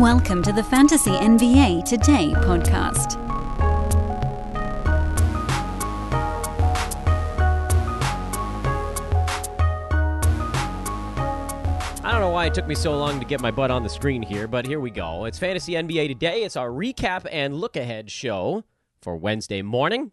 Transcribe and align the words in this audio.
Welcome 0.00 0.42
to 0.42 0.52
the 0.52 0.64
Fantasy 0.64 1.12
NBA 1.12 1.84
Today 1.84 2.32
podcast. 2.38 3.16
I 12.04 12.10
don't 12.10 12.20
know 12.20 12.30
why 12.30 12.46
it 12.46 12.54
took 12.54 12.66
me 12.66 12.74
so 12.74 12.98
long 12.98 13.20
to 13.20 13.24
get 13.24 13.40
my 13.40 13.52
butt 13.52 13.70
on 13.70 13.84
the 13.84 13.88
screen 13.88 14.20
here, 14.20 14.48
but 14.48 14.66
here 14.66 14.80
we 14.80 14.90
go. 14.90 15.26
It's 15.26 15.38
Fantasy 15.38 15.74
NBA 15.74 16.08
Today. 16.08 16.42
It's 16.42 16.56
our 16.56 16.70
recap 16.70 17.28
and 17.30 17.54
look 17.54 17.76
ahead 17.76 18.10
show 18.10 18.64
for 19.00 19.16
Wednesday 19.16 19.62
morning, 19.62 20.10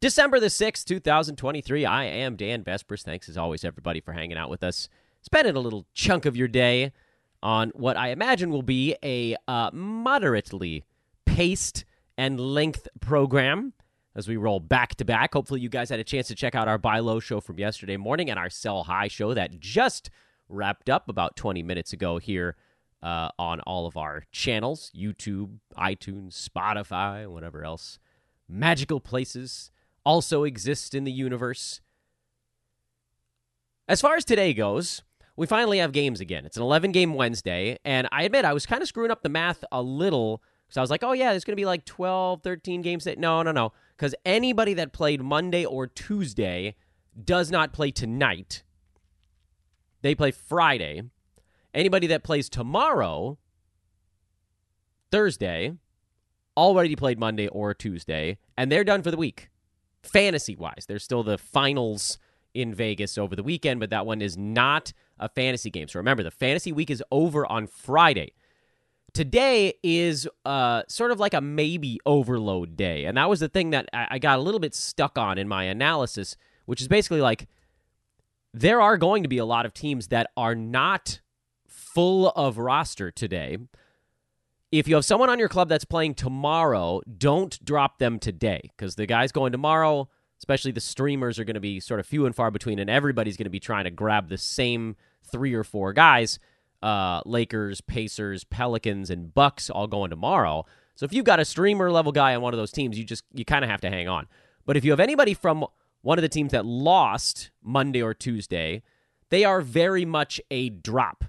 December 0.00 0.38
the 0.38 0.46
6th, 0.46 0.84
2023. 0.84 1.84
I 1.84 2.04
am 2.04 2.36
Dan 2.36 2.62
Besbris. 2.62 3.02
Thanks 3.02 3.28
as 3.28 3.36
always, 3.36 3.64
everybody, 3.64 4.00
for 4.00 4.12
hanging 4.12 4.38
out 4.38 4.48
with 4.48 4.62
us. 4.62 4.88
Spending 5.22 5.56
a 5.56 5.60
little 5.60 5.86
chunk 5.92 6.24
of 6.24 6.36
your 6.36 6.46
day 6.46 6.92
on 7.42 7.70
what 7.70 7.96
I 7.96 8.08
imagine 8.08 8.50
will 8.50 8.62
be 8.62 8.96
a 9.02 9.36
uh, 9.46 9.70
moderately 9.72 10.84
paced 11.26 11.84
and 12.16 12.40
length 12.40 12.88
program 13.00 13.74
as 14.14 14.26
we 14.26 14.36
roll 14.36 14.58
back 14.58 14.96
to 14.96 15.04
back. 15.04 15.34
Hopefully, 15.34 15.60
you 15.60 15.68
guys 15.68 15.90
had 15.90 16.00
a 16.00 16.04
chance 16.04 16.26
to 16.28 16.34
check 16.34 16.54
out 16.54 16.68
our 16.68 16.78
buy 16.78 16.98
low 16.98 17.20
show 17.20 17.40
from 17.40 17.58
yesterday 17.58 17.96
morning 17.96 18.28
and 18.28 18.38
our 18.38 18.50
sell 18.50 18.84
high 18.84 19.08
show 19.08 19.34
that 19.34 19.60
just 19.60 20.10
wrapped 20.48 20.90
up 20.90 21.08
about 21.08 21.36
20 21.36 21.62
minutes 21.62 21.92
ago 21.92 22.18
here 22.18 22.56
uh, 23.02 23.28
on 23.38 23.60
all 23.60 23.86
of 23.86 23.96
our 23.96 24.24
channels 24.32 24.90
YouTube, 24.96 25.58
iTunes, 25.76 26.48
Spotify, 26.48 27.26
whatever 27.28 27.64
else. 27.64 27.98
Magical 28.48 28.98
places 28.98 29.70
also 30.04 30.44
exist 30.44 30.94
in 30.94 31.04
the 31.04 31.12
universe. 31.12 31.80
As 33.86 34.00
far 34.00 34.16
as 34.16 34.24
today 34.24 34.52
goes, 34.52 35.02
we 35.38 35.46
finally 35.46 35.78
have 35.78 35.92
games 35.92 36.20
again. 36.20 36.44
It's 36.44 36.56
an 36.56 36.64
11 36.64 36.90
game 36.90 37.14
Wednesday, 37.14 37.78
and 37.84 38.08
I 38.10 38.24
admit 38.24 38.44
I 38.44 38.52
was 38.52 38.66
kind 38.66 38.82
of 38.82 38.88
screwing 38.88 39.12
up 39.12 39.22
the 39.22 39.28
math 39.28 39.64
a 39.70 39.80
little 39.80 40.42
because 40.66 40.76
I 40.76 40.80
was 40.80 40.90
like, 40.90 41.04
oh, 41.04 41.12
yeah, 41.12 41.30
there's 41.30 41.44
going 41.44 41.52
to 41.52 41.60
be 41.60 41.64
like 41.64 41.84
12, 41.84 42.42
13 42.42 42.82
games. 42.82 43.04
That... 43.04 43.18
No, 43.18 43.44
no, 43.44 43.52
no. 43.52 43.72
Because 43.96 44.16
anybody 44.26 44.74
that 44.74 44.92
played 44.92 45.22
Monday 45.22 45.64
or 45.64 45.86
Tuesday 45.86 46.74
does 47.24 47.52
not 47.52 47.72
play 47.72 47.92
tonight. 47.92 48.64
They 50.02 50.16
play 50.16 50.32
Friday. 50.32 51.02
Anybody 51.72 52.08
that 52.08 52.24
plays 52.24 52.48
tomorrow, 52.48 53.38
Thursday, 55.12 55.74
already 56.56 56.96
played 56.96 57.20
Monday 57.20 57.46
or 57.46 57.74
Tuesday, 57.74 58.38
and 58.56 58.72
they're 58.72 58.82
done 58.82 59.04
for 59.04 59.12
the 59.12 59.16
week. 59.16 59.50
Fantasy 60.02 60.56
wise, 60.56 60.86
there's 60.88 61.04
still 61.04 61.22
the 61.22 61.38
finals 61.38 62.18
in 62.58 62.74
Vegas 62.74 63.16
over 63.16 63.36
the 63.36 63.42
weekend, 63.42 63.78
but 63.78 63.90
that 63.90 64.04
one 64.04 64.20
is 64.20 64.36
not 64.36 64.92
a 65.18 65.28
fantasy 65.28 65.70
game. 65.70 65.86
So 65.86 66.00
remember, 66.00 66.24
the 66.24 66.30
fantasy 66.30 66.72
week 66.72 66.90
is 66.90 67.02
over 67.12 67.46
on 67.46 67.68
Friday. 67.68 68.32
Today 69.14 69.74
is 69.82 70.28
uh, 70.44 70.82
sort 70.88 71.12
of 71.12 71.20
like 71.20 71.34
a 71.34 71.40
maybe 71.40 72.00
overload 72.04 72.76
day. 72.76 73.04
And 73.04 73.16
that 73.16 73.28
was 73.28 73.38
the 73.38 73.48
thing 73.48 73.70
that 73.70 73.88
I 73.92 74.18
got 74.18 74.40
a 74.40 74.42
little 74.42 74.60
bit 74.60 74.74
stuck 74.74 75.16
on 75.16 75.38
in 75.38 75.46
my 75.46 75.64
analysis, 75.64 76.36
which 76.66 76.80
is 76.80 76.88
basically 76.88 77.20
like 77.20 77.46
there 78.52 78.80
are 78.80 78.98
going 78.98 79.22
to 79.22 79.28
be 79.28 79.38
a 79.38 79.44
lot 79.44 79.64
of 79.64 79.72
teams 79.72 80.08
that 80.08 80.30
are 80.36 80.56
not 80.56 81.20
full 81.68 82.30
of 82.30 82.58
roster 82.58 83.12
today. 83.12 83.56
If 84.72 84.88
you 84.88 84.96
have 84.96 85.04
someone 85.04 85.30
on 85.30 85.38
your 85.38 85.48
club 85.48 85.68
that's 85.68 85.84
playing 85.84 86.14
tomorrow, 86.14 87.00
don't 87.16 87.64
drop 87.64 87.98
them 87.98 88.18
today 88.18 88.60
because 88.76 88.96
the 88.96 89.06
guys 89.06 89.32
going 89.32 89.52
tomorrow, 89.52 90.08
especially 90.38 90.72
the 90.72 90.80
streamers, 90.80 91.38
are 91.38 91.44
going 91.44 91.54
to 91.54 91.60
be 91.60 91.80
sort 91.80 92.00
of 92.00 92.06
few 92.06 92.26
and 92.26 92.34
far 92.34 92.50
between, 92.50 92.78
and 92.78 92.88
everybody's 92.88 93.36
going 93.36 93.44
to 93.44 93.50
be 93.50 93.60
trying 93.60 93.84
to 93.84 93.90
grab 93.90 94.28
the 94.28 94.38
same 94.38 94.96
three 95.30 95.54
or 95.54 95.64
four 95.64 95.92
guys 95.92 96.38
uh, 96.82 97.20
Lakers, 97.26 97.80
Pacers, 97.80 98.44
Pelicans, 98.44 99.10
and 99.10 99.34
Bucks 99.34 99.70
all 99.70 99.86
going 99.86 100.10
tomorrow. 100.10 100.64
So 100.94 101.04
if 101.04 101.12
you've 101.12 101.24
got 101.24 101.40
a 101.40 101.44
streamer 101.44 101.90
level 101.90 102.12
guy 102.12 102.34
on 102.34 102.42
one 102.42 102.54
of 102.54 102.58
those 102.58 102.72
teams, 102.72 102.98
you 102.98 103.04
just 103.04 103.24
you 103.32 103.44
kind 103.44 103.64
of 103.64 103.70
have 103.70 103.80
to 103.82 103.90
hang 103.90 104.08
on. 104.08 104.26
But 104.66 104.76
if 104.76 104.84
you 104.84 104.90
have 104.92 105.00
anybody 105.00 105.34
from 105.34 105.66
one 106.02 106.18
of 106.18 106.22
the 106.22 106.28
teams 106.28 106.52
that 106.52 106.64
lost 106.64 107.50
Monday 107.62 108.02
or 108.02 108.14
Tuesday, 108.14 108.82
they 109.30 109.44
are 109.44 109.60
very 109.60 110.04
much 110.04 110.40
a 110.50 110.70
drop 110.70 111.24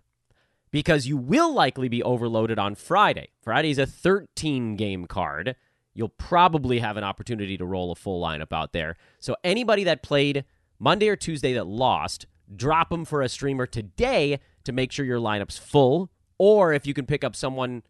because 0.72 1.08
you 1.08 1.18
will 1.18 1.54
likely 1.54 1.90
be 1.90 2.04
overloaded 2.04 2.60
on 2.60 2.76
Friday. 2.76 3.30
Friday 3.42 3.72
is 3.72 3.78
a 3.78 3.86
13 3.86 4.76
game 4.76 5.06
card. 5.06 5.56
You'll 5.94 6.10
probably 6.10 6.80
have 6.80 6.98
an 6.98 7.04
opportunity 7.04 7.58
to 7.58 7.66
roll 7.66 7.92
a 7.92 7.96
full 7.96 8.22
lineup 8.22 8.54
out 8.54 8.74
there. 8.74 8.96
So 9.20 9.36
anybody 9.44 9.84
that 9.86 10.04
played 10.04 10.46
Monday 10.80 11.10
or 11.10 11.16
Tuesday 11.16 11.54
that 11.54 11.68
lost, 11.68 12.26
drop 12.56 12.90
them 12.90 13.06
for 13.06 13.22
a 13.22 13.30
streamer 13.30 13.66
today 13.66 14.40
to 14.64 14.72
make 14.72 14.92
sure 14.92 15.06
your 15.06 15.20
lineup's 15.20 15.58
full. 15.58 16.10
Or 16.38 16.74
if 16.74 16.88
you 16.88 16.94
can 16.94 17.06
pick 17.06 17.24
up 17.24 17.36
someone 17.36 17.84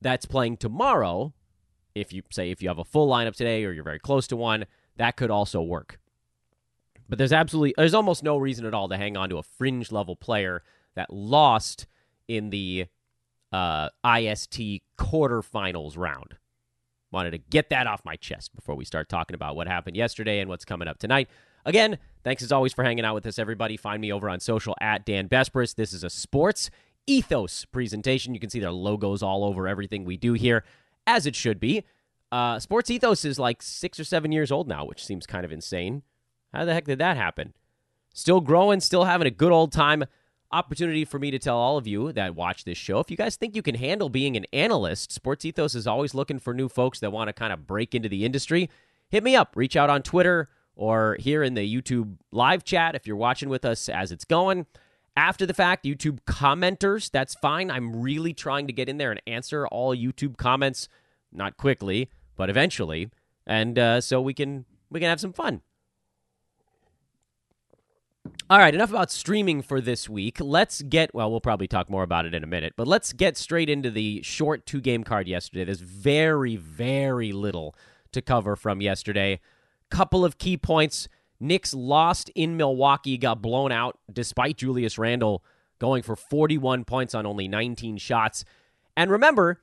that's 0.00 0.24
playing 0.26 0.58
tomorrow, 0.58 1.34
if 1.94 2.12
you 2.12 2.22
say 2.30 2.50
if 2.50 2.62
you 2.62 2.68
have 2.68 2.78
a 2.78 2.84
full 2.84 3.08
lineup 3.08 3.34
today 3.34 3.64
or 3.64 3.72
you're 3.72 3.84
very 3.84 3.98
close 3.98 4.26
to 4.28 4.36
one, 4.36 4.66
that 4.96 5.16
could 5.16 5.30
also 5.30 5.60
work. 5.60 5.98
But 7.08 7.18
there's 7.18 7.32
absolutely 7.32 7.74
there's 7.76 7.94
almost 7.94 8.22
no 8.22 8.36
reason 8.36 8.66
at 8.66 8.74
all 8.74 8.88
to 8.88 8.96
hang 8.96 9.16
on 9.16 9.30
to 9.30 9.38
a 9.38 9.42
fringe 9.42 9.90
level 9.90 10.14
player 10.14 10.62
that 10.94 11.12
lost 11.12 11.86
in 12.26 12.50
the 12.50 12.86
uh, 13.50 13.88
IST 14.04 14.60
quarterfinals 14.98 15.96
round. 15.96 16.36
Wanted 17.10 17.30
to 17.30 17.38
get 17.38 17.70
that 17.70 17.86
off 17.86 18.04
my 18.04 18.16
chest 18.16 18.54
before 18.54 18.74
we 18.74 18.84
start 18.84 19.08
talking 19.08 19.34
about 19.34 19.56
what 19.56 19.66
happened 19.66 19.96
yesterday 19.96 20.40
and 20.40 20.48
what's 20.48 20.64
coming 20.64 20.88
up 20.88 20.98
tonight. 20.98 21.28
Again, 21.64 21.98
thanks 22.22 22.42
as 22.42 22.52
always 22.52 22.72
for 22.72 22.84
hanging 22.84 23.04
out 23.04 23.14
with 23.14 23.26
us, 23.26 23.38
everybody. 23.38 23.76
Find 23.76 24.00
me 24.00 24.12
over 24.12 24.28
on 24.28 24.40
social 24.40 24.74
at 24.80 25.06
Dan 25.06 25.28
Besbris. 25.28 25.74
This 25.74 25.92
is 25.92 26.04
a 26.04 26.10
sports 26.10 26.70
ethos 27.06 27.64
presentation. 27.66 28.34
You 28.34 28.40
can 28.40 28.50
see 28.50 28.60
their 28.60 28.72
logos 28.72 29.22
all 29.22 29.44
over 29.44 29.66
everything 29.66 30.04
we 30.04 30.16
do 30.16 30.34
here, 30.34 30.64
as 31.06 31.26
it 31.26 31.34
should 31.34 31.58
be. 31.58 31.84
Uh, 32.30 32.58
sports 32.58 32.90
ethos 32.90 33.24
is 33.24 33.38
like 33.38 33.62
six 33.62 33.98
or 33.98 34.04
seven 34.04 34.30
years 34.30 34.52
old 34.52 34.68
now, 34.68 34.84
which 34.84 35.04
seems 35.04 35.26
kind 35.26 35.44
of 35.44 35.52
insane. 35.52 36.02
How 36.52 36.64
the 36.64 36.74
heck 36.74 36.84
did 36.84 36.98
that 36.98 37.16
happen? 37.16 37.54
Still 38.12 38.40
growing, 38.40 38.80
still 38.80 39.04
having 39.04 39.26
a 39.26 39.30
good 39.30 39.52
old 39.52 39.72
time. 39.72 40.04
Opportunity 40.50 41.04
for 41.04 41.18
me 41.18 41.30
to 41.30 41.38
tell 41.38 41.58
all 41.58 41.76
of 41.76 41.86
you 41.86 42.10
that 42.12 42.34
watch 42.34 42.64
this 42.64 42.78
show 42.78 43.00
if 43.00 43.10
you 43.10 43.18
guys 43.18 43.36
think 43.36 43.54
you 43.54 43.60
can 43.60 43.74
handle 43.74 44.08
being 44.08 44.34
an 44.34 44.46
analyst, 44.50 45.12
Sports 45.12 45.44
Ethos 45.44 45.74
is 45.74 45.86
always 45.86 46.14
looking 46.14 46.38
for 46.38 46.54
new 46.54 46.70
folks 46.70 47.00
that 47.00 47.12
want 47.12 47.28
to 47.28 47.34
kind 47.34 47.52
of 47.52 47.66
break 47.66 47.94
into 47.94 48.08
the 48.08 48.24
industry. 48.24 48.70
Hit 49.10 49.22
me 49.22 49.36
up, 49.36 49.52
reach 49.56 49.76
out 49.76 49.90
on 49.90 50.02
Twitter 50.02 50.48
or 50.74 51.18
here 51.20 51.42
in 51.42 51.52
the 51.52 51.60
YouTube 51.60 52.16
live 52.32 52.64
chat 52.64 52.94
if 52.94 53.06
you're 53.06 53.14
watching 53.14 53.50
with 53.50 53.66
us 53.66 53.90
as 53.90 54.10
it's 54.10 54.24
going. 54.24 54.64
After 55.14 55.44
the 55.44 55.52
fact, 55.52 55.84
YouTube 55.84 56.20
commenters, 56.26 57.10
that's 57.10 57.34
fine. 57.34 57.70
I'm 57.70 58.00
really 58.00 58.32
trying 58.32 58.66
to 58.68 58.72
get 58.72 58.88
in 58.88 58.96
there 58.96 59.10
and 59.10 59.20
answer 59.26 59.66
all 59.66 59.94
YouTube 59.94 60.38
comments, 60.38 60.88
not 61.30 61.58
quickly, 61.58 62.08
but 62.36 62.48
eventually, 62.48 63.10
and 63.46 63.78
uh, 63.78 64.00
so 64.00 64.22
we 64.22 64.32
can 64.32 64.64
we 64.88 64.98
can 64.98 65.10
have 65.10 65.20
some 65.20 65.34
fun. 65.34 65.60
All 68.50 68.56
right, 68.58 68.74
enough 68.74 68.88
about 68.88 69.10
streaming 69.10 69.60
for 69.60 69.78
this 69.78 70.08
week. 70.08 70.38
Let's 70.40 70.80
get, 70.80 71.14
well, 71.14 71.30
we'll 71.30 71.38
probably 71.38 71.68
talk 71.68 71.90
more 71.90 72.02
about 72.02 72.24
it 72.24 72.32
in 72.32 72.42
a 72.42 72.46
minute, 72.46 72.72
but 72.78 72.86
let's 72.86 73.12
get 73.12 73.36
straight 73.36 73.68
into 73.68 73.90
the 73.90 74.22
short 74.22 74.64
two 74.64 74.80
game 74.80 75.04
card 75.04 75.28
yesterday. 75.28 75.64
There's 75.64 75.82
very, 75.82 76.56
very 76.56 77.32
little 77.32 77.74
to 78.12 78.22
cover 78.22 78.56
from 78.56 78.80
yesterday. 78.80 79.40
Couple 79.90 80.24
of 80.24 80.38
key 80.38 80.56
points. 80.56 81.08
Knicks 81.38 81.74
lost 81.74 82.30
in 82.34 82.56
Milwaukee, 82.56 83.18
got 83.18 83.42
blown 83.42 83.70
out 83.70 83.98
despite 84.10 84.56
Julius 84.56 84.96
Randle 84.96 85.44
going 85.78 86.02
for 86.02 86.16
41 86.16 86.86
points 86.86 87.14
on 87.14 87.26
only 87.26 87.48
19 87.48 87.98
shots. 87.98 88.46
And 88.96 89.10
remember, 89.10 89.60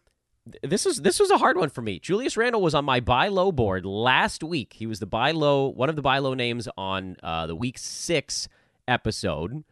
this 0.61 0.85
was 0.85 1.01
this 1.01 1.19
was 1.19 1.31
a 1.31 1.39
hard 1.39 1.57
one 1.57 1.71
for 1.71 1.81
me. 1.81 1.97
Julius 1.97 2.37
Randle 2.37 2.61
was 2.61 2.75
on 2.75 2.85
my 2.85 2.99
buy 2.99 3.29
low 3.29 3.51
board 3.51 3.83
last 3.83 4.43
week. 4.43 4.73
He 4.73 4.85
was 4.85 4.99
the 4.99 5.07
buy 5.07 5.31
low, 5.31 5.69
one 5.69 5.89
of 5.89 5.95
the 5.95 6.03
buy 6.03 6.19
low 6.19 6.35
names 6.35 6.67
on 6.77 7.17
uh, 7.23 7.47
the 7.47 7.55
week 7.55 7.79
six 7.79 8.47
episode. 8.87 9.63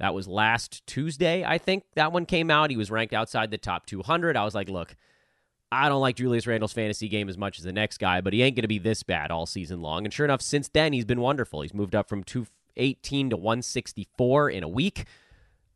That 0.00 0.14
was 0.14 0.26
last 0.26 0.84
Tuesday, 0.86 1.44
I 1.44 1.58
think 1.58 1.84
that 1.94 2.12
one 2.12 2.26
came 2.26 2.50
out. 2.50 2.70
He 2.70 2.76
was 2.76 2.90
ranked 2.90 3.14
outside 3.14 3.50
the 3.50 3.58
top 3.58 3.86
200. 3.86 4.36
I 4.36 4.44
was 4.44 4.54
like, 4.54 4.68
look, 4.68 4.96
I 5.70 5.88
don't 5.88 6.00
like 6.00 6.16
Julius 6.16 6.46
Randle's 6.46 6.72
fantasy 6.72 7.08
game 7.08 7.28
as 7.28 7.38
much 7.38 7.58
as 7.58 7.64
the 7.64 7.72
next 7.72 7.98
guy, 7.98 8.20
but 8.20 8.32
he 8.32 8.42
ain't 8.42 8.56
going 8.56 8.62
to 8.62 8.68
be 8.68 8.78
this 8.78 9.02
bad 9.02 9.30
all 9.30 9.46
season 9.46 9.80
long. 9.80 10.04
And 10.04 10.12
sure 10.12 10.24
enough, 10.24 10.42
since 10.42 10.68
then, 10.68 10.92
he's 10.92 11.04
been 11.04 11.20
wonderful. 11.20 11.62
He's 11.62 11.74
moved 11.74 11.94
up 11.94 12.08
from 12.08 12.24
218 12.24 13.30
to 13.30 13.36
164 13.36 14.50
in 14.50 14.62
a 14.62 14.68
week. 14.68 15.06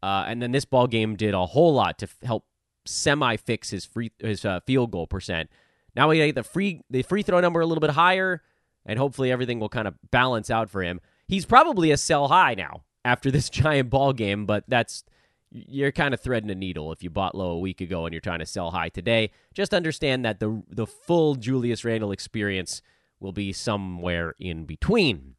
Uh, 0.03 0.25
and 0.27 0.43
then 0.43 0.53
this 0.53 0.65
ball 0.65 0.87
game 0.87 1.17
did 1.17 1.35
a 1.35 1.47
whole 1.47 1.75
lot 1.75 1.99
to 1.99 2.07
f- 2.07 2.17
help 2.23 2.45
semi 2.87 3.37
fix 3.37 3.71
his 3.71 3.85
free 3.85 4.13
his 4.19 4.45
uh, 4.45 4.61
field 4.61 4.91
goal 4.91 5.07
percent. 5.07 5.51
Now 5.97 6.09
we 6.09 6.19
get 6.19 6.35
the 6.35 6.45
free 6.45 6.83
the 6.91 7.03
free 7.03 7.23
throw 7.23 7.41
number 7.41 7.61
a 7.61 7.67
little 7.67 7.81
bit 7.81 7.91
higher, 7.91 8.43
and 8.87 8.99
hopefully 8.99 9.33
everything 9.33 9.59
will 9.59 9.69
kind 9.69 9.89
of 9.89 9.95
balance 10.11 10.51
out 10.51 10.71
for 10.71 10.83
him. 10.83 11.01
He's 11.29 11.45
probably 11.45 11.91
a 11.91 11.97
sell 11.97 12.29
high 12.29 12.55
now 12.55 12.85
after 13.05 13.31
this 13.31 13.49
giant 13.51 13.91
ball 13.91 14.13
game, 14.13 14.47
but 14.47 14.65
that's 14.67 15.05
you're 15.51 15.93
kind 15.93 16.13
of 16.13 16.21
threading 16.21 16.51
a 16.51 16.55
needle 16.55 16.93
if 16.93 17.03
you 17.03 17.09
bought 17.09 17.35
low 17.35 17.51
a 17.53 17.59
week 17.59 17.81
ago 17.81 18.05
and 18.05 18.13
you're 18.13 18.21
trying 18.21 18.41
to 18.41 18.47
sell 18.47 18.71
high 18.71 18.91
today. 18.91 19.31
Just 19.55 19.73
understand 19.73 20.25
that 20.25 20.41
the 20.41 20.63
the 20.69 20.87
full 20.87 21.37
Julius 21.37 21.85
Randle 21.85 22.13
experience 22.13 22.83
will 23.21 23.33
be 23.33 23.53
somewhere 23.53 24.35
in 24.39 24.65
between. 24.65 25.35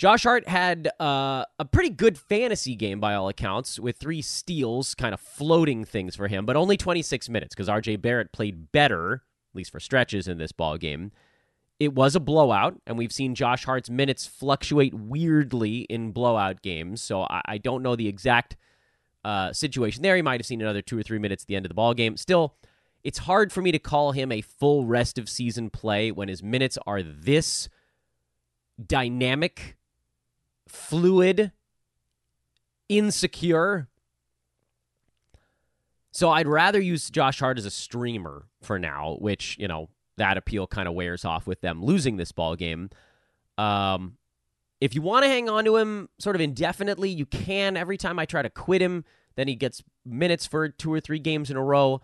Josh 0.00 0.22
Hart 0.22 0.48
had 0.48 0.88
uh, 0.98 1.44
a 1.58 1.64
pretty 1.66 1.90
good 1.90 2.16
fantasy 2.16 2.74
game 2.74 3.00
by 3.00 3.12
all 3.12 3.28
accounts, 3.28 3.78
with 3.78 3.98
three 3.98 4.22
steals, 4.22 4.94
kind 4.94 5.12
of 5.12 5.20
floating 5.20 5.84
things 5.84 6.16
for 6.16 6.26
him, 6.26 6.46
but 6.46 6.56
only 6.56 6.78
26 6.78 7.28
minutes 7.28 7.54
because 7.54 7.68
RJ 7.68 8.00
Barrett 8.00 8.32
played 8.32 8.72
better, 8.72 9.12
at 9.12 9.56
least 9.56 9.70
for 9.70 9.78
stretches 9.78 10.26
in 10.26 10.38
this 10.38 10.52
ball 10.52 10.78
game. 10.78 11.12
It 11.80 11.94
was 11.94 12.14
a 12.14 12.20
blowout, 12.20 12.78
and 12.86 12.98
we've 12.98 13.12
seen 13.12 13.34
Josh 13.34 13.64
Hart's 13.64 13.88
minutes 13.88 14.26
fluctuate 14.26 14.92
weirdly 14.92 15.80
in 15.88 16.12
blowout 16.12 16.60
games, 16.60 17.00
so 17.00 17.22
I, 17.22 17.40
I 17.46 17.58
don't 17.58 17.82
know 17.82 17.96
the 17.96 18.06
exact 18.06 18.58
uh, 19.24 19.54
situation 19.54 20.02
there. 20.02 20.14
He 20.14 20.22
might 20.22 20.40
have 20.40 20.46
seen 20.46 20.60
another 20.60 20.82
two 20.82 20.98
or 20.98 21.02
three 21.02 21.18
minutes 21.18 21.44
at 21.44 21.48
the 21.48 21.56
end 21.56 21.64
of 21.64 21.70
the 21.70 21.74
ball 21.74 21.94
game. 21.94 22.18
Still, 22.18 22.54
it's 23.02 23.20
hard 23.20 23.50
for 23.50 23.62
me 23.62 23.72
to 23.72 23.78
call 23.78 24.12
him 24.12 24.30
a 24.30 24.42
full 24.42 24.84
rest 24.84 25.16
of 25.18 25.26
season 25.26 25.70
play 25.70 26.12
when 26.12 26.28
his 26.28 26.42
minutes 26.42 26.76
are 26.86 27.02
this 27.02 27.70
dynamic 28.86 29.78
fluid, 30.68 31.52
insecure. 32.90 33.88
So 36.10 36.28
I'd 36.28 36.46
rather 36.46 36.80
use 36.80 37.08
Josh 37.08 37.40
Hart 37.40 37.56
as 37.56 37.64
a 37.64 37.70
streamer 37.70 38.48
for 38.60 38.78
now, 38.78 39.16
which, 39.18 39.56
you 39.58 39.66
know, 39.68 39.88
that 40.20 40.36
appeal 40.36 40.66
kind 40.66 40.86
of 40.86 40.94
wears 40.94 41.24
off 41.24 41.46
with 41.46 41.60
them 41.62 41.82
losing 41.82 42.16
this 42.16 42.30
ball 42.30 42.54
game. 42.54 42.90
Um, 43.58 44.16
if 44.80 44.94
you 44.94 45.02
want 45.02 45.24
to 45.24 45.28
hang 45.28 45.48
on 45.48 45.64
to 45.64 45.76
him 45.76 46.08
sort 46.18 46.36
of 46.36 46.42
indefinitely, 46.42 47.10
you 47.10 47.26
can. 47.26 47.76
Every 47.76 47.96
time 47.96 48.18
I 48.18 48.26
try 48.26 48.42
to 48.42 48.50
quit 48.50 48.80
him, 48.80 49.04
then 49.36 49.48
he 49.48 49.54
gets 49.54 49.82
minutes 50.04 50.46
for 50.46 50.68
two 50.68 50.92
or 50.92 51.00
three 51.00 51.18
games 51.18 51.50
in 51.50 51.56
a 51.56 51.62
row. 51.62 52.00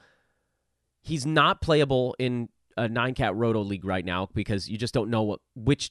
He's 1.02 1.24
not 1.24 1.60
playable 1.60 2.16
in 2.18 2.48
a 2.76 2.88
nine 2.88 3.14
cat 3.14 3.34
roto 3.34 3.60
league 3.60 3.84
right 3.84 4.04
now 4.04 4.28
because 4.34 4.68
you 4.68 4.76
just 4.76 4.92
don't 4.92 5.08
know 5.08 5.22
what 5.22 5.40
which 5.54 5.90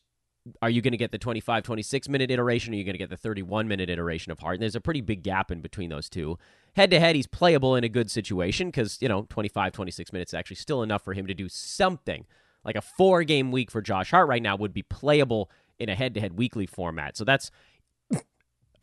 are 0.61 0.69
you 0.69 0.81
going 0.81 0.91
to 0.91 0.97
get 0.97 1.11
the 1.11 1.17
25 1.17 1.63
26 1.63 2.09
minute 2.09 2.29
iteration 2.29 2.73
or 2.73 2.75
are 2.75 2.77
you 2.77 2.83
going 2.83 2.93
to 2.93 2.99
get 2.99 3.09
the 3.09 3.17
31 3.17 3.67
minute 3.67 3.89
iteration 3.89 4.31
of 4.31 4.39
Hart? 4.39 4.55
And 4.55 4.61
there's 4.61 4.75
a 4.75 4.81
pretty 4.81 5.01
big 5.01 5.23
gap 5.23 5.51
in 5.51 5.61
between 5.61 5.89
those 5.89 6.09
two. 6.09 6.37
Head 6.75 6.91
to 6.91 6.99
head, 6.99 7.15
he's 7.15 7.27
playable 7.27 7.75
in 7.75 7.85
a 7.85 7.89
good 7.89 8.11
situation 8.11 8.67
because, 8.67 9.01
you 9.01 9.07
know, 9.07 9.25
25 9.29 9.71
26 9.71 10.11
minutes 10.11 10.31
is 10.31 10.33
actually 10.33 10.57
still 10.57 10.83
enough 10.83 11.03
for 11.03 11.13
him 11.13 11.25
to 11.27 11.33
do 11.33 11.47
something. 11.47 12.25
Like 12.65 12.75
a 12.75 12.81
four 12.81 13.23
game 13.23 13.51
week 13.51 13.71
for 13.71 13.81
Josh 13.81 14.11
Hart 14.11 14.27
right 14.27 14.41
now 14.41 14.57
would 14.57 14.73
be 14.73 14.83
playable 14.83 15.49
in 15.79 15.87
a 15.87 15.95
head 15.95 16.13
to 16.15 16.19
head 16.19 16.37
weekly 16.37 16.65
format. 16.65 17.15
So 17.15 17.23
that's. 17.23 17.49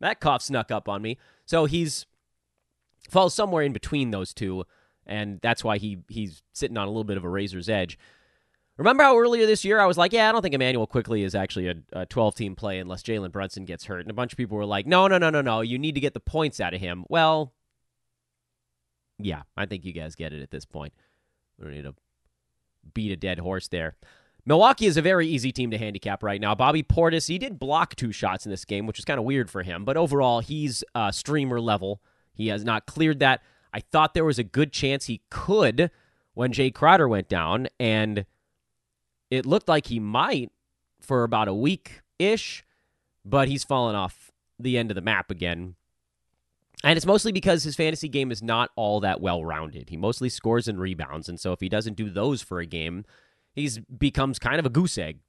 that 0.00 0.20
cough 0.20 0.42
snuck 0.42 0.70
up 0.70 0.88
on 0.88 1.02
me. 1.02 1.18
So 1.46 1.64
he's 1.64 2.06
falls 3.10 3.34
somewhere 3.34 3.64
in 3.64 3.72
between 3.72 4.12
those 4.12 4.32
two, 4.32 4.64
and 5.04 5.40
that's 5.40 5.64
why 5.64 5.78
he 5.78 5.98
he's 6.08 6.42
sitting 6.52 6.76
on 6.76 6.86
a 6.86 6.90
little 6.90 7.02
bit 7.04 7.16
of 7.16 7.24
a 7.24 7.28
razor's 7.28 7.68
edge. 7.68 7.98
Remember 8.78 9.04
how 9.04 9.18
earlier 9.18 9.46
this 9.46 9.64
year 9.64 9.80
I 9.80 9.86
was 9.86 9.96
like, 9.96 10.12
yeah, 10.12 10.28
I 10.28 10.32
don't 10.32 10.42
think 10.42 10.54
Immanuel 10.54 10.86
Quickley 10.86 11.22
is 11.22 11.34
actually 11.34 11.82
a 11.92 12.06
12 12.06 12.34
team 12.34 12.54
play 12.54 12.78
unless 12.78 13.02
Jalen 13.02 13.32
Brunson 13.32 13.64
gets 13.64 13.86
hurt. 13.86 14.00
And 14.00 14.10
a 14.10 14.14
bunch 14.14 14.32
of 14.32 14.36
people 14.36 14.58
were 14.58 14.66
like, 14.66 14.86
no, 14.86 15.08
no, 15.08 15.16
no, 15.16 15.30
no, 15.30 15.40
no. 15.40 15.62
You 15.62 15.78
need 15.78 15.94
to 15.94 16.00
get 16.00 16.12
the 16.12 16.20
points 16.20 16.60
out 16.60 16.74
of 16.74 16.80
him. 16.80 17.04
Well, 17.08 17.54
yeah, 19.18 19.42
I 19.56 19.64
think 19.64 19.84
you 19.84 19.92
guys 19.92 20.14
get 20.14 20.34
it 20.34 20.42
at 20.42 20.50
this 20.50 20.66
point. 20.66 20.92
We 21.58 21.64
don't 21.64 21.74
need 21.74 21.84
to 21.84 21.94
beat 22.92 23.12
a 23.12 23.16
dead 23.16 23.38
horse 23.38 23.68
there. 23.68 23.96
Milwaukee 24.44 24.86
is 24.86 24.96
a 24.96 25.02
very 25.02 25.26
easy 25.26 25.50
team 25.52 25.70
to 25.70 25.78
handicap 25.78 26.22
right 26.22 26.40
now. 26.40 26.54
Bobby 26.54 26.82
Portis, 26.82 27.28
he 27.28 27.38
did 27.38 27.58
block 27.58 27.96
two 27.96 28.12
shots 28.12 28.44
in 28.44 28.50
this 28.50 28.64
game, 28.64 28.86
which 28.86 28.98
is 28.98 29.04
kind 29.04 29.18
of 29.18 29.24
weird 29.24 29.50
for 29.50 29.62
him. 29.62 29.84
But 29.84 29.96
overall, 29.96 30.40
he's 30.40 30.84
uh, 30.94 31.10
streamer 31.10 31.60
level. 31.60 32.00
He 32.32 32.48
has 32.48 32.62
not 32.64 32.86
cleared 32.86 33.18
that. 33.20 33.42
I 33.72 33.80
thought 33.80 34.14
there 34.14 34.24
was 34.24 34.38
a 34.38 34.44
good 34.44 34.72
chance 34.72 35.06
he 35.06 35.22
could 35.30 35.90
when 36.34 36.52
Jae 36.52 36.72
Crowder 36.72 37.08
went 37.08 37.28
down. 37.28 37.66
And 37.80 38.24
it 39.30 39.46
looked 39.46 39.68
like 39.68 39.86
he 39.86 39.98
might 39.98 40.52
for 41.00 41.24
about 41.24 41.48
a 41.48 41.54
week 41.54 42.02
ish, 42.18 42.64
but 43.24 43.48
he's 43.48 43.64
fallen 43.64 43.94
off 43.94 44.30
the 44.58 44.78
end 44.78 44.90
of 44.90 44.94
the 44.94 45.00
map 45.00 45.30
again. 45.30 45.74
And 46.84 46.96
it's 46.96 47.06
mostly 47.06 47.32
because 47.32 47.64
his 47.64 47.76
fantasy 47.76 48.08
game 48.08 48.30
is 48.30 48.42
not 48.42 48.70
all 48.76 49.00
that 49.00 49.20
well 49.20 49.44
rounded. 49.44 49.88
He 49.88 49.96
mostly 49.96 50.28
scores 50.28 50.68
and 50.68 50.78
rebounds, 50.78 51.28
and 51.28 51.40
so 51.40 51.52
if 51.52 51.60
he 51.60 51.68
doesn't 51.68 51.96
do 51.96 52.10
those 52.10 52.42
for 52.42 52.60
a 52.60 52.66
game, 52.66 53.04
he's 53.54 53.78
becomes 53.78 54.38
kind 54.38 54.58
of 54.58 54.66
a 54.66 54.70
goose 54.70 54.98
egg. 54.98 55.20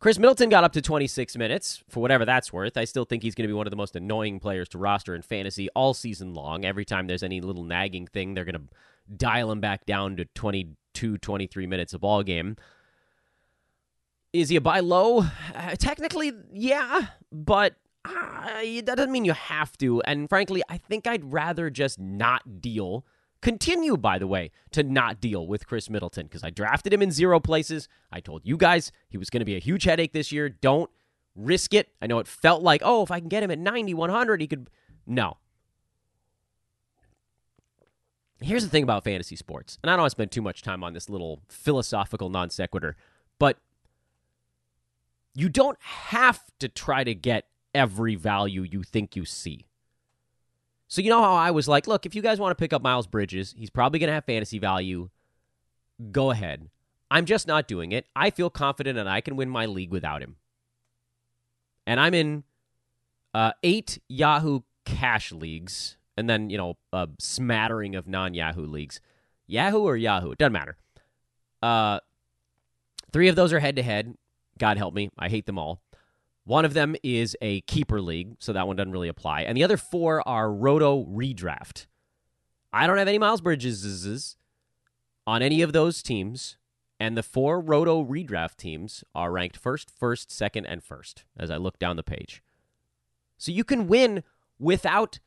Khris 0.00 0.18
Middleton 0.18 0.50
got 0.50 0.64
up 0.64 0.72
to 0.72 0.82
26 0.82 1.36
minutes, 1.38 1.82
for 1.88 2.00
whatever 2.00 2.26
that's 2.26 2.52
worth. 2.52 2.76
I 2.76 2.84
still 2.84 3.06
think 3.06 3.22
he's 3.22 3.34
going 3.34 3.44
to 3.44 3.48
be 3.48 3.56
one 3.56 3.66
of 3.66 3.70
the 3.70 3.76
most 3.76 3.96
annoying 3.96 4.38
players 4.38 4.68
to 4.70 4.78
roster 4.78 5.14
in 5.14 5.22
fantasy 5.22 5.70
all 5.70 5.94
season 5.94 6.34
long. 6.34 6.64
Every 6.64 6.84
time 6.84 7.06
there's 7.06 7.22
any 7.22 7.40
little 7.40 7.64
nagging 7.64 8.06
thing, 8.06 8.34
they're 8.34 8.44
going 8.44 8.54
to 8.54 9.16
dial 9.16 9.50
him 9.50 9.60
back 9.60 9.86
down 9.86 10.16
to 10.16 10.26
22, 10.94 11.18
23 11.18 11.66
minutes 11.66 11.92
a 11.92 11.98
ball 11.98 12.22
game. 12.22 12.56
Is 14.32 14.48
he 14.48 14.56
a 14.56 14.60
buy 14.60 14.80
low? 14.80 15.24
Uh, 15.54 15.76
technically, 15.78 16.32
yeah, 16.52 17.06
but 17.30 17.74
uh, 18.04 18.62
that 18.84 18.94
doesn't 18.96 19.12
mean 19.12 19.24
you 19.24 19.32
have 19.32 19.76
to. 19.78 20.02
And 20.02 20.28
frankly, 20.28 20.62
I 20.68 20.78
think 20.78 21.06
I'd 21.06 21.32
rather 21.32 21.70
just 21.70 22.00
not 22.00 22.60
deal. 22.60 23.04
Continue, 23.42 23.96
by 23.96 24.18
the 24.18 24.26
way, 24.26 24.50
to 24.72 24.82
not 24.82 25.20
deal 25.20 25.46
with 25.46 25.66
Khris 25.66 25.90
Middleton 25.90 26.26
because 26.26 26.42
I 26.42 26.50
drafted 26.50 26.92
him 26.92 27.02
in 27.02 27.10
zero 27.10 27.38
places. 27.38 27.88
I 28.10 28.20
told 28.20 28.42
you 28.44 28.56
guys 28.56 28.90
he 29.08 29.18
was 29.18 29.30
going 29.30 29.40
to 29.40 29.44
be 29.46 29.56
a 29.56 29.60
huge 29.60 29.84
headache 29.84 30.12
this 30.12 30.32
year. 30.32 30.48
Don't 30.48 30.90
risk 31.36 31.74
it. 31.74 31.90
I 32.00 32.06
know 32.06 32.18
it 32.18 32.26
felt 32.26 32.62
like, 32.62 32.80
oh, 32.84 33.02
if 33.02 33.10
I 33.10 33.20
can 33.20 33.28
get 33.28 33.42
him 33.42 33.50
at 33.50 33.58
90, 33.58 33.94
100, 33.94 34.40
he 34.40 34.46
could. 34.46 34.70
No. 35.06 35.36
Here's 38.40 38.64
the 38.64 38.70
thing 38.70 38.82
about 38.82 39.04
fantasy 39.04 39.36
sports, 39.36 39.78
and 39.82 39.90
I 39.90 39.94
don't 39.94 40.02
want 40.02 40.10
to 40.10 40.16
spend 40.16 40.30
too 40.30 40.42
much 40.42 40.62
time 40.62 40.82
on 40.84 40.92
this 40.92 41.08
little 41.08 41.40
philosophical 41.48 42.28
non 42.28 42.50
sequitur, 42.50 42.96
but 43.38 43.58
you 45.34 45.48
don't 45.48 45.78
have 45.80 46.42
to 46.58 46.68
try 46.68 47.04
to 47.04 47.14
get 47.14 47.46
every 47.74 48.14
value 48.14 48.62
you 48.62 48.82
think 48.82 49.16
you 49.16 49.24
see. 49.24 49.66
So, 50.88 51.00
you 51.02 51.10
know 51.10 51.22
how 51.22 51.34
I 51.34 51.50
was 51.50 51.66
like, 51.66 51.86
look, 51.86 52.06
if 52.06 52.14
you 52.14 52.22
guys 52.22 52.38
want 52.38 52.56
to 52.56 52.62
pick 52.62 52.72
up 52.72 52.82
Miles 52.82 53.06
Bridges, 53.06 53.54
he's 53.56 53.70
probably 53.70 53.98
going 53.98 54.08
to 54.08 54.14
have 54.14 54.24
fantasy 54.24 54.58
value. 54.58 55.10
Go 56.12 56.30
ahead. 56.30 56.68
I'm 57.10 57.24
just 57.24 57.46
not 57.46 57.68
doing 57.68 57.92
it. 57.92 58.06
I 58.14 58.30
feel 58.30 58.50
confident 58.50 58.96
that 58.96 59.08
I 59.08 59.20
can 59.20 59.36
win 59.36 59.48
my 59.48 59.66
league 59.66 59.90
without 59.90 60.22
him. 60.22 60.36
And 61.86 62.00
I'm 62.00 62.14
in 62.14 62.44
uh, 63.32 63.52
eight 63.62 63.98
Yahoo 64.08 64.60
cash 64.84 65.32
leagues, 65.32 65.96
and 66.16 66.28
then, 66.28 66.50
you 66.50 66.56
know, 66.56 66.76
a 66.92 67.08
smattering 67.18 67.94
of 67.94 68.06
non 68.06 68.34
Yahoo 68.34 68.66
leagues. 68.66 69.00
Yahoo 69.46 69.80
or 69.80 69.96
Yahoo, 69.96 70.30
it 70.30 70.38
doesn't 70.38 70.52
matter. 70.52 70.76
Uh, 71.62 72.00
three 73.12 73.28
of 73.28 73.36
those 73.36 73.52
are 73.52 73.60
head 73.60 73.76
to 73.76 73.82
head. 73.82 74.14
God 74.58 74.78
help 74.78 74.94
me, 74.94 75.10
I 75.18 75.28
hate 75.28 75.46
them 75.46 75.58
all. 75.58 75.80
One 76.44 76.64
of 76.64 76.74
them 76.74 76.94
is 77.02 77.36
a 77.40 77.62
keeper 77.62 78.00
league, 78.00 78.36
so 78.38 78.52
that 78.52 78.66
one 78.66 78.76
doesn't 78.76 78.92
really 78.92 79.08
apply. 79.08 79.42
And 79.42 79.56
the 79.56 79.64
other 79.64 79.78
four 79.78 80.26
are 80.28 80.52
roto 80.52 81.04
redraft. 81.04 81.86
I 82.72 82.86
don't 82.86 82.98
have 82.98 83.08
any 83.08 83.18
Miles 83.18 83.40
Bridges 83.40 84.36
on 85.26 85.42
any 85.42 85.62
of 85.62 85.72
those 85.72 86.02
teams, 86.02 86.58
and 87.00 87.16
the 87.16 87.22
four 87.22 87.60
roto 87.60 88.04
redraft 88.04 88.56
teams 88.58 89.02
are 89.14 89.32
ranked 89.32 89.56
first, 89.56 89.90
first, 89.90 90.30
second, 90.30 90.66
and 90.66 90.82
first 90.82 91.24
as 91.36 91.50
I 91.50 91.56
look 91.56 91.78
down 91.78 91.96
the 91.96 92.02
page. 92.02 92.42
So 93.38 93.50
you 93.50 93.64
can 93.64 93.88
win 93.88 94.22
without 94.58 95.18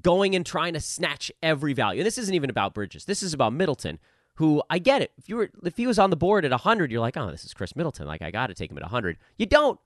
going 0.00 0.34
and 0.34 0.44
trying 0.44 0.74
to 0.74 0.80
snatch 0.80 1.30
every 1.42 1.72
value. 1.72 2.02
This 2.02 2.18
isn't 2.18 2.34
even 2.34 2.50
about 2.50 2.74
Bridges. 2.74 3.04
This 3.04 3.22
is 3.22 3.32
about 3.32 3.52
Middleton, 3.52 3.98
who 4.34 4.62
I 4.68 4.78
get 4.78 5.02
it. 5.02 5.12
If 5.16 5.28
you 5.28 5.36
were 5.36 5.50
if 5.64 5.76
he 5.76 5.86
was 5.86 5.98
on 5.98 6.10
the 6.10 6.16
board 6.16 6.44
at 6.44 6.50
100, 6.50 6.90
you're 6.90 7.00
like, 7.00 7.16
"Oh, 7.16 7.30
this 7.30 7.44
is 7.44 7.54
Khris 7.54 7.76
Middleton. 7.76 8.06
Like 8.06 8.22
I 8.22 8.30
got 8.30 8.48
to 8.48 8.54
take 8.54 8.70
him 8.70 8.78
at 8.78 8.82
100." 8.82 9.18
You 9.36 9.46
don't. 9.46 9.78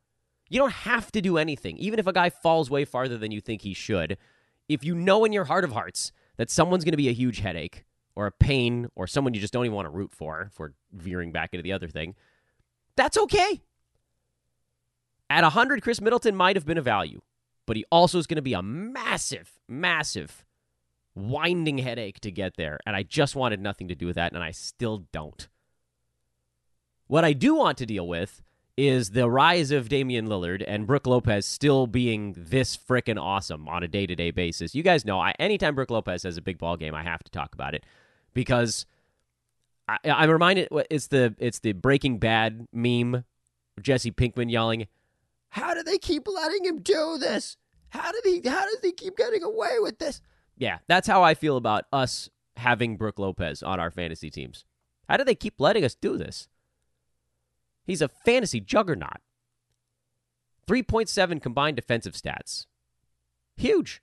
You 0.49 0.59
don't 0.59 0.73
have 0.73 1.13
to 1.13 1.21
do 1.21 1.39
anything. 1.39 1.77
Even 1.79 2.01
if 2.01 2.09
a 2.09 2.13
guy 2.13 2.29
falls 2.29 2.69
way 2.71 2.85
farther 2.85 3.17
than 3.17 3.31
you 3.31 3.41
think 3.41 3.63
he 3.63 3.73
should, 3.73 4.19
if 4.69 4.85
you 4.85 4.97
know 4.97 5.25
in 5.25 5.33
your 5.33 5.45
heart 5.45 5.63
of 5.63 5.73
hearts 5.73 6.11
that 6.39 6.51
someone's 6.51 6.85
going 6.85 6.93
to 6.93 6.97
be 6.97 7.09
a 7.09 7.13
huge 7.13 7.39
headache 7.39 7.85
or 8.17 8.27
a 8.27 8.33
pain 8.33 8.89
or 8.97 9.07
someone 9.07 9.33
you 9.33 9.41
just 9.41 9.53
don't 9.53 9.65
even 9.65 9.77
want 9.77 9.87
to 9.87 9.91
root 9.91 10.13
for 10.13 10.51
for 10.53 10.75
veering 10.93 11.31
back 11.31 11.51
into 11.53 11.63
the 11.63 11.73
other 11.73 11.89
thing, 11.89 12.15
that's 12.97 13.17
okay. 13.17 13.63
At 15.29 15.45
100, 15.45 15.83
Khris 15.83 16.01
Middleton 16.01 16.35
might 16.35 16.57
have 16.57 16.67
been 16.67 16.79
a 16.79 16.83
value, 16.83 17.21
but 17.71 17.77
he 17.77 17.85
also 17.93 18.19
is 18.19 18.27
going 18.27 18.35
to 18.35 18.43
be 18.43 18.53
a 18.53 18.63
massive, 18.63 19.61
massive 19.69 20.45
winding 21.15 21.79
headache 21.79 22.19
to 22.19 22.33
get 22.33 22.57
there. 22.57 22.81
And 22.85 22.97
I 22.97 23.05
just 23.05 23.37
wanted 23.37 23.61
nothing 23.61 23.87
to 23.87 23.95
do 23.95 24.07
with 24.07 24.17
that, 24.17 24.33
and 24.33 24.43
I 24.43 24.51
still 24.51 25.07
don't. 25.13 25.47
What 27.07 27.25
I 27.25 27.33
do 27.33 27.55
want 27.55 27.79
to 27.79 27.87
deal 27.87 28.09
with 28.09 28.43
is 28.77 29.11
the 29.11 29.31
rise 29.31 29.71
of 29.71 29.89
Damian 29.89 30.27
Lillard 30.27 30.65
and 30.67 30.85
Brook 30.85 31.07
Lopez 31.07 31.47
still 31.47 31.87
being 31.87 32.35
this 32.37 32.77
freaking 32.77 33.23
awesome 33.23 33.69
on 33.69 33.85
a 33.85 33.89
day 33.89 34.05
to 34.05 34.17
day 34.17 34.33
basis. 34.33 34.75
You 34.75 34.83
guys 34.83 35.05
know, 35.05 35.21
I, 35.21 35.33
anytime 35.39 35.77
Brook 35.77 35.93
Lopez 35.93 36.25
has 36.25 36.37
a 36.37 36.43
big 36.43 36.59
ball 36.59 36.77
game, 36.77 36.97
I 36.97 37.05
have 37.05 37.23
to 37.23 37.31
talk 37.31 37.55
about 37.55 37.77
it 37.77 37.87
because 38.35 38.85
I, 39.87 39.97
I'm 40.05 40.29
reminded 40.29 40.67
it's 40.91 41.07
the 41.07 41.37
it's 41.39 41.61
the 41.61 41.71
Breaking 41.71 42.19
Bad 42.19 42.67
meme, 42.73 43.23
Jesse 43.81 44.11
Pinkman 44.11 44.51
yelling, 44.51 44.89
"How 45.51 45.73
do 45.73 45.85
they 45.85 45.99
keep 45.99 46.27
letting 46.27 46.65
him 46.65 46.81
do 46.81 47.17
this? 47.17 47.57
How 47.91 48.13
did 48.13 48.25
he? 48.25 48.49
How 48.49 48.65
does 48.65 48.81
he 48.83 48.93
keep 48.93 49.17
getting 49.17 49.43
away 49.43 49.79
with 49.81 49.99
this?" 49.99 50.21
Yeah, 50.57 50.79
that's 50.89 51.09
how 51.09 51.23
I 51.23 51.35
feel 51.35 51.57
about 51.57 51.85
us 51.93 52.29
having 52.57 52.97
Brook 52.97 53.19
Lopez 53.19 53.63
on 53.63 53.81
our 53.81 53.91
fantasy 53.91 54.31
teams. 54.31 54.65
How 55.09 55.17
do 55.17 55.25
they 55.25 55.35
keep 55.35 55.61
letting 55.61 55.85
us 55.85 55.95
do 55.95 56.17
this? 56.17 56.49
He's 57.85 58.03
a 58.03 58.09
fantasy 58.09 58.61
juggernaut. 58.61 59.21
3.7 60.67 61.43
combined 61.43 61.77
defensive 61.77 62.15
stats. 62.15 62.67
Huge. 63.57 64.03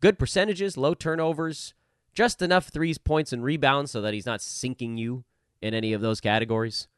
Good 0.00 0.18
percentages, 0.18 0.76
low 0.76 0.94
turnovers, 0.94 1.74
just 2.12 2.42
enough 2.42 2.68
threes, 2.68 2.98
points, 2.98 3.32
and 3.32 3.44
rebounds 3.44 3.90
so 3.90 4.00
that 4.00 4.14
he's 4.14 4.26
not 4.26 4.40
sinking 4.40 4.96
you 4.96 5.24
in 5.62 5.74
any 5.74 5.92
of 5.92 6.00
those 6.00 6.20
categories. 6.20 6.88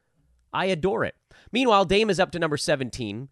I 0.51 0.65
adore 0.65 1.03
it. 1.03 1.15
Meanwhile, 1.51 1.85
Dame 1.85 2.09
is 2.09 2.19
up 2.19 2.31
to 2.31 2.39
number 2.39 2.57
17. 2.57 3.29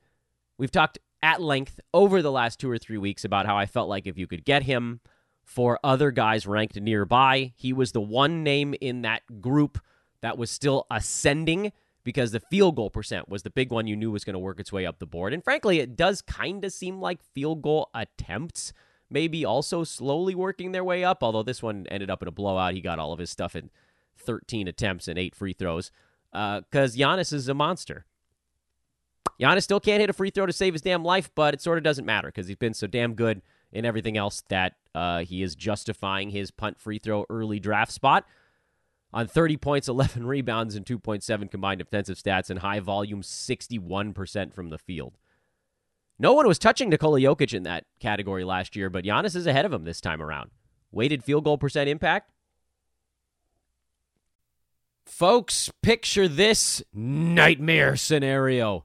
We've 0.58 0.72
talked 0.72 1.00
at 1.26 1.42
length 1.42 1.80
over 1.92 2.22
the 2.22 2.32
last 2.32 2.60
two 2.60 2.70
or 2.70 2.78
three 2.78 3.00
weeks 3.00 3.26
about 3.26 3.48
how 3.48 3.58
I 3.58 3.66
felt 3.66 3.90
like 3.90 4.06
if 4.06 4.16
you 4.16 4.28
could 4.28 4.46
get 4.46 4.62
him 4.62 5.00
for 5.44 5.80
other 5.84 6.12
guys 6.12 6.46
ranked 6.46 6.80
nearby, 6.80 7.52
he 7.56 7.74
was 7.74 7.94
the 7.94 8.02
one 8.02 8.44
name 8.44 8.76
in 8.80 9.02
that 9.02 9.42
group 9.42 9.80
that 10.22 10.38
was 10.38 10.52
still 10.52 10.86
ascending 10.92 11.72
because 12.04 12.32
the 12.32 12.40
field 12.40 12.76
goal 12.76 12.92
percent 12.92 13.28
was 13.28 13.42
the 13.42 13.50
big 13.50 13.72
one 13.72 13.88
you 13.88 13.96
knew 13.96 14.12
was 14.12 14.24
going 14.24 14.36
to 14.36 14.40
work 14.40 14.60
its 14.60 14.72
way 14.72 14.86
up 14.86 15.00
the 15.00 15.08
board. 15.08 15.34
And 15.34 15.44
frankly, 15.44 15.80
it 15.80 15.96
does 15.96 16.22
kind 16.22 16.64
of 16.64 16.72
seem 16.72 17.02
like 17.02 17.24
field 17.34 17.64
goal 17.64 17.90
attempts 17.96 18.72
maybe 19.10 19.44
also 19.44 19.84
slowly 19.84 20.36
working 20.36 20.74
their 20.74 20.84
way 20.84 21.04
up, 21.04 21.24
although 21.24 21.44
this 21.44 21.64
one 21.64 21.88
ended 21.90 22.12
up 22.12 22.22
in 22.22 22.28
a 22.28 22.32
blowout. 22.32 22.76
He 22.76 22.82
got 22.82 23.00
all 23.00 23.14
of 23.14 23.20
his 23.20 23.32
stuff 23.32 23.56
in 23.56 23.72
13 24.18 24.68
attempts 24.68 25.08
and 25.08 25.18
eight 25.18 25.34
free 25.34 25.54
throws 25.54 25.90
because 26.32 26.96
uh, 26.96 26.98
Giannis 26.98 27.34
is 27.34 27.50
a 27.50 27.56
monster. 27.56 28.06
Giannis 29.40 29.64
still 29.64 29.80
can't 29.80 30.02
hit 30.02 30.10
a 30.10 30.14
free 30.14 30.30
throw 30.30 30.46
to 30.46 30.54
save 30.54 30.74
his 30.74 30.82
damn 30.82 31.04
life, 31.04 31.30
but 31.36 31.54
it 31.54 31.62
sort 31.62 31.78
of 31.78 31.84
doesn't 31.84 32.06
matter 32.06 32.30
because 32.30 32.48
he's 32.48 32.56
been 32.56 32.74
so 32.74 32.88
damn 32.88 33.14
good 33.14 33.42
in 33.72 33.86
everything 33.86 34.16
else 34.18 34.44
that 34.50 34.76
uh, 34.94 35.20
he 35.20 35.44
is 35.44 35.56
justifying 35.56 36.30
his 36.30 36.52
punt 36.52 36.80
free 36.80 36.98
throw 37.00 37.26
early 37.30 37.60
draft 37.60 37.92
spot 37.92 38.26
on 39.14 39.28
30 39.28 39.58
points, 39.58 39.88
11 39.90 40.26
rebounds, 40.26 40.76
and 40.76 40.86
2.7 40.86 41.52
combined 41.52 41.80
defensive 41.80 42.18
stats, 42.18 42.50
and 42.50 42.60
high 42.60 42.80
volume 42.80 43.22
61% 43.22 44.54
from 44.54 44.70
the 44.70 44.78
field. 44.78 45.18
No 46.18 46.34
one 46.34 46.48
was 46.48 46.58
touching 46.58 46.90
Nikola 46.90 47.20
Jokic 47.20 47.54
in 47.54 47.64
that 47.64 47.86
category 48.00 48.46
last 48.46 48.76
year, 48.76 48.90
but 48.90 49.04
Giannis 49.04 49.36
is 49.36 49.48
ahead 49.48 49.66
of 49.66 49.74
him 49.74 49.84
this 49.84 50.00
time 50.00 50.22
around. 50.22 50.52
Weighted 50.92 51.24
field 51.24 51.44
goal 51.44 51.58
percent 51.58 51.90
impact. 51.90 52.32
Folks, 55.06 55.70
picture 55.84 56.28
this 56.28 56.82
nightmare 56.94 57.96
scenario. 57.98 58.85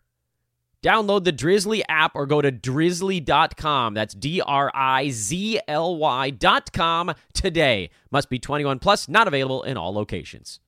Download 0.83 1.23
the 1.23 1.33
Drizly 1.33 1.83
app 1.87 2.15
or 2.15 2.25
go 2.25 2.41
to 2.41 2.51
drizly.com. 2.51 3.93
That's 3.93 4.15
D 4.15 4.41
R 4.41 4.71
I 4.73 5.09
Z 5.09 5.59
L 5.67 5.95
Y.com 5.97 7.13
today. 7.33 7.91
Must 8.09 8.29
be 8.29 8.39
21 8.39 8.79
plus, 8.79 9.07
not 9.07 9.27
available 9.27 9.61
in 9.63 9.77
all 9.77 9.93
locations. 9.93 10.59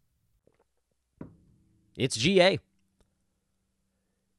It's 1.98 2.16
GA. 2.16 2.60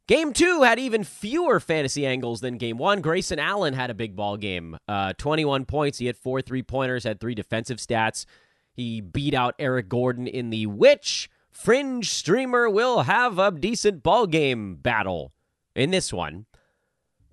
Game 0.07 0.33
two 0.33 0.62
had 0.62 0.78
even 0.78 1.02
fewer 1.02 1.59
fantasy 1.59 2.07
angles 2.07 2.40
than 2.40 2.59
game 2.59 2.78
one. 2.78 3.00
Grayson 3.00 3.38
Allen 3.38 3.75
had 3.75 3.90
a 3.90 3.95
big 3.95 4.14
ball 4.14 4.37
game. 4.37 4.76
Uh, 4.87 5.14
21 5.14 5.64
points. 5.64 5.99
He 5.99 6.07
had 6.07 6.16
four 6.16 6.40
three 6.40 6.62
pointers, 6.62 7.04
had 7.04 7.21
three 7.21 7.35
defensive 7.35 7.78
stats. 7.78 8.26
He 8.75 9.00
beat 9.00 9.35
out 9.35 9.54
Eric 9.59 9.88
Gordon 9.88 10.26
in 10.26 10.50
the 10.50 10.66
which 10.66 11.31
fringe 11.50 12.11
streamer 12.11 12.69
will 12.69 13.02
have 13.02 13.38
a 13.38 13.50
decent 13.50 14.02
ball 14.02 14.26
game 14.26 14.76
battle 14.76 15.34
in 15.75 15.90
this 15.90 16.12
one. 16.12 16.47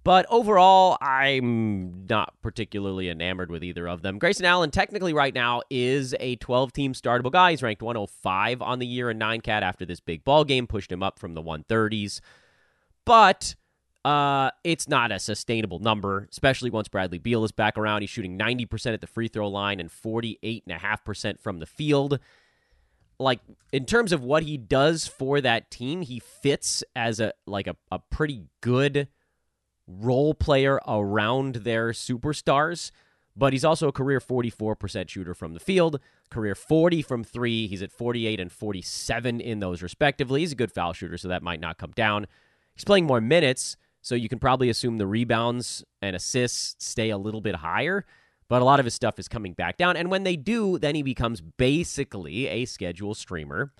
But 0.03 0.25
overall, 0.29 0.97
I'm 0.99 2.07
not 2.09 2.33
particularly 2.41 3.07
enamored 3.07 3.51
with 3.51 3.63
either 3.63 3.87
of 3.87 4.01
them. 4.01 4.17
Grayson 4.17 4.45
Allen, 4.45 4.71
technically, 4.71 5.13
right 5.13 5.33
now, 5.33 5.61
is 5.69 6.15
a 6.19 6.37
12 6.37 6.73
team 6.73 6.93
startable 6.93 7.31
guy. 7.31 7.51
He's 7.51 7.61
ranked 7.61 7.83
105 7.83 8.63
on 8.63 8.79
the 8.79 8.87
year 8.87 9.11
in 9.11 9.19
9 9.19 9.41
cat 9.41 9.61
after 9.61 9.85
this 9.85 9.99
big 9.99 10.23
ball 10.23 10.43
game, 10.43 10.65
pushed 10.65 10.91
him 10.91 11.03
up 11.03 11.19
from 11.19 11.35
the 11.35 11.43
130s 11.43 12.19
but 13.05 13.55
uh, 14.05 14.51
it's 14.63 14.87
not 14.87 15.11
a 15.11 15.19
sustainable 15.19 15.79
number, 15.79 16.27
especially 16.31 16.69
once 16.69 16.87
Bradley 16.87 17.17
Beal 17.17 17.43
is 17.43 17.51
back 17.51 17.77
around. 17.77 18.01
He's 18.01 18.09
shooting 18.09 18.37
90% 18.37 18.93
at 18.93 19.01
the 19.01 19.07
free 19.07 19.27
throw 19.27 19.47
line 19.47 19.79
and 19.79 19.89
48.5% 19.89 21.39
from 21.39 21.59
the 21.59 21.65
field. 21.65 22.19
Like 23.21 23.39
in 23.71 23.85
terms 23.85 24.11
of 24.11 24.23
what 24.23 24.43
he 24.43 24.57
does 24.57 25.07
for 25.07 25.41
that 25.41 25.69
team, 25.69 26.01
he 26.01 26.19
fits 26.19 26.83
as 26.95 27.19
a 27.19 27.33
like 27.45 27.67
a, 27.67 27.75
a 27.91 27.99
pretty 27.99 28.45
good 28.61 29.07
role 29.87 30.33
player 30.33 30.79
around 30.87 31.55
their 31.55 31.89
superstars, 31.89 32.91
but 33.35 33.53
he's 33.53 33.65
also 33.65 33.87
a 33.87 33.91
career 33.91 34.19
44% 34.19 35.09
shooter 35.09 35.33
from 35.33 35.53
the 35.53 35.59
field, 35.59 35.99
career 36.29 36.55
40 36.55 37.01
from 37.01 37.23
3. 37.23 37.67
He's 37.67 37.81
at 37.81 37.91
48 37.91 38.39
and 38.39 38.51
47 38.51 39.41
in 39.41 39.59
those 39.59 39.81
respectively. 39.81 40.41
He's 40.41 40.51
a 40.51 40.55
good 40.55 40.71
foul 40.71 40.93
shooter, 40.93 41.17
so 41.17 41.27
that 41.27 41.43
might 41.43 41.59
not 41.59 41.77
come 41.77 41.91
down. 41.91 42.27
He's 42.73 42.85
playing 42.85 43.05
more 43.05 43.21
minutes, 43.21 43.77
so 44.01 44.15
you 44.15 44.29
can 44.29 44.39
probably 44.39 44.69
assume 44.69 44.97
the 44.97 45.07
rebounds 45.07 45.83
and 46.01 46.15
assists 46.15 46.85
stay 46.85 47.09
a 47.09 47.17
little 47.17 47.41
bit 47.41 47.55
higher, 47.55 48.05
but 48.51 48.61
a 48.61 48.65
lot 48.65 48.81
of 48.81 48.85
his 48.85 48.93
stuff 48.93 49.17
is 49.17 49.29
coming 49.29 49.53
back 49.53 49.77
down. 49.77 49.95
And 49.95 50.11
when 50.11 50.23
they 50.23 50.35
do, 50.35 50.77
then 50.77 50.93
he 50.93 51.03
becomes 51.03 51.39
basically 51.39 52.47
a 52.47 52.65
schedule 52.65 53.15
streamer. 53.15 53.71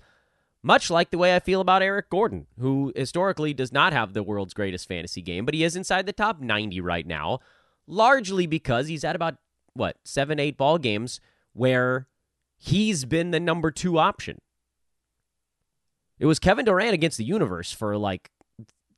Much 0.62 0.88
like 0.88 1.10
the 1.10 1.18
way 1.18 1.36
I 1.36 1.40
feel 1.40 1.60
about 1.60 1.82
Eric 1.82 2.08
Gordon, 2.08 2.46
who 2.58 2.90
historically 2.96 3.52
does 3.52 3.70
not 3.70 3.92
have 3.92 4.14
the 4.14 4.22
world's 4.22 4.54
greatest 4.54 4.88
fantasy 4.88 5.20
game, 5.20 5.44
but 5.44 5.52
he 5.52 5.62
is 5.62 5.76
inside 5.76 6.06
the 6.06 6.12
top 6.14 6.40
90 6.40 6.80
right 6.80 7.06
now, 7.06 7.40
largely 7.86 8.46
because 8.46 8.86
he's 8.86 9.04
at 9.04 9.14
about, 9.14 9.34
what, 9.74 9.98
seven, 10.04 10.40
eight 10.40 10.56
ball 10.56 10.78
games 10.78 11.20
where 11.52 12.06
he's 12.56 13.04
been 13.04 13.30
the 13.30 13.40
number 13.40 13.70
two 13.70 13.98
option. 13.98 14.40
It 16.18 16.24
was 16.24 16.38
Kevin 16.38 16.64
Durant 16.64 16.94
against 16.94 17.18
the 17.18 17.24
universe 17.24 17.72
for 17.72 17.98
like 17.98 18.30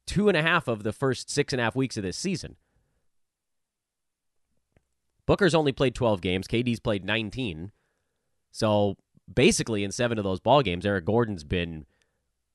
two 0.06 0.28
and 0.28 0.36
a 0.36 0.42
half 0.42 0.68
of 0.68 0.84
the 0.84 0.92
first 0.92 1.30
six 1.30 1.52
and 1.52 1.60
a 1.60 1.64
half 1.64 1.74
weeks 1.74 1.96
of 1.96 2.04
this 2.04 2.16
season. 2.16 2.54
Booker's 5.26 5.54
only 5.54 5.72
played 5.72 5.94
12 5.94 6.20
games. 6.20 6.46
KD's 6.46 6.80
played 6.80 7.04
19. 7.04 7.72
So 8.50 8.96
basically, 9.32 9.84
in 9.84 9.90
seven 9.90 10.18
of 10.18 10.24
those 10.24 10.40
ball 10.40 10.62
games, 10.62 10.86
Eric 10.86 11.04
Gordon's 11.04 11.44
been 11.44 11.86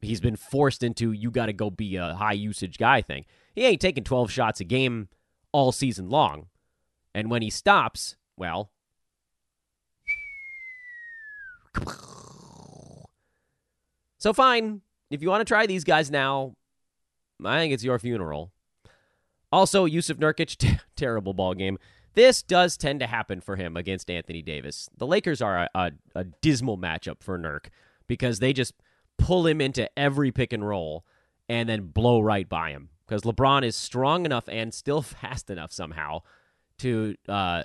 he's 0.01 0.21
been 0.21 0.35
forced 0.35 0.83
into 0.83 1.11
you 1.11 1.31
got 1.31 1.47
to 1.47 1.53
go 1.53 1.69
be 1.69 1.95
a 1.95 2.13
high 2.13 2.33
usage 2.33 2.77
guy 2.77 3.01
thing. 3.01 3.25
He 3.53 3.65
ain't 3.65 3.81
taking 3.81 4.03
12 4.03 4.31
shots 4.31 4.59
a 4.61 4.63
game 4.63 5.09
all 5.51 5.71
season 5.71 6.09
long. 6.09 6.47
And 7.13 7.29
when 7.29 7.41
he 7.41 7.49
stops, 7.49 8.15
well, 8.37 8.71
so 14.17 14.33
fine. 14.33 14.81
If 15.09 15.21
you 15.23 15.29
want 15.29 15.41
to 15.41 15.45
try 15.45 15.65
these 15.65 15.83
guys 15.83 16.11
now, 16.11 16.55
I 17.43 17.57
think 17.57 17.73
it's 17.73 17.83
your 17.83 17.97
funeral. 17.97 18.51
Also, 19.51 19.87
Jusuf 19.87 20.17
Nurkic, 20.17 20.55
t- 20.57 20.77
terrible 20.95 21.33
ball 21.33 21.55
game. 21.55 21.79
This 22.19 22.43
does 22.43 22.75
tend 22.75 22.99
to 22.99 23.07
happen 23.07 23.39
for 23.39 23.55
him 23.55 23.77
against 23.77 24.11
Anthony 24.11 24.41
Davis. 24.41 24.89
The 24.97 25.07
Lakers 25.07 25.41
are 25.41 25.57
a, 25.57 25.69
a, 25.73 25.91
a 26.15 26.23
dismal 26.25 26.77
matchup 26.77 27.23
for 27.23 27.39
Nurk 27.39 27.67
because 28.07 28.39
they 28.39 28.51
just 28.51 28.73
pull 29.17 29.47
him 29.47 29.61
into 29.61 29.89
every 29.97 30.29
pick 30.29 30.51
and 30.51 30.67
roll 30.67 31.05
and 31.47 31.69
then 31.69 31.83
blow 31.83 32.19
right 32.19 32.49
by 32.49 32.71
him 32.71 32.89
because 33.07 33.21
LeBron 33.21 33.63
is 33.63 33.77
strong 33.77 34.25
enough 34.25 34.49
and 34.49 34.73
still 34.73 35.01
fast 35.21 35.49
enough 35.49 35.71
somehow 35.71 36.19
to 36.79 37.15
uh, 37.29 37.63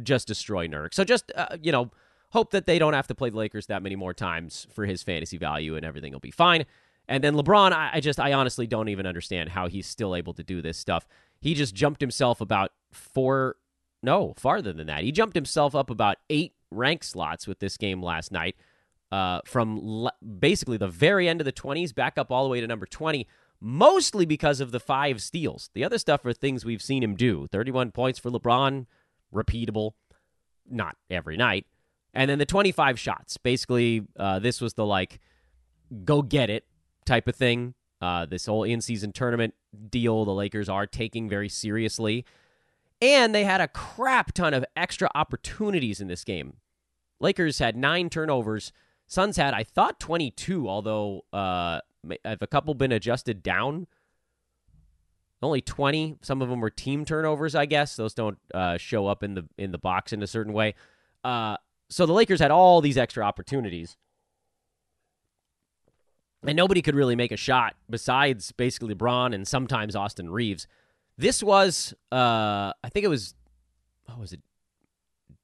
just 0.00 0.28
destroy 0.28 0.68
Nurk. 0.68 0.94
So 0.94 1.02
just 1.02 1.32
uh, 1.34 1.56
you 1.60 1.72
know, 1.72 1.90
hope 2.30 2.52
that 2.52 2.66
they 2.66 2.78
don't 2.78 2.94
have 2.94 3.08
to 3.08 3.16
play 3.16 3.30
the 3.30 3.36
Lakers 3.36 3.66
that 3.66 3.82
many 3.82 3.96
more 3.96 4.14
times 4.14 4.68
for 4.72 4.86
his 4.86 5.02
fantasy 5.02 5.38
value 5.38 5.74
and 5.74 5.84
everything 5.84 6.12
will 6.12 6.20
be 6.20 6.30
fine. 6.30 6.66
And 7.08 7.24
then 7.24 7.34
LeBron, 7.34 7.72
I, 7.72 7.90
I 7.94 8.00
just 8.00 8.20
I 8.20 8.32
honestly 8.32 8.68
don't 8.68 8.90
even 8.90 9.08
understand 9.08 9.48
how 9.48 9.66
he's 9.66 9.88
still 9.88 10.14
able 10.14 10.34
to 10.34 10.44
do 10.44 10.62
this 10.62 10.78
stuff. 10.78 11.08
He 11.40 11.54
just 11.54 11.74
jumped 11.74 12.00
himself 12.00 12.40
about 12.40 12.70
four, 12.92 13.56
no, 14.02 14.34
farther 14.36 14.72
than 14.72 14.86
that. 14.86 15.02
He 15.02 15.12
jumped 15.12 15.34
himself 15.34 15.74
up 15.74 15.90
about 15.90 16.18
eight 16.30 16.54
rank 16.70 17.02
slots 17.04 17.46
with 17.46 17.58
this 17.58 17.76
game 17.76 18.02
last 18.02 18.32
night. 18.32 18.56
Uh, 19.10 19.40
from 19.46 19.78
le- 19.80 20.12
basically 20.38 20.76
the 20.76 20.86
very 20.86 21.26
end 21.26 21.40
of 21.40 21.46
the 21.46 21.52
20s 21.52 21.94
back 21.94 22.18
up 22.18 22.30
all 22.30 22.44
the 22.44 22.50
way 22.50 22.60
to 22.60 22.66
number 22.66 22.84
20 22.84 23.26
mostly 23.60 24.24
because 24.24 24.60
of 24.60 24.70
the 24.70 24.80
five 24.80 25.22
steals. 25.22 25.70
The 25.74 25.84
other 25.84 25.98
stuff 25.98 26.24
are 26.24 26.32
things 26.32 26.64
we've 26.64 26.82
seen 26.82 27.02
him 27.02 27.16
do. 27.16 27.46
31 27.48 27.90
points 27.92 28.18
for 28.18 28.30
LeBron, 28.30 28.86
repeatable, 29.34 29.92
not 30.68 30.96
every 31.10 31.36
night. 31.36 31.66
And 32.14 32.30
then 32.30 32.38
the 32.38 32.46
25 32.46 32.98
shots. 32.98 33.36
Basically, 33.36 34.06
uh, 34.18 34.38
this 34.38 34.60
was 34.60 34.74
the 34.74 34.86
like, 34.86 35.20
go 36.04 36.22
get 36.22 36.50
it 36.50 36.66
type 37.04 37.28
of 37.28 37.36
thing. 37.36 37.74
Uh, 38.00 38.26
this 38.26 38.46
whole 38.46 38.64
in 38.64 38.80
season 38.80 39.12
tournament 39.12 39.54
deal, 39.90 40.24
the 40.24 40.32
Lakers 40.32 40.68
are 40.68 40.86
taking 40.86 41.28
very 41.28 41.48
seriously. 41.48 42.24
And 43.00 43.34
they 43.34 43.44
had 43.44 43.60
a 43.60 43.68
crap 43.68 44.32
ton 44.32 44.54
of 44.54 44.64
extra 44.76 45.08
opportunities 45.14 46.00
in 46.00 46.08
this 46.08 46.24
game. 46.24 46.54
Lakers 47.20 47.58
had 47.58 47.76
nine 47.76 48.10
turnovers. 48.10 48.72
Suns 49.06 49.36
had, 49.36 49.54
I 49.54 49.64
thought, 49.64 50.00
22, 50.00 50.68
although 50.68 51.24
uh, 51.32 51.80
have 52.24 52.42
a 52.42 52.46
couple 52.46 52.74
been 52.74 52.92
adjusted 52.92 53.42
down? 53.42 53.86
Only 55.40 55.60
20. 55.60 56.16
Some 56.22 56.42
of 56.42 56.48
them 56.48 56.60
were 56.60 56.70
team 56.70 57.04
turnovers, 57.04 57.54
I 57.54 57.66
guess. 57.66 57.94
Those 57.96 58.14
don't 58.14 58.38
uh, 58.52 58.76
show 58.76 59.06
up 59.06 59.22
in 59.22 59.34
the 59.34 59.48
in 59.56 59.70
the 59.70 59.78
box 59.78 60.12
in 60.12 60.22
a 60.22 60.26
certain 60.26 60.52
way. 60.52 60.74
Uh, 61.22 61.56
so 61.88 62.06
the 62.06 62.12
Lakers 62.12 62.40
had 62.40 62.50
all 62.50 62.80
these 62.80 62.98
extra 62.98 63.24
opportunities. 63.24 63.96
And 66.46 66.56
nobody 66.56 66.82
could 66.82 66.94
really 66.94 67.16
make 67.16 67.32
a 67.32 67.36
shot 67.36 67.74
besides 67.90 68.52
basically 68.52 68.94
LeBron 68.94 69.34
and 69.34 69.46
sometimes 69.46 69.96
Austin 69.96 70.30
Reaves. 70.30 70.66
This 71.18 71.42
was, 71.42 71.92
uh, 72.12 72.72
I 72.82 72.88
think 72.90 73.04
it 73.04 73.08
was, 73.08 73.34
oh, 74.08 74.20
was 74.20 74.32
it 74.32 74.40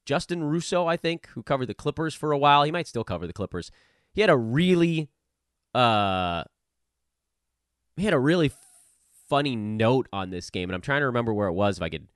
Justin 0.07 0.45
Russo, 0.45 0.87
I 0.87 0.97
think, 0.97 1.27
who 1.29 1.43
covered 1.43 1.67
the 1.67 1.75
Clippers 1.75 2.15
for 2.15 2.33
a 2.33 2.39
while. 2.39 2.63
He 2.63 2.71
might 2.71 2.87
still 2.87 3.05
cover 3.05 3.27
the 3.27 3.33
Clippers. 3.33 3.71
He 4.13 4.21
had 4.21 4.31
a 4.31 4.37
really 4.37 5.09
uh, 5.75 6.45
he 7.97 8.05
had 8.05 8.15
a 8.15 8.19
really 8.19 8.53
funny 9.29 9.57
note 9.57 10.09
on 10.13 10.31
this 10.31 10.51
game, 10.51 10.69
and 10.69 10.75
I'm 10.75 10.81
trying 10.81 11.01
to 11.01 11.07
remember 11.07 11.35
where 11.35 11.49
it 11.49 11.55
was. 11.55 11.79
If 11.79 11.83
I 11.83 11.89
could 11.89 12.09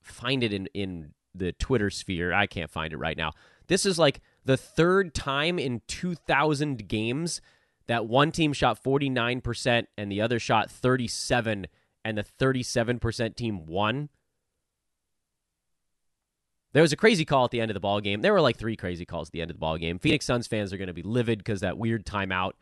find 0.00 0.42
it 0.42 0.52
in 0.52 0.68
in 0.74 1.12
the 1.34 1.52
Twitter 1.52 1.90
sphere, 1.90 2.32
I 2.32 2.46
can't 2.46 2.70
find 2.70 2.92
it 2.92 2.98
right 2.98 3.16
now. 3.16 3.32
This 3.66 3.86
is 3.86 3.98
like 3.98 4.20
the 4.44 4.56
third 4.56 5.14
time 5.14 5.58
in 5.58 5.80
2,000 5.86 6.88
games 6.88 7.40
that 7.86 8.06
one 8.06 8.32
team 8.32 8.52
shot 8.52 8.82
49% 8.82 9.86
and 9.96 10.12
the 10.12 10.20
other 10.20 10.38
shot 10.38 10.70
37 10.70 11.66
and 12.04 12.18
the 12.18 12.24
37% 12.24 13.36
team 13.36 13.66
won. 13.66 14.08
There 16.72 16.82
was 16.82 16.92
a 16.92 16.96
crazy 16.96 17.24
call 17.24 17.44
at 17.44 17.50
the 17.50 17.60
end 17.60 17.70
of 17.70 17.74
the 17.74 17.80
ball 17.80 18.00
game. 18.00 18.22
There 18.22 18.32
were 18.32 18.40
like 18.40 18.56
three 18.56 18.76
crazy 18.76 19.04
calls 19.04 19.28
at 19.28 19.32
the 19.32 19.42
end 19.42 19.50
of 19.50 19.56
the 19.56 19.60
ball 19.60 19.76
game. 19.76 19.98
Phoenix 19.98 20.24
Suns 20.24 20.46
fans 20.46 20.72
are 20.72 20.78
going 20.78 20.88
to 20.88 20.94
be 20.94 21.02
livid 21.02 21.38
because 21.38 21.60
that 21.60 21.76
weird 21.76 22.06
timeout. 22.06 22.52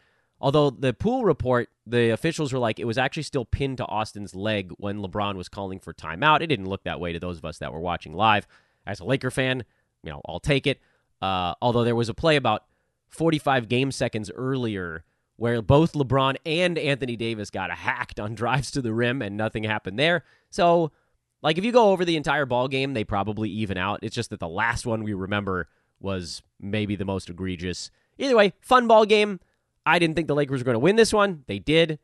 Although 0.40 0.70
the 0.70 0.92
pool 0.92 1.24
report, 1.24 1.68
the 1.86 2.10
officials 2.10 2.52
were 2.52 2.58
like 2.58 2.80
it 2.80 2.86
was 2.86 2.98
actually 2.98 3.22
still 3.24 3.44
pinned 3.44 3.76
to 3.76 3.86
Austin's 3.86 4.34
leg 4.34 4.72
when 4.78 4.98
LeBron 5.00 5.36
was 5.36 5.48
calling 5.48 5.78
for 5.78 5.92
timeout. 5.92 6.40
It 6.40 6.46
didn't 6.46 6.68
look 6.68 6.82
that 6.84 6.98
way 6.98 7.12
to 7.12 7.20
those 7.20 7.38
of 7.38 7.44
us 7.44 7.58
that 7.58 7.72
were 7.72 7.80
watching 7.80 8.14
live. 8.14 8.46
As 8.86 9.00
a 9.00 9.04
Laker 9.04 9.30
fan, 9.30 9.64
you 10.02 10.10
know, 10.10 10.20
I'll 10.26 10.40
take 10.40 10.66
it. 10.66 10.80
Uh, 11.20 11.54
although 11.60 11.84
there 11.84 11.94
was 11.94 12.08
a 12.08 12.14
play 12.14 12.36
about 12.36 12.64
45 13.10 13.68
game 13.68 13.92
seconds 13.92 14.30
earlier 14.34 15.04
where 15.40 15.62
both 15.62 15.94
LeBron 15.94 16.36
and 16.44 16.76
Anthony 16.76 17.16
Davis 17.16 17.48
got 17.48 17.70
hacked 17.70 18.20
on 18.20 18.34
drives 18.34 18.70
to 18.72 18.82
the 18.82 18.92
rim 18.92 19.22
and 19.22 19.38
nothing 19.38 19.64
happened 19.64 19.98
there. 19.98 20.22
So 20.50 20.92
like 21.40 21.56
if 21.56 21.64
you 21.64 21.72
go 21.72 21.92
over 21.92 22.04
the 22.04 22.18
entire 22.18 22.44
ball 22.44 22.68
game, 22.68 22.92
they 22.92 23.04
probably 23.04 23.48
even 23.48 23.78
out. 23.78 24.00
It's 24.02 24.14
just 24.14 24.28
that 24.28 24.40
the 24.40 24.46
last 24.46 24.84
one 24.84 25.02
we 25.02 25.14
remember 25.14 25.66
was 25.98 26.42
maybe 26.60 26.94
the 26.94 27.06
most 27.06 27.30
egregious. 27.30 27.90
Either 28.18 28.36
way, 28.36 28.52
fun 28.60 28.86
ball 28.86 29.06
game. 29.06 29.40
I 29.86 29.98
didn't 29.98 30.14
think 30.14 30.28
the 30.28 30.34
Lakers 30.34 30.60
were 30.60 30.66
going 30.66 30.74
to 30.74 30.78
win 30.78 30.96
this 30.96 31.10
one. 31.10 31.44
They 31.46 31.58
did. 31.58 31.98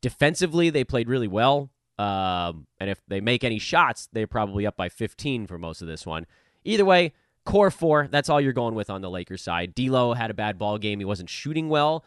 Defensively, 0.00 0.68
they 0.68 0.82
played 0.82 1.08
really 1.08 1.28
well. 1.28 1.70
Um, 2.00 2.66
and 2.80 2.90
if 2.90 3.00
they 3.06 3.20
make 3.20 3.44
any 3.44 3.60
shots, 3.60 4.08
they're 4.12 4.26
probably 4.26 4.66
up 4.66 4.76
by 4.76 4.88
15 4.88 5.46
for 5.46 5.56
most 5.56 5.82
of 5.82 5.86
this 5.86 6.04
one. 6.04 6.26
Either 6.64 6.84
way, 6.84 7.12
core 7.44 7.70
four. 7.70 8.08
That's 8.10 8.28
all 8.28 8.40
you're 8.40 8.52
going 8.52 8.74
with 8.74 8.90
on 8.90 9.02
the 9.02 9.10
Lakers 9.10 9.42
side. 9.42 9.72
D'Lo 9.72 10.14
had 10.14 10.32
a 10.32 10.34
bad 10.34 10.58
ball 10.58 10.78
game. 10.78 10.98
He 10.98 11.04
wasn't 11.04 11.30
shooting 11.30 11.68
well. 11.68 12.04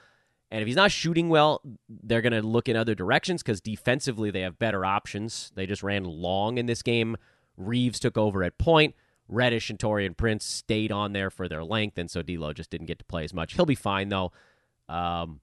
And 0.51 0.61
if 0.61 0.67
he's 0.67 0.75
not 0.75 0.91
shooting 0.91 1.29
well, 1.29 1.61
they're 1.89 2.21
going 2.21 2.33
to 2.33 2.41
look 2.41 2.69
in 2.69 2.75
other 2.75 2.95
directions 2.95 3.41
because 3.41 3.61
defensively 3.61 4.31
they 4.31 4.41
have 4.41 4.59
better 4.59 4.85
options. 4.85 5.51
They 5.55 5.65
just 5.65 5.83
ran 5.83 6.03
long 6.03 6.57
in 6.57 6.65
this 6.65 6.81
game. 6.81 7.17
Reaves 7.57 7.99
took 7.99 8.17
over 8.17 8.43
at 8.43 8.57
point. 8.57 8.95
Reddish 9.27 9.69
and 9.69 9.79
Taurean 9.79 10.15
Prince 10.15 10.45
stayed 10.45 10.91
on 10.91 11.13
there 11.13 11.31
for 11.31 11.47
their 11.47 11.63
length, 11.63 11.97
and 11.97 12.11
so 12.11 12.21
D'Lo 12.21 12.53
just 12.53 12.69
didn't 12.69 12.85
get 12.85 12.99
to 12.99 13.05
play 13.05 13.23
as 13.23 13.33
much. 13.33 13.53
He'll 13.53 13.65
be 13.65 13.73
fine 13.75 14.09
though. 14.09 14.31
Um, 14.87 15.39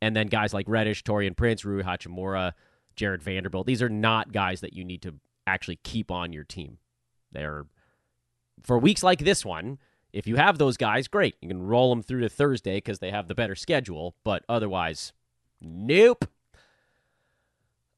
and 0.00 0.14
then 0.14 0.28
guys 0.28 0.54
like 0.54 0.66
Reddish, 0.68 1.02
Taurean 1.02 1.36
Prince, 1.36 1.64
Rui 1.64 1.82
Hachimura, 1.82 2.52
Jarred 2.94 3.22
Vanderbilt. 3.22 3.66
These 3.66 3.82
are 3.82 3.88
not 3.88 4.32
guys 4.32 4.60
that 4.60 4.72
you 4.72 4.84
need 4.84 5.02
to 5.02 5.14
actually 5.46 5.80
keep 5.82 6.10
on 6.10 6.32
your 6.32 6.44
team. 6.44 6.78
They're 7.32 7.66
for 8.62 8.78
weeks 8.78 9.02
like 9.02 9.20
this 9.20 9.44
one 9.44 9.78
if 10.14 10.28
you 10.28 10.36
have 10.36 10.58
those 10.58 10.76
guys, 10.76 11.08
great. 11.08 11.34
You 11.42 11.48
can 11.48 11.66
roll 11.66 11.90
them 11.90 12.02
through 12.02 12.20
to 12.20 12.28
Thursday 12.28 12.76
because 12.76 13.00
they 13.00 13.10
have 13.10 13.26
the 13.26 13.34
better 13.34 13.56
schedule, 13.56 14.14
but 14.22 14.44
otherwise, 14.48 15.12
nope. 15.60 16.24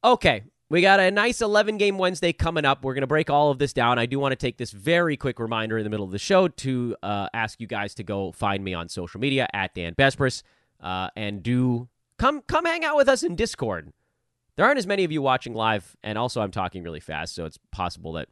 Okay, 0.03 0.43
we 0.67 0.81
got 0.81 0.99
a 0.99 1.11
nice 1.11 1.41
11 1.41 1.77
game 1.77 1.99
Wednesday 1.99 2.33
coming 2.33 2.65
up. 2.65 2.83
We're 2.83 2.95
going 2.95 3.01
to 3.01 3.07
break 3.07 3.29
all 3.29 3.51
of 3.51 3.59
this 3.59 3.71
down. 3.71 3.99
I 3.99 4.07
do 4.07 4.17
want 4.17 4.31
to 4.31 4.35
take 4.35 4.57
this 4.57 4.71
very 4.71 5.15
quick 5.15 5.39
reminder 5.39 5.77
in 5.77 5.83
the 5.83 5.91
middle 5.91 6.07
of 6.07 6.11
the 6.11 6.17
show 6.17 6.47
to 6.47 6.95
uh, 7.03 7.29
ask 7.35 7.61
you 7.61 7.67
guys 7.67 7.93
to 7.95 8.03
go 8.03 8.31
find 8.31 8.63
me 8.63 8.73
on 8.73 8.89
social 8.89 9.19
media 9.19 9.47
at 9.53 9.75
Dan 9.75 9.93
Besbris 9.93 10.41
uh, 10.81 11.09
and 11.15 11.43
do 11.43 11.87
come 12.17 12.41
come 12.41 12.65
hang 12.65 12.83
out 12.83 12.95
with 12.95 13.07
us 13.07 13.21
in 13.21 13.35
Discord. 13.35 13.93
There 14.55 14.65
aren't 14.65 14.79
as 14.79 14.87
many 14.87 15.03
of 15.03 15.11
you 15.11 15.21
watching 15.21 15.53
live, 15.53 15.95
and 16.03 16.17
also 16.17 16.41
I'm 16.41 16.49
talking 16.49 16.81
really 16.81 16.99
fast, 16.99 17.35
so 17.35 17.45
it's 17.45 17.59
possible 17.71 18.13
that 18.13 18.27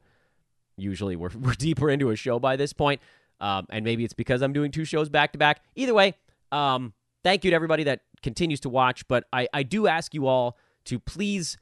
usually 0.76 1.16
we're, 1.16 1.30
we're 1.40 1.54
deeper 1.54 1.92
into 1.92 2.10
a 2.10 2.16
show 2.16 2.40
by 2.40 2.56
this 2.56 2.74
point. 2.74 3.00
Um, 3.40 3.68
and 3.70 3.84
maybe 3.84 4.04
it's 4.04 4.14
because 4.14 4.42
I'm 4.42 4.54
doing 4.54 4.72
two 4.72 4.86
shows 4.86 5.10
back 5.10 5.34
to 5.34 5.38
back. 5.38 5.64
Either 5.76 5.94
way, 5.94 6.16
um, 6.52 6.94
thank 7.24 7.44
you 7.44 7.52
to 7.52 7.56
everybody 7.56 7.84
that 7.84 8.02
continues 8.22 8.60
to 8.62 8.70
watch. 8.70 9.08
But 9.08 9.26
I, 9.34 9.48
I 9.54 9.64
do 9.64 9.88
ask 9.88 10.14
you 10.14 10.28
all 10.28 10.58
to 10.86 11.00
please, 11.00 11.58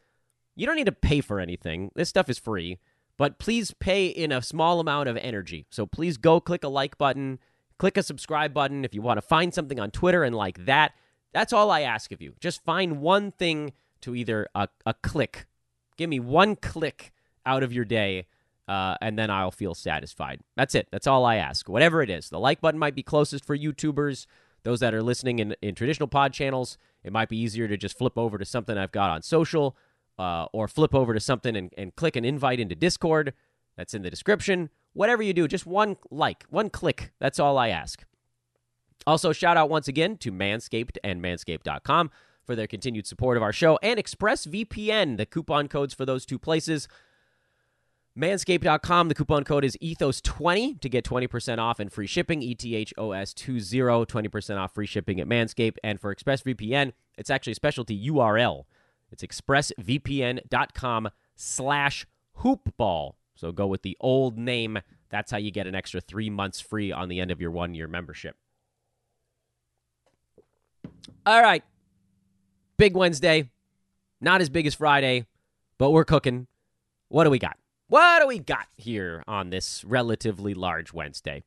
you 0.55 0.65
don't 0.65 0.75
need 0.75 0.85
to 0.85 0.91
pay 0.91 1.21
for 1.21 1.39
anything. 1.39 1.91
This 1.95 2.09
stuff 2.09 2.29
is 2.29 2.37
free, 2.37 2.79
but 3.17 3.39
please 3.39 3.73
pay 3.79 4.07
in 4.07 4.31
a 4.31 4.41
small 4.41 4.79
amount 4.79 5.09
of 5.09 5.17
energy. 5.17 5.65
So 5.69 5.85
please 5.85 6.17
go 6.17 6.39
click 6.39 6.63
a 6.63 6.67
like 6.69 6.97
button, 6.97 7.39
click 7.79 7.97
a 7.97 8.03
subscribe 8.03 8.53
button 8.53 8.85
if 8.85 8.93
you 8.93 9.01
want 9.01 9.17
to 9.17 9.21
find 9.21 9.53
something 9.53 9.79
on 9.79 9.91
Twitter 9.91 10.23
and 10.23 10.35
like 10.35 10.65
that. 10.65 10.93
That's 11.33 11.53
all 11.53 11.71
I 11.71 11.81
ask 11.81 12.11
of 12.11 12.21
you. 12.21 12.35
Just 12.39 12.63
find 12.63 13.01
one 13.01 13.31
thing 13.31 13.73
to 14.01 14.15
either 14.15 14.47
a, 14.53 14.67
a 14.85 14.93
click. 14.93 15.47
Give 15.97 16.09
me 16.09 16.19
one 16.19 16.55
click 16.55 17.11
out 17.45 17.63
of 17.63 17.73
your 17.73 17.85
day 17.85 18.27
uh, 18.67 18.95
and 19.01 19.17
then 19.17 19.29
I'll 19.29 19.51
feel 19.51 19.75
satisfied. 19.75 20.41
That's 20.55 20.75
it. 20.75 20.87
That's 20.91 21.07
all 21.07 21.25
I 21.25 21.35
ask. 21.35 21.67
Whatever 21.67 22.01
it 22.01 22.09
is. 22.09 22.29
The 22.29 22.39
like 22.39 22.61
button 22.61 22.79
might 22.79 22.95
be 22.95 23.03
closest 23.03 23.45
for 23.45 23.57
YouTubers, 23.57 24.25
those 24.63 24.79
that 24.79 24.93
are 24.93 25.03
listening 25.03 25.39
in, 25.39 25.55
in 25.61 25.75
traditional 25.75 26.07
pod 26.07 26.33
channels. 26.33 26.77
It 27.03 27.11
might 27.11 27.29
be 27.29 27.37
easier 27.37 27.67
to 27.67 27.75
just 27.75 27.97
flip 27.97 28.17
over 28.17 28.37
to 28.37 28.45
something 28.45 28.77
I've 28.77 28.91
got 28.91 29.09
on 29.09 29.21
social 29.21 29.75
uh, 30.17 30.45
or 30.53 30.67
flip 30.67 30.95
over 30.95 31.13
to 31.13 31.19
something 31.19 31.55
and, 31.55 31.73
and 31.77 31.95
click 31.95 32.15
an 32.15 32.23
invite 32.23 32.59
into 32.59 32.75
Discord. 32.75 33.33
That's 33.75 33.93
in 33.93 34.03
the 34.03 34.09
description. 34.09 34.69
Whatever 34.93 35.23
you 35.23 35.33
do, 35.33 35.47
just 35.47 35.65
one 35.65 35.97
like, 36.09 36.45
one 36.49 36.69
click. 36.69 37.11
That's 37.19 37.39
all 37.39 37.57
I 37.57 37.69
ask. 37.69 38.03
Also, 39.05 39.33
shout 39.33 39.57
out 39.57 39.69
once 39.69 39.87
again 39.87 40.17
to 40.17 40.31
Manscaped 40.31 40.97
and 41.03 41.21
manscaped.com 41.21 42.11
for 42.45 42.55
their 42.55 42.67
continued 42.67 43.07
support 43.07 43.35
of 43.35 43.43
our 43.43 43.51
show 43.51 43.77
and 43.81 43.99
ExpressVPN. 43.99 45.17
The 45.17 45.25
coupon 45.25 45.67
codes 45.67 45.93
for 45.93 46.05
those 46.05 46.25
two 46.25 46.39
places 46.39 46.87
Manscaped.com. 48.17 49.07
The 49.07 49.15
coupon 49.15 49.43
code 49.43 49.65
is 49.65 49.75
ethos20 49.77 50.79
to 50.81 50.89
get 50.89 51.03
20% 51.03 51.57
off 51.57 51.79
and 51.79 51.91
free 51.91 52.05
shipping. 52.07 52.41
ETHOS20, 52.41 54.07
20% 54.07 54.57
off 54.57 54.73
free 54.73 54.85
shipping 54.85 55.19
at 55.19 55.27
Manscaped. 55.27 55.77
And 55.83 55.99
for 55.99 56.13
ExpressVPN, 56.13 56.93
it's 57.17 57.29
actually 57.29 57.53
a 57.53 57.55
specialty 57.55 58.09
URL. 58.09 58.65
It's 59.11 59.23
expressvpn.com 59.23 61.09
slash 61.35 62.05
hoopball. 62.39 63.13
So 63.35 63.51
go 63.51 63.65
with 63.65 63.81
the 63.81 63.97
old 63.99 64.37
name. 64.37 64.79
That's 65.09 65.31
how 65.31 65.37
you 65.37 65.51
get 65.51 65.67
an 65.67 65.75
extra 65.75 66.01
three 66.01 66.29
months 66.29 66.61
free 66.61 66.91
on 66.91 67.09
the 67.09 67.19
end 67.19 67.31
of 67.31 67.41
your 67.41 67.51
one 67.51 67.73
year 67.73 67.87
membership. 67.87 68.35
All 71.25 71.41
right. 71.41 71.63
Big 72.77 72.95
Wednesday. 72.95 73.49
Not 74.21 74.41
as 74.41 74.49
big 74.49 74.65
as 74.67 74.75
Friday, 74.75 75.25
but 75.77 75.91
we're 75.91 76.05
cooking. 76.05 76.47
What 77.09 77.25
do 77.25 77.29
we 77.29 77.39
got? 77.39 77.57
What 77.93 78.21
do 78.21 78.27
we 78.27 78.39
got 78.39 78.65
here 78.75 79.23
on 79.27 79.51
this 79.51 79.85
relatively 79.85 80.55
large 80.55 80.93
Wednesday? 80.93 81.43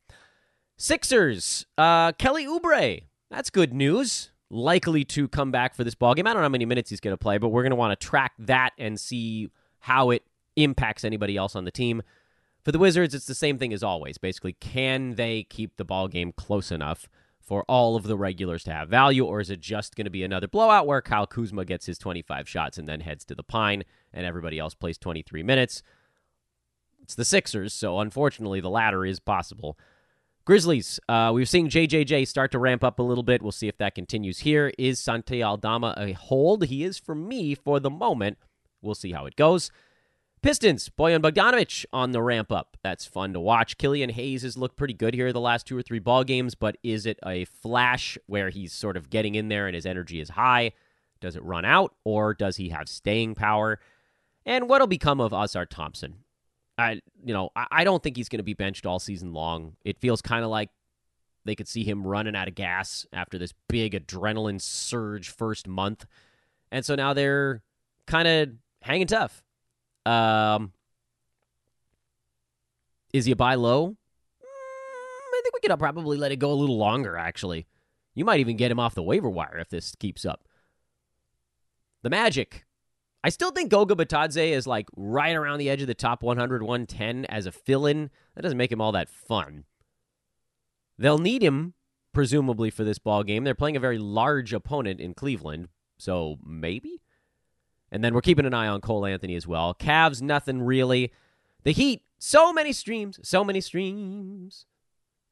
Sixers, 0.77 1.65
uh, 1.77 2.13
Kelly 2.13 2.45
Oubre. 2.45 3.03
That's 3.29 3.49
good 3.49 3.73
news. 3.73 4.31
Likely 4.49 5.03
to 5.03 5.27
come 5.27 5.51
back 5.51 5.75
for 5.75 5.83
this 5.83 5.93
ball 5.93 6.13
game. 6.13 6.25
I 6.25 6.31
don't 6.31 6.39
know 6.41 6.45
how 6.45 6.49
many 6.49 6.63
minutes 6.63 6.89
he's 6.89 7.01
going 7.01 7.11
to 7.11 7.17
play, 7.17 7.37
but 7.37 7.49
we're 7.49 7.63
going 7.63 7.71
to 7.71 7.75
want 7.75 7.99
to 7.99 8.07
track 8.07 8.31
that 8.39 8.71
and 8.77 8.97
see 8.97 9.49
how 9.79 10.09
it 10.11 10.23
impacts 10.55 11.03
anybody 11.03 11.35
else 11.35 11.53
on 11.53 11.65
the 11.65 11.69
team. 11.69 12.01
For 12.63 12.71
the 12.71 12.79
Wizards, 12.79 13.13
it's 13.13 13.25
the 13.25 13.35
same 13.35 13.57
thing 13.57 13.73
as 13.73 13.83
always. 13.83 14.17
Basically, 14.17 14.53
can 14.53 15.15
they 15.15 15.43
keep 15.43 15.75
the 15.75 15.83
ball 15.83 16.07
game 16.07 16.31
close 16.31 16.71
enough 16.71 17.09
for 17.41 17.65
all 17.67 17.97
of 17.97 18.03
the 18.03 18.15
regulars 18.15 18.63
to 18.63 18.71
have 18.71 18.87
value, 18.87 19.25
or 19.25 19.41
is 19.41 19.49
it 19.49 19.59
just 19.59 19.97
going 19.97 20.05
to 20.05 20.11
be 20.11 20.23
another 20.23 20.47
blowout 20.47 20.87
where 20.87 21.01
Kyle 21.01 21.27
Kuzma 21.27 21.65
gets 21.65 21.87
his 21.87 21.97
25 21.97 22.47
shots 22.47 22.77
and 22.77 22.87
then 22.87 23.01
heads 23.01 23.25
to 23.25 23.35
the 23.35 23.43
pine 23.43 23.83
and 24.13 24.25
everybody 24.25 24.57
else 24.57 24.75
plays 24.75 24.97
23 24.97 25.43
minutes? 25.43 25.83
It's 27.07 27.15
the 27.15 27.23
Sixers, 27.23 27.73
so 27.73 28.01
unfortunately, 28.01 28.59
the 28.59 28.69
latter 28.69 29.05
is 29.05 29.21
possible. 29.21 29.77
Grizzlies, 30.43 30.99
uh, 31.07 31.31
we're 31.33 31.45
seeing 31.45 31.69
JJJ 31.69 32.27
start 32.27 32.51
to 32.51 32.59
ramp 32.59 32.83
up 32.83 32.99
a 32.99 33.03
little 33.03 33.23
bit. 33.23 33.41
We'll 33.41 33.53
see 33.53 33.69
if 33.69 33.77
that 33.77 33.95
continues 33.95 34.39
here. 34.39 34.73
Is 34.77 34.99
Santi 34.99 35.41
Aldama 35.41 35.93
a 35.95 36.11
hold? 36.11 36.65
He 36.65 36.83
is 36.83 36.97
for 36.97 37.15
me 37.15 37.55
for 37.55 37.79
the 37.79 37.89
moment. 37.89 38.37
We'll 38.81 38.93
see 38.93 39.13
how 39.13 39.25
it 39.25 39.37
goes. 39.37 39.71
Pistons, 40.41 40.89
Bojan 40.89 41.21
Bogdanovic 41.21 41.85
on 41.93 42.11
the 42.11 42.21
ramp 42.21 42.51
up. 42.51 42.75
That's 42.83 43.05
fun 43.05 43.31
to 43.31 43.39
watch. 43.39 43.77
Killian 43.77 44.09
Hayes 44.09 44.41
has 44.41 44.57
looked 44.57 44.75
pretty 44.75 44.93
good 44.93 45.13
here 45.13 45.31
the 45.31 45.39
last 45.39 45.65
two 45.65 45.77
or 45.77 45.81
three 45.81 45.99
ball 45.99 46.25
games, 46.25 46.55
but 46.55 46.75
is 46.83 47.05
it 47.05 47.19
a 47.25 47.45
flash 47.45 48.17
where 48.25 48.49
he's 48.49 48.73
sort 48.73 48.97
of 48.97 49.09
getting 49.09 49.35
in 49.35 49.47
there 49.47 49.65
and 49.65 49.75
his 49.75 49.85
energy 49.85 50.19
is 50.19 50.31
high? 50.31 50.73
Does 51.21 51.37
it 51.37 51.43
run 51.43 51.63
out, 51.63 51.95
or 52.03 52.33
does 52.33 52.57
he 52.57 52.67
have 52.69 52.89
staying 52.89 53.35
power? 53.35 53.79
And 54.45 54.67
what'll 54.67 54.87
become 54.87 55.21
of 55.21 55.31
Ausar 55.31 55.65
Thompson? 55.65 56.25
I, 56.77 57.01
you 57.23 57.33
know, 57.33 57.49
I, 57.55 57.67
I 57.71 57.83
don't 57.83 58.01
think 58.01 58.17
he's 58.17 58.29
going 58.29 58.39
to 58.39 58.43
be 58.43 58.53
benched 58.53 58.85
all 58.85 58.99
season 58.99 59.33
long. 59.33 59.75
It 59.83 59.97
feels 59.97 60.21
kind 60.21 60.43
of 60.43 60.51
like 60.51 60.69
they 61.45 61.55
could 61.55 61.67
see 61.67 61.83
him 61.83 62.05
running 62.05 62.35
out 62.35 62.47
of 62.47 62.55
gas 62.55 63.05
after 63.11 63.37
this 63.37 63.53
big 63.67 63.93
adrenaline 63.93 64.61
surge 64.61 65.29
first 65.29 65.67
month, 65.67 66.05
and 66.71 66.85
so 66.85 66.95
now 66.95 67.13
they're 67.13 67.61
kind 68.05 68.27
of 68.27 68.49
hanging 68.81 69.07
tough. 69.07 69.43
Um, 70.05 70.73
is 73.13 73.25
he 73.25 73.31
a 73.31 73.35
buy 73.35 73.55
low? 73.55 73.89
Mm, 73.89 73.95
I 74.43 75.41
think 75.43 75.55
we 75.55 75.59
could 75.67 75.77
probably 75.79 76.17
let 76.17 76.31
it 76.31 76.37
go 76.37 76.51
a 76.51 76.53
little 76.53 76.77
longer, 76.77 77.17
actually. 77.17 77.65
You 78.13 78.25
might 78.25 78.39
even 78.39 78.57
get 78.57 78.71
him 78.71 78.79
off 78.79 78.95
the 78.95 79.03
waiver 79.03 79.29
wire 79.29 79.57
if 79.57 79.69
this 79.69 79.95
keeps 79.95 80.25
up. 80.25 80.47
The 82.03 82.09
Magic. 82.09 82.66
I 83.23 83.29
still 83.29 83.51
think 83.51 83.71
Goga 83.71 83.95
Bitadze 83.95 84.51
is 84.51 84.67
like 84.67 84.87
right 84.95 85.35
around 85.35 85.59
the 85.59 85.69
edge 85.69 85.81
of 85.81 85.87
the 85.87 85.93
top 85.93 86.23
100, 86.23 86.61
110 86.61 87.25
as 87.25 87.45
a 87.45 87.51
fill 87.51 87.85
in. 87.85 88.09
That 88.35 88.43
doesn't 88.43 88.57
make 88.57 88.71
him 88.71 88.81
all 88.81 88.91
that 88.91 89.09
fun. 89.09 89.65
They'll 90.97 91.17
need 91.17 91.43
him, 91.43 91.73
presumably, 92.13 92.69
for 92.69 92.83
this 92.83 92.99
ball 92.99 93.23
game. 93.23 93.43
They're 93.43 93.55
playing 93.55 93.75
a 93.75 93.81
very 93.81 93.97
large 93.97 94.53
opponent 94.53 94.99
in 94.99 95.13
Cleveland, 95.13 95.69
so 95.97 96.37
maybe? 96.45 97.01
And 97.91 98.03
then 98.03 98.13
we're 98.13 98.21
keeping 98.21 98.45
an 98.45 98.53
eye 98.53 98.67
on 98.67 98.81
Cole 98.81 99.05
Anthony 99.05 99.35
as 99.35 99.47
well. 99.47 99.73
Cavs, 99.73 100.21
nothing 100.21 100.61
really. 100.61 101.11
The 101.63 101.71
Heat, 101.71 102.03
so 102.17 102.51
many 102.51 102.73
streams, 102.73 103.19
so 103.23 103.43
many 103.43 103.61
streams, 103.61 104.65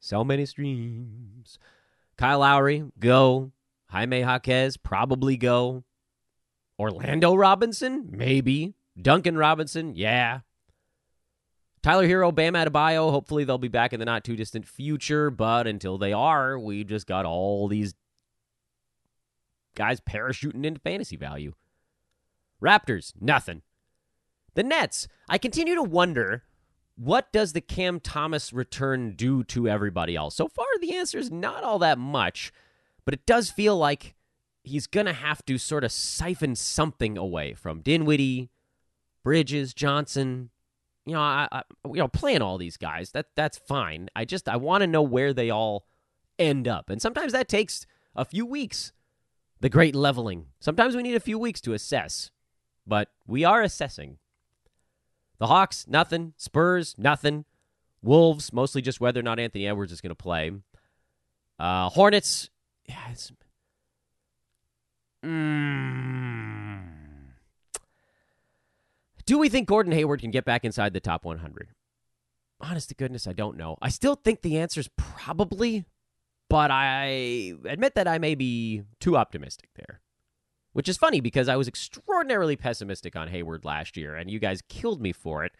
so 0.00 0.24
many 0.24 0.46
streams. 0.46 1.58
Kyle 2.16 2.40
Lowry, 2.40 2.84
go. 2.98 3.52
Jaime 3.90 4.20
Jaquez, 4.20 4.76
probably 4.76 5.36
go. 5.36 5.84
Orlando 6.78 7.34
Robinson, 7.34 8.08
maybe. 8.10 8.74
Duncan 9.00 9.36
Robinson, 9.36 9.94
yeah. 9.94 10.40
Tyler 11.82 12.08
Herro, 12.08 12.34
Bam 12.34 12.54
Adebayo, 12.54 13.10
hopefully 13.10 13.44
they'll 13.44 13.58
be 13.58 13.68
back 13.68 13.92
in 13.92 14.00
the 14.00 14.06
not 14.06 14.24
too 14.24 14.34
distant 14.36 14.66
future, 14.66 15.30
but 15.30 15.66
until 15.66 15.98
they 15.98 16.12
are, 16.12 16.58
we 16.58 16.82
just 16.82 17.06
got 17.06 17.24
all 17.24 17.68
these 17.68 17.94
guys 19.76 20.00
parachuting 20.00 20.64
into 20.64 20.80
fantasy 20.80 21.16
value. 21.16 21.54
Raptors, 22.60 23.12
nothing. 23.20 23.62
The 24.54 24.64
Nets, 24.64 25.06
I 25.28 25.38
continue 25.38 25.74
to 25.74 25.82
wonder 25.82 26.42
what 26.96 27.30
does 27.30 27.52
the 27.52 27.60
Cam 27.60 28.00
Thomas 28.00 28.52
return 28.52 29.14
do 29.14 29.44
to 29.44 29.68
everybody 29.68 30.16
else? 30.16 30.34
So 30.34 30.48
far, 30.48 30.66
the 30.80 30.96
answer 30.96 31.18
is 31.18 31.30
not 31.30 31.62
all 31.62 31.78
that 31.80 31.98
much, 31.98 32.52
but 33.04 33.14
it 33.14 33.26
does 33.26 33.50
feel 33.50 33.76
like 33.76 34.14
he's 34.66 34.86
going 34.86 35.06
to 35.06 35.12
have 35.12 35.44
to 35.46 35.58
sort 35.58 35.84
of 35.84 35.92
siphon 35.92 36.54
something 36.54 37.16
away 37.16 37.54
from 37.54 37.80
Dinwiddie, 37.80 38.50
Bridges, 39.22 39.72
Johnson. 39.74 40.50
You 41.04 41.14
know, 41.14 41.20
I, 41.20 41.48
I 41.50 41.62
you 41.84 41.94
know, 41.94 42.08
playing 42.08 42.42
all 42.42 42.58
these 42.58 42.76
guys 42.76 43.12
that 43.12 43.26
that's 43.34 43.58
fine. 43.58 44.08
I 44.14 44.24
just 44.24 44.48
I 44.48 44.56
want 44.56 44.82
to 44.82 44.86
know 44.86 45.02
where 45.02 45.32
they 45.32 45.50
all 45.50 45.86
end 46.38 46.68
up, 46.68 46.90
and 46.90 47.00
sometimes 47.00 47.32
that 47.32 47.48
takes 47.48 47.86
a 48.14 48.24
few 48.24 48.44
weeks. 48.44 48.92
The 49.60 49.70
great 49.70 49.94
leveling. 49.94 50.48
Sometimes 50.60 50.94
we 50.94 51.02
need 51.02 51.14
a 51.14 51.20
few 51.20 51.38
weeks 51.38 51.62
to 51.62 51.72
assess 51.72 52.30
but 52.86 53.08
we 53.26 53.44
are 53.44 53.62
assessing. 53.62 54.18
The 55.38 55.48
Hawks, 55.48 55.86
nothing. 55.88 56.34
Spurs, 56.36 56.94
nothing. 56.96 57.44
Wolves, 58.02 58.52
mostly 58.52 58.80
just 58.80 59.00
whether 59.00 59.20
or 59.20 59.24
not 59.24 59.38
Anthony 59.38 59.66
Edwards 59.66 59.92
is 59.92 60.00
going 60.00 60.10
to 60.10 60.14
play. 60.14 60.52
Uh, 61.58 61.88
Hornets, 61.88 62.50
yeah, 62.88 63.10
it's. 63.10 63.32
Mm. 65.26 66.82
Do 69.24 69.38
we 69.38 69.48
think 69.48 69.66
Gordon 69.66 69.92
Hayward 69.92 70.20
can 70.20 70.30
get 70.30 70.44
back 70.44 70.64
inside 70.64 70.92
the 70.92 71.00
top 71.00 71.24
100? 71.24 71.68
Honest 72.60 72.88
to 72.90 72.94
goodness, 72.94 73.26
I 73.26 73.32
don't 73.32 73.56
know. 73.56 73.76
I 73.82 73.88
still 73.88 74.14
think 74.14 74.42
the 74.42 74.58
answer 74.58 74.80
is 74.80 74.88
probably, 74.96 75.84
but 76.48 76.70
I 76.70 77.54
admit 77.64 77.96
that 77.96 78.06
I 78.06 78.18
may 78.18 78.34
be 78.34 78.84
too 79.00 79.16
optimistic 79.16 79.70
there 79.74 80.00
which 80.76 80.90
is 80.90 80.98
funny 80.98 81.22
because 81.22 81.48
I 81.48 81.56
was 81.56 81.68
extraordinarily 81.68 82.54
pessimistic 82.54 83.16
on 83.16 83.28
Hayward 83.28 83.64
last 83.64 83.96
year, 83.96 84.14
and 84.14 84.30
you 84.30 84.38
guys 84.38 84.60
killed 84.68 85.00
me 85.00 85.10
for 85.10 85.42
it, 85.42 85.52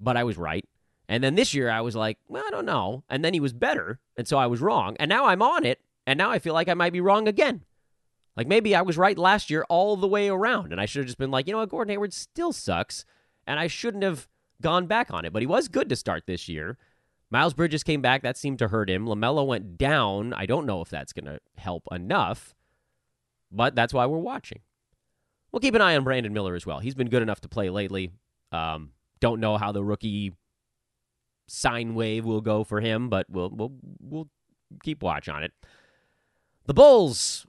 but 0.00 0.16
I 0.16 0.24
was 0.24 0.36
right. 0.36 0.68
And 1.08 1.22
then 1.22 1.36
this 1.36 1.54
year 1.54 1.70
I 1.70 1.80
was 1.80 1.94
like, 1.94 2.18
well, 2.26 2.42
I 2.44 2.50
don't 2.50 2.66
know. 2.66 3.04
And 3.08 3.24
then 3.24 3.34
he 3.34 3.38
was 3.38 3.52
better, 3.52 4.00
and 4.16 4.26
so 4.26 4.38
I 4.38 4.46
was 4.46 4.60
wrong. 4.60 4.96
And 4.98 5.08
now 5.08 5.26
I'm 5.26 5.42
on 5.42 5.64
it, 5.64 5.78
and 6.08 6.18
now 6.18 6.32
I 6.32 6.40
feel 6.40 6.54
like 6.54 6.68
I 6.68 6.74
might 6.74 6.92
be 6.92 7.00
wrong 7.00 7.28
again. 7.28 7.62
Like 8.36 8.46
maybe 8.46 8.74
I 8.74 8.82
was 8.82 8.96
right 8.96 9.18
last 9.18 9.50
year 9.50 9.64
all 9.68 9.96
the 9.96 10.08
way 10.08 10.28
around, 10.28 10.72
and 10.72 10.80
I 10.80 10.86
should 10.86 11.00
have 11.00 11.06
just 11.06 11.18
been 11.18 11.30
like, 11.30 11.46
you 11.46 11.52
know 11.52 11.58
what, 11.58 11.68
Gordon 11.68 11.92
Hayward 11.92 12.12
still 12.12 12.52
sucks, 12.52 13.04
and 13.46 13.60
I 13.60 13.66
shouldn't 13.66 14.04
have 14.04 14.28
gone 14.60 14.86
back 14.86 15.12
on 15.12 15.24
it. 15.24 15.32
But 15.32 15.42
he 15.42 15.46
was 15.46 15.68
good 15.68 15.88
to 15.88 15.96
start 15.96 16.24
this 16.26 16.48
year. 16.48 16.78
Miles 17.30 17.54
Bridges 17.54 17.82
came 17.82 18.02
back. 18.02 18.22
That 18.22 18.36
seemed 18.36 18.58
to 18.58 18.68
hurt 18.68 18.90
him. 18.90 19.06
LaMelo 19.06 19.46
went 19.46 19.78
down. 19.78 20.32
I 20.34 20.46
don't 20.46 20.66
know 20.66 20.82
if 20.82 20.90
that's 20.90 21.12
going 21.12 21.24
to 21.24 21.40
help 21.56 21.84
enough 21.90 22.54
but 23.52 23.74
that's 23.74 23.92
why 23.92 24.06
we're 24.06 24.18
watching. 24.18 24.60
We'll 25.52 25.60
keep 25.60 25.74
an 25.74 25.82
eye 25.82 25.94
on 25.94 26.04
Brandon 26.04 26.32
Miller 26.32 26.54
as 26.54 26.64
well. 26.64 26.78
He's 26.80 26.94
been 26.94 27.10
good 27.10 27.22
enough 27.22 27.42
to 27.42 27.48
play 27.48 27.68
lately. 27.68 28.10
Um, 28.50 28.92
don't 29.20 29.40
know 29.40 29.58
how 29.58 29.70
the 29.70 29.84
rookie 29.84 30.32
sine 31.46 31.94
wave 31.94 32.24
will 32.24 32.40
go 32.40 32.64
for 32.64 32.80
him, 32.80 33.10
but 33.10 33.26
we'll 33.28 33.50
we'll 33.50 33.72
we'll 34.00 34.28
keep 34.82 35.02
watch 35.02 35.28
on 35.28 35.42
it. 35.42 35.52
The 36.64 36.74
Bulls, 36.74 37.46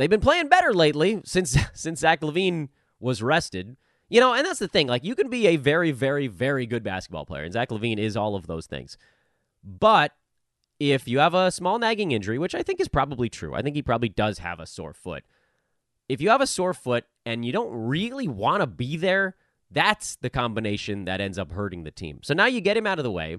they've 0.00 0.10
been 0.10 0.20
playing 0.20 0.48
better 0.48 0.72
lately 0.72 1.20
since 1.24 1.56
since 1.74 2.00
Zach 2.00 2.22
LaVine 2.22 2.68
was 2.98 3.22
rested. 3.22 3.76
You 4.08 4.18
know, 4.18 4.34
and 4.34 4.44
that's 4.44 4.58
the 4.58 4.66
thing. 4.66 4.88
Like, 4.88 5.04
you 5.04 5.14
can 5.14 5.30
be 5.30 5.46
a 5.46 5.54
very, 5.54 5.92
very, 5.92 6.26
very 6.26 6.66
good 6.66 6.82
basketball 6.82 7.24
player, 7.24 7.44
and 7.44 7.52
Zach 7.52 7.68
LaVine 7.68 7.98
is 7.98 8.16
all 8.16 8.34
of 8.34 8.48
those 8.48 8.66
things. 8.66 8.98
But 9.62 10.12
if 10.80 11.06
you 11.06 11.20
have 11.20 11.34
a 11.34 11.52
small 11.52 11.78
nagging 11.78 12.10
injury, 12.10 12.36
which 12.36 12.54
I 12.54 12.64
think 12.64 12.80
is 12.80 12.88
probably 12.88 13.28
true, 13.28 13.54
I 13.54 13.62
think 13.62 13.76
he 13.76 13.82
probably 13.82 14.08
does 14.08 14.38
have 14.38 14.58
a 14.58 14.66
sore 14.66 14.94
foot. 14.94 15.22
If 16.08 16.20
you 16.20 16.30
have 16.30 16.40
a 16.40 16.46
sore 16.46 16.74
foot 16.74 17.04
and 17.24 17.44
you 17.44 17.52
don't 17.52 17.72
really 17.72 18.26
want 18.26 18.62
to 18.62 18.66
be 18.66 18.96
there, 18.96 19.36
that's 19.70 20.16
the 20.16 20.30
combination 20.30 21.04
that 21.04 21.20
ends 21.20 21.38
up 21.38 21.52
hurting 21.52 21.84
the 21.84 21.92
team. 21.92 22.18
So 22.24 22.34
now 22.34 22.46
you 22.46 22.60
get 22.60 22.76
him 22.76 22.88
out 22.88 22.98
of 22.98 23.04
the 23.04 23.12
way, 23.12 23.36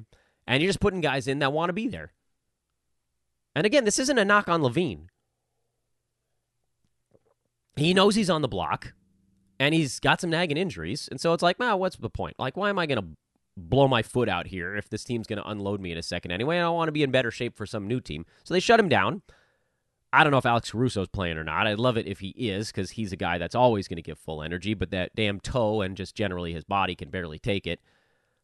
and 0.48 0.64
you're 0.64 0.70
just 0.70 0.80
putting 0.80 1.02
guys 1.02 1.28
in 1.28 1.40
that 1.40 1.52
want 1.52 1.68
to 1.68 1.74
be 1.74 1.90
there. 1.90 2.14
And 3.54 3.66
again, 3.66 3.84
this 3.84 4.00
isn't 4.00 4.18
a 4.18 4.24
knock 4.24 4.48
on 4.48 4.62
LaVine. 4.62 5.08
He 7.76 7.94
knows 7.94 8.16
he's 8.16 8.30
on 8.30 8.42
the 8.42 8.48
block, 8.48 8.94
and 9.60 9.74
he's 9.74 10.00
got 10.00 10.22
some 10.22 10.30
nagging 10.30 10.58
injuries, 10.58 11.08
and 11.10 11.20
so 11.20 11.34
it's 11.34 11.44
like, 11.44 11.60
well, 11.60 11.80
what's 11.80 11.96
the 11.96 12.10
point? 12.10 12.36
Like, 12.38 12.58
why 12.58 12.70
am 12.70 12.80
I 12.80 12.86
going 12.86 13.02
to 13.02 13.18
blow 13.58 13.88
my 13.88 14.02
foot 14.02 14.30
out 14.30 14.48
here 14.48 14.76
if 14.76 14.90
this 14.90 15.04
team's 15.04 15.28
going 15.28 15.42
to 15.42 15.48
unload 15.48 15.82
me 15.82 15.92
in 15.92 15.98
a 15.98 16.04
second 16.04 16.32
anyway. 16.32 16.58
I 16.58 16.70
want 16.70 16.88
to 16.88 16.94
be 16.94 17.04
in 17.04 17.12
better 17.12 17.32
shape 17.32 17.56
for 17.56 17.66
some 17.66 17.88
new 17.88 18.00
team. 18.00 18.26
So 18.44 18.54
they 18.54 18.60
shut 18.60 18.80
him 18.80 18.90
down. 18.90 19.22
I 20.14 20.24
don't 20.24 20.32
know 20.32 20.38
if 20.38 20.46
Alex 20.46 20.72
Caruso's 20.72 21.08
playing 21.08 21.38
or 21.38 21.44
not. 21.44 21.68
I'd 21.68 21.80
love 21.80 21.98
it 21.98 22.08
if 22.08 22.20
he 22.20 22.30
is 22.30 22.68
because 22.68 22.92
he's 22.92 23.14
a 23.14 23.18
guy 23.18 23.38
that's 23.38 23.56
always 23.56 23.88
going 23.88 23.98
to 23.98 24.02
give 24.02 24.20
full 24.20 24.44
energy, 24.44 24.74
but 24.74 24.92
that 24.92 25.16
damn 25.16 25.40
toe 25.40 25.82
and 25.82 25.96
just 25.96 26.16
generally 26.16 26.54
his 26.54 26.66
body 26.66 26.96
can 26.96 27.10
barely 27.10 27.40
take 27.40 27.66
it. 27.66 27.80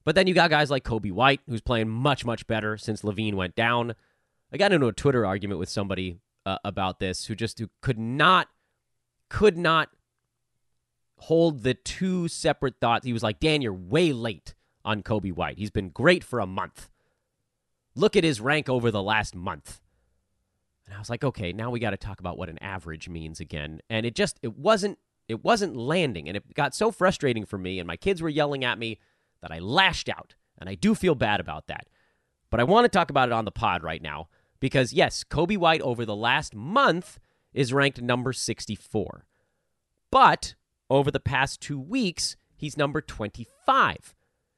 But 0.05 0.15
then 0.15 0.27
you 0.27 0.33
got 0.33 0.49
guys 0.49 0.71
like 0.71 0.85
Coby 0.85 1.11
White, 1.11 1.41
who's 1.49 1.59
playing 1.59 1.89
much, 1.89 2.23
much 2.23 2.47
better 2.47 2.77
since 2.77 3.01
LaVine 3.01 3.33
went 3.33 3.55
down. 3.55 3.95
I 4.53 4.57
got 4.57 4.71
into 4.71 4.87
a 4.87 4.93
Twitter 4.93 5.25
argument 5.25 5.59
with 5.59 5.67
somebody 5.67 6.19
uh, 6.45 6.57
about 6.63 6.99
this 7.01 7.25
who 7.25 7.35
just 7.35 7.59
who 7.59 7.67
could 7.81 7.99
not, 7.99 8.47
could 9.29 9.57
not 9.57 9.89
hold 11.19 11.63
the 11.63 11.73
two 11.73 12.27
separate 12.27 12.79
thoughts. 12.79 13.05
He 13.05 13.13
was 13.13 13.23
like, 13.23 13.39
Dan, 13.39 13.61
you're 13.61 13.73
way 13.73 14.13
late 14.13 14.53
on 14.85 15.03
Coby 15.03 15.33
White. 15.33 15.57
He's 15.57 15.71
been 15.71 15.89
great 15.89 16.23
for 16.23 16.39
a 16.39 16.47
month. 16.47 16.89
Look 17.95 18.15
at 18.15 18.23
his 18.23 18.39
rank 18.39 18.69
over 18.69 18.91
the 18.91 19.01
last 19.01 19.35
month. 19.35 19.81
And 20.85 20.95
I 20.95 20.99
was 20.99 21.09
like, 21.09 21.23
okay, 21.23 21.51
now 21.51 21.69
we 21.69 21.79
got 21.79 21.89
to 21.89 21.97
talk 21.97 22.19
about 22.19 22.37
what 22.37 22.49
an 22.49 22.61
average 22.63 23.09
means 23.09 23.39
again. 23.39 23.81
And 23.89 24.05
it 24.05 24.15
just 24.15 24.39
it 24.41 24.57
wasn't 24.57 24.99
it 25.27 25.43
wasn't 25.43 25.75
landing 25.75 26.29
and 26.29 26.37
it 26.37 26.53
got 26.53 26.73
so 26.73 26.91
frustrating 26.91 27.45
for 27.45 27.57
me 27.57 27.79
and 27.79 27.87
my 27.87 27.97
kids 27.97 28.21
were 28.21 28.29
yelling 28.29 28.63
at 28.63 28.79
me 28.79 28.99
that 29.41 29.51
I 29.51 29.59
lashed 29.59 30.07
out. 30.07 30.35
And 30.57 30.69
I 30.69 30.75
do 30.75 30.95
feel 30.95 31.15
bad 31.15 31.39
about 31.39 31.67
that. 31.67 31.87
But 32.49 32.59
I 32.59 32.63
want 32.63 32.85
to 32.85 32.89
talk 32.89 33.09
about 33.09 33.29
it 33.29 33.33
on 33.33 33.45
the 33.45 33.51
pod 33.51 33.83
right 33.83 34.01
now 34.01 34.29
because 34.59 34.93
yes, 34.93 35.23
Coby 35.23 35.57
White 35.57 35.81
over 35.81 36.05
the 36.05 36.15
last 36.15 36.55
month 36.55 37.19
is 37.53 37.73
ranked 37.73 38.01
number 38.01 38.33
64. 38.33 39.25
But 40.11 40.55
over 40.89 41.11
the 41.11 41.19
past 41.19 41.61
2 41.61 41.79
weeks, 41.79 42.37
he's 42.55 42.77
number 42.77 43.01
25. 43.01 44.15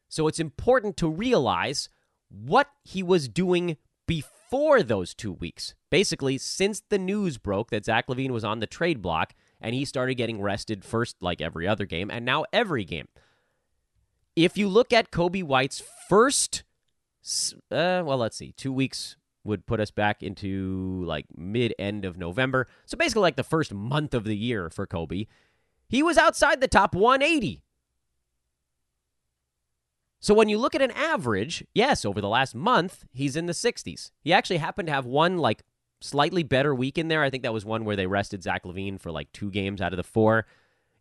So 0.08 0.28
it's 0.28 0.40
important 0.40 0.98
to 0.98 1.08
realize 1.08 1.90
what 2.30 2.70
he 2.84 3.04
was 3.04 3.28
doing 3.28 3.78
before 4.08 4.82
those 4.82 5.14
two 5.14 5.34
weeks. 5.34 5.76
Basically, 5.92 6.38
since 6.38 6.82
the 6.90 6.98
news 6.98 7.38
broke 7.38 7.70
that 7.70 7.86
Zach 7.86 8.08
LaVine 8.08 8.32
was 8.32 8.44
on 8.44 8.60
the 8.60 8.68
trade 8.68 9.02
block 9.02 9.34
and 9.62 9.76
he 9.76 9.86
started 9.86 10.16
getting 10.16 10.42
rested 10.42 10.84
first, 10.84 11.18
like 11.22 11.42
every 11.42 11.68
other 11.68 11.86
game, 11.86 12.10
and 12.10 12.26
now 12.26 12.46
every 12.52 12.86
game. 12.86 13.08
If 14.36 14.58
you 14.58 14.68
look 14.68 14.94
at 14.94 15.12
Coby 15.12 15.44
White's 15.44 15.84
first, 16.08 16.64
uh, 17.72 18.02
well, 18.06 18.18
let's 18.18 18.38
see, 18.38 18.54
two 18.54 18.74
weeks 18.74 19.16
would 19.44 19.66
put 19.66 19.80
us 19.80 19.92
back 19.92 20.22
into 20.22 21.04
like 21.06 21.26
mid 21.36 21.74
end 21.80 22.06
of 22.06 22.18
November. 22.18 22.68
So 22.86 22.98
basically, 22.98 23.22
like 23.22 23.36
the 23.36 23.44
first 23.44 23.74
month 23.74 24.14
of 24.14 24.24
the 24.24 24.36
year 24.36 24.70
for 24.70 24.86
Coby. 24.86 25.28
he 25.88 26.04
was 26.04 26.18
outside 26.18 26.62
the 26.62 26.68
top 26.68 26.94
180 26.94 27.64
so 30.22 30.34
when 30.34 30.50
you 30.50 30.58
look 30.58 30.76
at 30.76 30.82
an 30.82 30.92
average, 30.92 31.64
yes, 31.74 32.04
over 32.04 32.20
the 32.20 32.28
last 32.28 32.54
month, 32.54 33.06
he's 33.14 33.38
in 33.38 33.46
the 33.46 33.54
60s. 33.54 34.12
He 34.22 34.34
actually 34.34 34.58
happened 34.58 34.88
to 34.88 34.94
have 34.94 35.06
one 35.06 35.38
like 35.38 35.64
slightly 36.02 36.44
better 36.44 36.76
week 36.76 36.98
in 36.98 37.08
there. 37.08 37.24
I 37.24 37.30
think 37.30 37.44
that 37.44 37.54
was 37.54 37.66
one 37.66 37.86
where 37.86 37.96
they 37.96 38.08
rested 38.08 38.44
Zach 38.44 38.64
LaVine 38.64 39.00
for 39.00 39.12
like 39.12 39.32
two 39.32 39.50
games 39.50 39.82
out 39.82 39.94
of 39.94 39.98
the 39.98 40.04
four. 40.04 40.46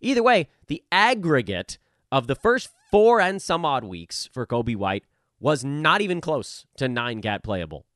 Either 0.01 0.23
way, 0.23 0.49
the 0.69 0.85
aggregate 0.93 1.79
of 2.13 2.29
the 2.29 2.37
first 2.37 2.71
four 2.91 3.21
and 3.21 3.43
some 3.43 3.65
odd 3.65 3.85
weeks 3.85 4.29
for 4.33 4.47
Coby 4.47 4.77
White 4.77 5.05
was 5.41 5.65
not 5.65 6.01
even 6.01 6.21
close 6.21 6.65
to 6.77 6.89
nine 6.89 7.21
cat 7.21 7.43
playable. 7.43 7.87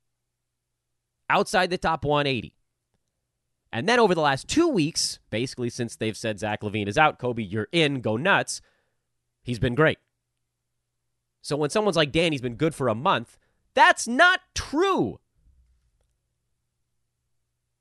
Outside 1.33 1.71
the 1.71 1.79
top 1.79 2.05
180. 2.05 2.55
And 3.73 3.88
then 3.88 3.99
over 3.99 4.14
the 4.14 4.21
last 4.21 4.49
two 4.49 4.68
weeks, 4.68 5.18
basically 5.31 5.71
since 5.71 5.97
they've 5.97 6.16
said 6.16 6.38
Zach 6.38 6.61
LaVine 6.61 6.88
is 6.88 6.99
out, 6.99 7.18
Coby, 7.18 7.51
you're 7.51 7.68
in, 7.73 8.03
go 8.03 8.18
nuts, 8.18 8.61
he's 9.42 9.59
been 9.59 9.75
great. 9.75 9.99
So 11.40 11.57
when 11.57 11.71
someone's 11.71 11.97
like, 11.97 12.12
Danny, 12.12 12.35
he's 12.35 12.42
been 12.42 12.57
good 12.57 12.75
for 12.75 12.88
a 12.88 12.95
month, 12.95 13.38
that's 13.73 14.07
not 14.07 14.40
true. 14.55 15.21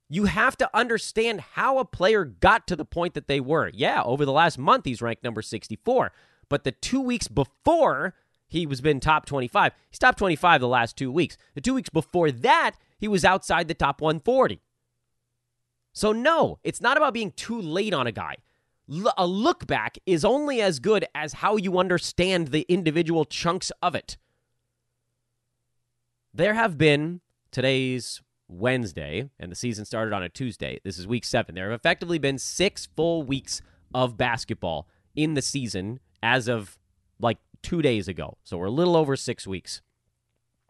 You 0.07 0.25
have 0.25 0.55
to 0.57 0.69
understand 0.73 1.41
how 1.41 1.77
a 1.77 1.85
player 1.85 2.23
got 2.23 2.67
to 2.67 2.77
the 2.77 2.85
point 2.85 3.13
that 3.13 3.27
they 3.27 3.41
were. 3.41 3.69
Yeah, 3.73 4.01
over 4.01 4.25
the 4.25 4.31
last 4.31 4.57
month, 4.57 4.85
he's 4.85 5.01
ranked 5.01 5.25
number 5.25 5.41
64. 5.41 6.13
But 6.47 6.63
the 6.63 6.71
two 6.71 7.01
weeks 7.01 7.27
before, 7.27 8.13
he 8.47 8.65
was 8.65 8.81
been 8.81 8.99
top 9.01 9.25
25. 9.25 9.73
He's 9.89 9.99
top 9.99 10.17
25 10.17 10.61
the 10.61 10.67
last 10.67 10.97
two 10.97 11.11
weeks. 11.11 11.37
The 11.53 11.61
two 11.61 11.73
weeks 11.73 11.89
before 11.89 12.31
that, 12.31 12.75
he 13.01 13.09
was 13.09 13.25
outside 13.25 13.67
the 13.67 13.73
top 13.73 13.99
140. 13.99 14.61
So, 15.91 16.13
no, 16.13 16.59
it's 16.63 16.79
not 16.79 16.95
about 16.95 17.13
being 17.13 17.31
too 17.31 17.59
late 17.59 17.93
on 17.93 18.07
a 18.07 18.13
guy 18.13 18.37
a 19.17 19.27
look 19.27 19.67
back 19.67 19.97
is 20.05 20.25
only 20.25 20.61
as 20.61 20.79
good 20.79 21.05
as 21.15 21.33
how 21.33 21.55
you 21.55 21.77
understand 21.77 22.49
the 22.49 22.65
individual 22.67 23.25
chunks 23.25 23.71
of 23.81 23.95
it. 23.95 24.17
There 26.33 26.53
have 26.53 26.77
been 26.77 27.21
today's 27.51 28.21
Wednesday, 28.47 29.29
and 29.39 29.51
the 29.51 29.55
season 29.55 29.85
started 29.85 30.13
on 30.13 30.23
a 30.23 30.29
Tuesday. 30.29 30.79
This 30.83 30.97
is 30.97 31.07
week 31.07 31.25
seven. 31.25 31.55
There 31.55 31.71
have 31.71 31.79
effectively 31.79 32.19
been 32.19 32.37
six 32.37 32.87
full 32.95 33.23
weeks 33.23 33.61
of 33.93 34.17
basketball 34.17 34.87
in 35.15 35.33
the 35.33 35.41
season 35.41 35.99
as 36.23 36.47
of 36.47 36.77
like 37.19 37.37
two 37.61 37.81
days 37.81 38.07
ago. 38.07 38.37
So 38.43 38.57
we're 38.57 38.65
a 38.65 38.71
little 38.71 38.97
over 38.97 39.15
six 39.15 39.45
weeks. 39.45 39.81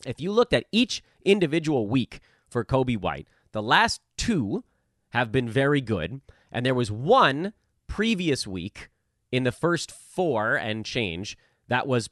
If 0.06 0.20
you 0.20 0.32
looked 0.32 0.54
at 0.54 0.66
each 0.72 1.04
individual 1.26 1.88
week 1.88 2.20
for 2.50 2.66
Coby 2.66 2.98
White, 2.98 3.28
the 3.52 3.62
last 3.62 4.02
two 4.18 4.64
have 5.10 5.32
been 5.32 5.50
very 5.50 5.82
good, 5.82 6.22
and 6.52 6.66
there 6.66 6.76
was 6.76 6.92
one 6.92 7.54
previous 7.88 8.48
week 8.48 8.90
in 9.32 9.44
the 9.44 9.52
first 9.52 9.92
four 9.92 10.56
and 10.56 10.86
change 10.86 11.38
that 11.68 11.88
was 11.88 12.10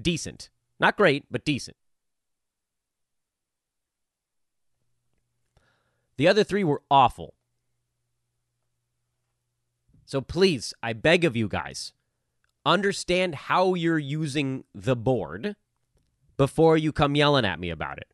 decent. 0.00 0.50
Not 0.78 0.96
great, 0.96 1.24
but 1.30 1.44
decent. 1.44 1.76
The 6.16 6.28
other 6.28 6.44
three 6.44 6.64
were 6.64 6.82
awful. 6.90 7.34
So 10.04 10.20
please, 10.20 10.74
I 10.82 10.92
beg 10.92 11.24
of 11.24 11.36
you 11.36 11.48
guys, 11.48 11.92
understand 12.66 13.34
how 13.34 13.74
you're 13.74 13.98
using 13.98 14.64
the 14.74 14.94
board 14.96 15.56
before 16.42 16.76
you 16.76 16.90
come 16.90 17.14
yelling 17.14 17.44
at 17.44 17.60
me 17.60 17.70
about 17.70 17.98
it. 17.98 18.08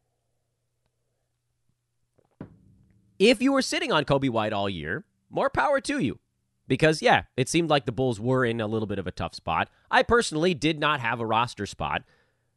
If 3.18 3.40
you 3.40 3.52
were 3.52 3.62
sitting 3.62 3.90
on 3.90 4.04
Coby 4.04 4.28
White 4.28 4.52
all 4.52 4.68
year, 4.68 5.06
more 5.30 5.48
power 5.48 5.80
to 5.80 5.98
you 5.98 6.18
because, 6.66 7.00
yeah, 7.00 7.22
it 7.38 7.48
seemed 7.48 7.70
like 7.70 7.86
the 7.86 7.90
Bulls 7.90 8.20
were 8.20 8.44
in 8.44 8.60
a 8.60 8.66
little 8.66 8.86
bit 8.86 8.98
of 8.98 9.06
a 9.06 9.12
tough 9.12 9.34
spot. 9.34 9.70
I 9.90 10.02
personally 10.02 10.52
did 10.52 10.78
not 10.78 11.00
have 11.00 11.20
a 11.20 11.24
roster 11.24 11.64
spot 11.64 12.02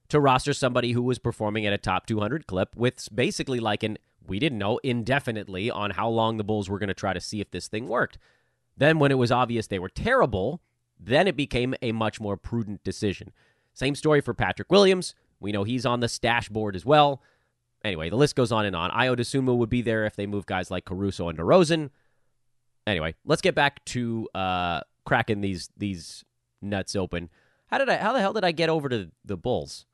to 0.10 0.20
roster 0.20 0.52
somebody 0.52 0.92
who 0.92 1.04
was 1.04 1.20
performing 1.20 1.66
at 1.66 1.72
a 1.72 1.78
top 1.78 2.06
200 2.06 2.48
clip 2.48 2.76
with 2.76 3.08
basically 3.16 3.62
like 3.62 3.82
an, 3.82 3.98
we 4.28 4.40
didn't 4.40 4.58
know, 4.58 4.78
indefinitely 4.84 5.72
on 5.72 5.92
how 5.92 6.10
long 6.10 6.36
the 6.36 6.44
Bulls 6.44 6.70
were 6.70 6.80
going 6.80 6.90
to 6.90 6.94
try 6.94 7.14
to 7.14 7.22
see 7.22 7.40
if 7.40 7.52
this 7.52 7.70
thing 7.70 7.88
worked. 7.88 8.18
Then, 8.76 9.00
when 9.00 9.12
it 9.12 9.18
was 9.18 9.32
obvious 9.32 9.68
they 9.68 9.80
were 9.80 9.88
terrible, 9.88 10.62
then 11.00 11.30
it 11.30 11.38
became 11.38 11.76
a 11.82 11.94
much 11.94 12.20
more 12.20 12.36
prudent 12.36 12.84
decision. 12.84 13.32
Same 13.74 13.96
story 13.96 14.20
for 14.20 14.34
Patrick 14.34 14.70
Williams. 14.70 15.16
We 15.42 15.52
know 15.52 15.66
he's 15.66 15.86
on 15.86 16.00
the 16.00 16.08
stash 16.08 16.48
board 16.48 16.76
as 16.78 16.86
well. 16.86 17.22
Anyway, 17.84 18.10
the 18.10 18.16
list 18.16 18.36
goes 18.36 18.52
on 18.52 18.66
and 18.66 18.76
on. 18.76 18.92
Ayo 18.92 19.18
Dosunmu 19.18 19.58
would 19.58 19.70
be 19.70 19.82
there 19.82 20.06
if 20.06 20.16
they 20.16 20.28
move 20.28 20.46
guys 20.46 20.72
like 20.72 20.86
Caruso 20.86 21.28
and 21.28 21.38
DeRozan 21.38 21.90
anyway, 22.88 23.16
let's 23.26 23.42
get 23.42 23.56
back 23.56 23.84
to 23.86 24.28
uh, 24.34 24.82
cracking 25.06 25.42
these 25.42 25.70
these 25.78 26.24
nuts 26.62 26.96
open. 26.96 27.30
How 27.68 27.78
did 27.78 27.90
I? 27.90 27.98
How 27.98 28.14
the 28.14 28.20
hell 28.20 28.34
did 28.34 28.44
I 28.44 28.52
get 28.52 28.70
over 28.70 28.90
to 28.90 29.12
the 29.24 29.38
Bulls? 29.38 29.86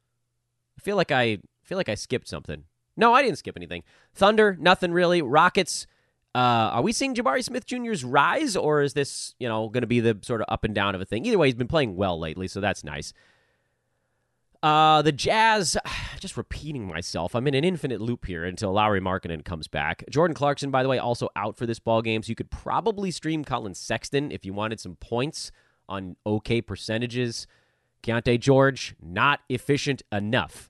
I 0.78 0.82
feel 0.82 0.96
like 0.96 1.12
I 1.12 1.40
feel 1.64 1.78
like 1.78 1.90
I 1.90 1.96
skipped 1.96 2.28
something. 2.28 2.64
No, 2.96 3.14
I 3.14 3.22
didn't 3.22 3.38
skip 3.38 3.56
anything. 3.56 3.84
Thunder, 4.14 4.58
nothing 4.60 4.92
really. 4.92 5.22
Rockets. 5.22 5.88
Uh, 6.36 6.70
are 6.74 6.82
we 6.84 6.92
seeing 6.92 7.16
Jabari 7.16 7.44
Smith 7.44 7.66
Jr.'s 7.66 8.04
rise, 8.04 8.56
or 8.56 8.82
is 8.82 8.94
this 8.94 9.34
you 9.40 9.48
know 9.48 9.70
going 9.70 9.82
to 9.82 9.88
be 9.88 10.00
the 10.00 10.18
sort 10.22 10.42
of 10.42 10.46
up 10.50 10.64
and 10.64 10.76
down 10.76 10.96
of 10.96 11.02
a 11.02 11.06
thing? 11.06 11.26
Either 11.26 11.38
way, 11.38 11.48
he's 11.48 11.56
been 11.56 11.68
playing 11.68 11.96
well 11.96 12.20
lately, 12.20 12.48
so 12.48 12.60
that's 12.60 12.84
nice. 12.84 13.14
Uh, 14.64 15.02
the 15.02 15.12
Jazz, 15.12 15.78
just 16.20 16.38
repeating 16.38 16.88
myself. 16.88 17.36
I'm 17.36 17.48
in 17.48 17.54
an 17.54 17.64
infinite 17.64 18.02
loop 18.02 18.26
here 18.26 18.44
until 18.44 18.72
Lauri 18.74 19.00
Markkanen 19.00 19.44
comes 19.46 19.68
back. 19.68 20.04
Jordan 20.10 20.36
Clarkson, 20.36 20.72
by 20.72 20.84
the 20.84 20.90
way, 20.90 20.98
also 20.98 21.30
out 21.36 21.58
for 21.58 21.66
this 21.66 21.80
ball 21.80 22.02
game, 22.02 22.24
so 22.24 22.30
you 22.30 22.36
could 22.36 22.52
probably 22.52 23.12
stream 23.12 23.44
Collin 23.44 23.76
Sexton 23.76 24.32
if 24.32 24.46
you 24.46 24.54
wanted 24.54 24.80
some 24.80 24.96
points 24.96 25.52
on 25.88 26.16
okay 26.26 26.62
percentages. 26.62 27.48
Keyonte 28.04 28.40
George, 28.40 28.96
not 29.02 29.42
efficient 29.50 30.02
enough. 30.12 30.70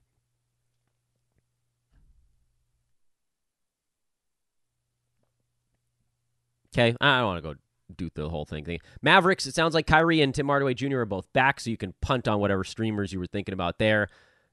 Okay, 6.74 6.94
I 7.00 7.18
don't 7.18 7.26
want 7.26 7.42
to 7.42 7.54
go 7.54 7.54
do 7.96 8.10
the 8.14 8.28
whole 8.28 8.44
thing. 8.44 8.64
thing. 8.64 8.80
Mavericks, 9.02 9.46
it 9.46 9.54
sounds 9.54 9.74
like 9.74 9.86
Kyrie 9.86 10.20
and 10.20 10.34
Tim 10.34 10.46
Hardaway 10.46 10.74
Jr. 10.74 10.98
are 10.98 11.06
both 11.06 11.32
back, 11.32 11.60
so 11.60 11.70
you 11.70 11.76
can 11.76 11.94
punt 12.00 12.28
on 12.28 12.40
whatever 12.40 12.64
streamers 12.64 13.12
you 13.12 13.18
were 13.18 13.26
thinking 13.26 13.52
about 13.52 13.78
there. 13.78 14.08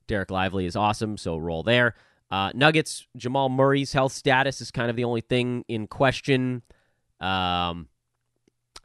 Dereck 0.08 0.32
Lively 0.32 0.66
is 0.66 0.76
awesome, 0.76 1.18
so 1.18 1.38
roll 1.38 1.64
there. 1.64 1.96
Uh, 2.32 2.52
Nuggets, 2.54 3.08
Jamal 3.16 3.50
Murray's 3.50 3.94
health 3.94 4.12
status 4.12 4.62
is 4.62 4.72
kind 4.72 4.90
of 4.90 4.96
the 4.96 5.04
only 5.04 5.22
thing 5.22 5.64
in 5.68 5.88
question. 5.88 6.64
Um, 7.20 7.88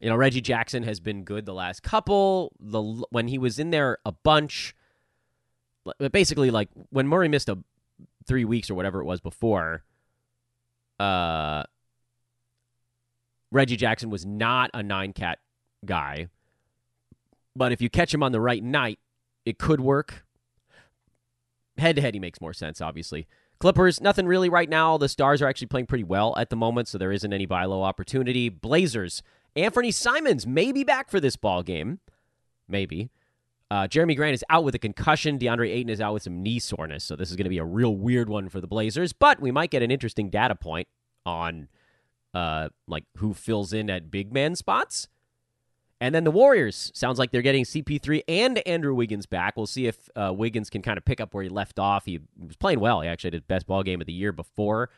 you 0.01 0.09
know, 0.09 0.17
Reggie 0.17 0.41
Jackson 0.41 0.83
has 0.83 1.01
been 1.01 1.25
good 1.25 1.47
the 1.47 1.55
last 1.55 1.83
couple. 1.83 2.53
The 2.61 2.83
when 3.11 3.29
he 3.29 3.39
was 3.39 3.59
in 3.59 3.71
there 3.71 3.99
a 4.05 4.13
bunch, 4.13 4.75
basically 6.13 6.51
like 6.51 6.69
when 6.91 7.07
Murray 7.07 7.29
missed 7.29 7.49
a 7.49 7.59
three 8.27 8.45
weeks 8.45 8.71
or 8.71 8.75
whatever 8.75 9.01
it 9.01 9.05
was 9.05 9.21
before. 9.21 9.85
Uh, 10.99 11.65
Reggie 13.53 13.77
Jackson 13.77 14.11
was 14.11 14.25
not 14.25 14.71
a 14.73 14.83
nine 14.83 15.13
cat 15.13 15.39
guy, 15.85 16.29
but 17.57 17.73
if 17.73 17.81
you 17.81 17.91
catch 17.91 18.15
him 18.15 18.23
on 18.23 18.33
the 18.33 18.41
right 18.41 18.63
night, 18.63 18.99
it 19.45 19.59
could 19.59 19.81
work. 19.81 20.25
Head 21.79 21.97
to 21.97 22.03
head, 22.03 22.15
he 22.15 22.21
makes 22.21 22.41
more 22.41 22.53
sense, 22.53 22.81
obviously. 22.81 23.27
Clippers, 23.59 24.01
nothing 24.01 24.27
really 24.27 24.49
right 24.49 24.69
now. 24.69 24.97
The 24.97 25.09
Stars 25.09 25.43
are 25.43 25.47
actually 25.47 25.67
playing 25.67 25.87
pretty 25.87 26.05
well 26.05 26.35
at 26.39 26.51
the 26.51 26.57
moment, 26.57 26.89
so 26.89 26.99
there 26.99 27.13
isn't 27.13 27.33
any 27.33 27.47
buy 27.47 27.65
low 27.65 27.83
opportunity. 27.83 28.49
Blazers, 28.49 29.23
Anfernee 29.57 29.93
Simons 29.93 30.47
may 30.47 30.73
be 30.73 30.85
back 30.85 31.11
for 31.11 31.21
this 31.21 31.37
ball 31.37 31.63
game. 31.63 32.01
Maybe. 32.69 33.11
Uh, 33.71 33.87
Jerami 33.87 34.17
Grant 34.17 34.35
is 34.35 34.45
out 34.49 34.65
with 34.65 34.75
a 34.75 34.79
concussion. 34.79 35.39
DeAndre 35.39 35.71
Ayton 35.71 35.91
is 35.91 36.01
out 36.01 36.15
with 36.15 36.23
some 36.23 36.43
knee 36.43 36.59
soreness. 36.59 37.05
So 37.05 37.17
this 37.17 37.31
is 37.31 37.37
going 37.37 37.45
to 37.45 37.51
be 37.51 37.59
a 37.59 37.65
real 37.65 37.95
weird 37.95 38.29
one 38.29 38.49
for 38.49 38.61
the 38.61 38.67
Blazers. 38.67 39.13
But 39.13 39.41
we 39.41 39.51
might 39.51 39.71
get 39.71 39.83
an 39.83 39.91
interesting 39.91 40.31
data 40.31 40.55
point 40.55 40.89
on 41.25 41.69
uh, 42.35 42.69
like 42.87 43.05
who 43.17 43.35
fills 43.35 43.73
in 43.73 43.91
at 43.91 44.11
big 44.11 44.33
man 44.33 44.55
spots. 44.57 45.09
And 46.03 46.15
then 46.15 46.25
the 46.25 46.31
Warriors 46.31 46.91
sounds 46.95 47.19
like 47.19 47.31
they're 47.31 47.43
getting 47.43 47.65
CP3 47.65 48.23
and 48.27 48.67
Andrew 48.67 48.95
Wiggins 48.95 49.27
back. 49.27 49.57
We'll 49.57 49.67
see 49.67 49.87
if 49.87 50.09
uh, 50.17 50.33
Wiggins 50.35 50.71
can 50.71 50.81
kind 50.81 50.97
of 50.97 51.05
pick 51.05 51.21
up 51.21 51.35
where 51.35 51.43
he 51.43 51.51
left 51.51 51.79
off. 51.79 52.07
He 52.07 52.21
was 52.39 52.57
playing 52.57 52.81
well. 52.81 53.03
He 53.03 53.09
actually 53.09 53.33
his 53.33 53.43
best 53.43 53.67
ball 53.67 53.83
game 53.83 54.01
of 54.01 54.07
the 54.07 54.13
year 54.13 54.33
before, 54.33 54.89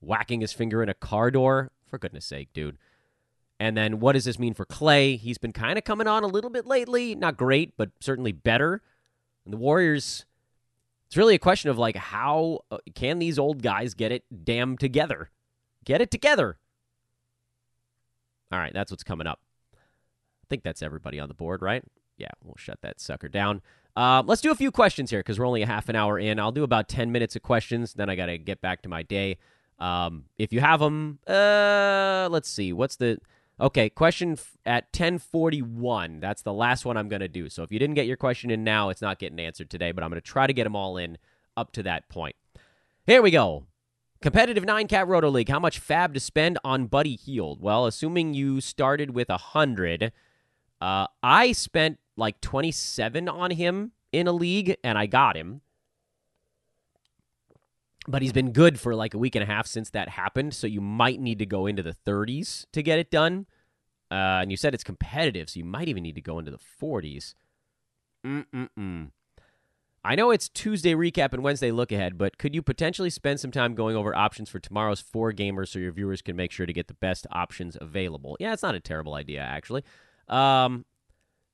whacking 0.00 0.42
his 0.42 0.52
finger 0.52 0.82
in 0.82 0.90
a 0.90 0.94
car 0.94 1.30
door. 1.30 1.70
For 1.86 1.98
goodness 1.98 2.26
sake, 2.26 2.52
dude. 2.52 2.76
And 3.58 3.76
then 3.76 4.00
what 4.00 4.12
does 4.12 4.24
this 4.24 4.38
mean 4.38 4.54
for 4.54 4.66
Klay? 4.66 5.18
He's 5.18 5.38
been 5.38 5.52
kind 5.52 5.78
of 5.78 5.84
coming 5.84 6.06
on 6.06 6.24
a 6.24 6.26
little 6.26 6.50
bit 6.50 6.66
lately. 6.66 7.14
Not 7.14 7.36
great, 7.36 7.76
but 7.76 7.90
certainly 8.00 8.32
better. 8.32 8.82
And 9.44 9.54
the 9.54 9.58
Warriors, 9.58 10.26
it's 11.06 11.16
really 11.16 11.34
a 11.34 11.38
question 11.38 11.70
of 11.70 11.78
like 11.78 11.96
how 11.96 12.60
uh, 12.70 12.78
can 12.94 13.20
these 13.20 13.38
old 13.38 13.62
guys 13.62 13.94
get 13.94 14.12
it 14.12 14.24
damn 14.44 14.76
together? 14.76 15.30
Get 15.84 16.00
it 16.00 16.10
together. 16.10 16.58
All 18.52 18.58
right, 18.58 18.72
that's 18.72 18.90
what's 18.90 19.02
coming 19.02 19.26
up. 19.26 19.40
I 19.74 20.46
think 20.50 20.62
that's 20.62 20.82
everybody 20.82 21.18
on 21.18 21.28
the 21.28 21.34
board, 21.34 21.62
right? 21.62 21.82
Yeah, 22.18 22.28
we'll 22.44 22.56
shut 22.56 22.78
that 22.82 23.00
sucker 23.00 23.28
down. 23.28 23.62
Uh, 23.96 24.22
let's 24.26 24.42
do 24.42 24.50
a 24.50 24.54
few 24.54 24.70
questions 24.70 25.10
here 25.10 25.20
because 25.20 25.38
we're 25.38 25.46
only 25.46 25.62
a 25.62 25.66
half 25.66 25.88
an 25.88 25.96
hour 25.96 26.18
in. 26.18 26.38
I'll 26.38 26.52
do 26.52 26.62
about 26.62 26.88
10 26.88 27.10
minutes 27.10 27.34
of 27.34 27.42
questions, 27.42 27.94
then 27.94 28.10
I 28.10 28.14
got 28.14 28.26
to 28.26 28.38
get 28.38 28.60
back 28.60 28.82
to 28.82 28.88
my 28.88 29.02
day. 29.02 29.38
Um, 29.78 30.24
if 30.38 30.52
you 30.52 30.60
have 30.60 30.80
them, 30.80 31.18
uh, 31.26 32.28
let's 32.30 32.48
see. 32.48 32.72
What's 32.72 32.96
the. 32.96 33.18
Okay, 33.60 33.90
question 33.90 34.32
f- 34.32 34.56
at 34.64 34.84
1041. 34.96 36.20
That's 36.20 36.42
the 36.42 36.52
last 36.52 36.84
one 36.84 36.96
I'm 36.96 37.08
going 37.08 37.20
to 37.20 37.28
do. 37.28 37.48
So 37.48 37.62
if 37.62 37.70
you 37.70 37.78
didn't 37.78 37.94
get 37.94 38.06
your 38.06 38.16
question 38.16 38.50
in 38.50 38.64
now, 38.64 38.88
it's 38.88 39.02
not 39.02 39.18
getting 39.18 39.38
answered 39.38 39.70
today, 39.70 39.92
but 39.92 40.02
I'm 40.02 40.10
going 40.10 40.20
to 40.20 40.26
try 40.26 40.46
to 40.46 40.52
get 40.52 40.64
them 40.64 40.74
all 40.74 40.96
in 40.96 41.18
up 41.56 41.70
to 41.72 41.82
that 41.84 42.08
point. 42.08 42.34
Here 43.06 43.22
we 43.22 43.30
go. 43.30 43.64
Competitive 44.22 44.64
9 44.64 44.86
cat 44.86 45.08
roto 45.08 45.28
league. 45.28 45.48
How 45.48 45.58
much 45.58 45.80
fab 45.80 46.14
to 46.14 46.20
spend 46.20 46.56
on 46.62 46.86
Buddy 46.86 47.16
Hield? 47.16 47.60
Well, 47.60 47.86
assuming 47.86 48.34
you 48.34 48.60
started 48.60 49.10
with 49.10 49.28
a 49.28 49.32
100, 49.32 50.12
uh, 50.80 51.06
I 51.24 51.50
spent 51.50 51.98
like 52.16 52.40
27 52.40 53.28
on 53.28 53.50
him 53.50 53.90
in 54.12 54.28
a 54.28 54.32
league 54.32 54.76
and 54.84 54.96
I 54.96 55.06
got 55.06 55.36
him. 55.36 55.62
But 58.06 58.22
he's 58.22 58.32
been 58.32 58.52
good 58.52 58.78
for 58.78 58.94
like 58.94 59.12
a 59.12 59.18
week 59.18 59.34
and 59.34 59.42
a 59.42 59.46
half 59.46 59.66
since 59.66 59.90
that 59.90 60.10
happened, 60.10 60.54
so 60.54 60.68
you 60.68 60.80
might 60.80 61.20
need 61.20 61.40
to 61.40 61.46
go 61.46 61.66
into 61.66 61.82
the 61.82 61.96
30s 62.06 62.66
to 62.72 62.82
get 62.82 63.00
it 63.00 63.10
done. 63.10 63.46
Uh, 64.10 64.42
and 64.42 64.52
you 64.52 64.56
said 64.56 64.72
it's 64.72 64.84
competitive, 64.84 65.50
so 65.50 65.58
you 65.58 65.64
might 65.64 65.88
even 65.88 66.02
need 66.02 66.14
to 66.14 66.20
go 66.20 66.38
into 66.38 66.50
the 66.52 66.60
40s. 66.80 67.34
Mm-mm-mm. 68.24 69.10
I 70.04 70.16
know 70.16 70.32
it's 70.32 70.48
Tuesday 70.48 70.94
recap 70.94 71.32
and 71.32 71.44
Wednesday 71.44 71.70
look 71.70 71.92
ahead, 71.92 72.18
but 72.18 72.36
could 72.36 72.54
you 72.54 72.62
potentially 72.62 73.10
spend 73.10 73.38
some 73.38 73.52
time 73.52 73.74
going 73.74 73.94
over 73.94 74.14
options 74.16 74.48
for 74.48 74.58
tomorrow's 74.58 75.00
four 75.00 75.32
gamers 75.32 75.68
so 75.68 75.78
your 75.78 75.92
viewers 75.92 76.22
can 76.22 76.34
make 76.34 76.50
sure 76.50 76.66
to 76.66 76.72
get 76.72 76.88
the 76.88 76.94
best 76.94 77.26
options 77.30 77.76
available? 77.80 78.36
Yeah, 78.40 78.52
it's 78.52 78.64
not 78.64 78.74
a 78.74 78.80
terrible 78.80 79.14
idea, 79.14 79.40
actually. 79.40 79.84
Um, 80.28 80.84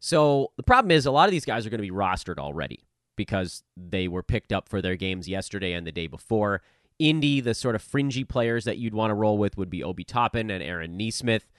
so 0.00 0.52
the 0.56 0.62
problem 0.62 0.90
is 0.90 1.04
a 1.04 1.10
lot 1.10 1.28
of 1.28 1.32
these 1.32 1.44
guys 1.44 1.66
are 1.66 1.70
going 1.70 1.78
to 1.78 1.82
be 1.82 1.90
rostered 1.90 2.38
already 2.38 2.84
because 3.16 3.64
they 3.76 4.08
were 4.08 4.22
picked 4.22 4.52
up 4.52 4.68
for 4.68 4.80
their 4.80 4.96
games 4.96 5.28
yesterday 5.28 5.74
and 5.74 5.86
the 5.86 5.92
day 5.92 6.06
before. 6.06 6.62
Indy, 6.98 7.40
the 7.40 7.52
sort 7.52 7.74
of 7.74 7.82
fringy 7.82 8.24
players 8.24 8.64
that 8.64 8.78
you'd 8.78 8.94
want 8.94 9.10
to 9.10 9.14
roll 9.14 9.36
with 9.36 9.58
would 9.58 9.70
be 9.70 9.84
Obi 9.84 10.04
Toppin 10.04 10.50
and 10.50 10.62
Aaron 10.62 10.96
Nesmith. 10.96 11.50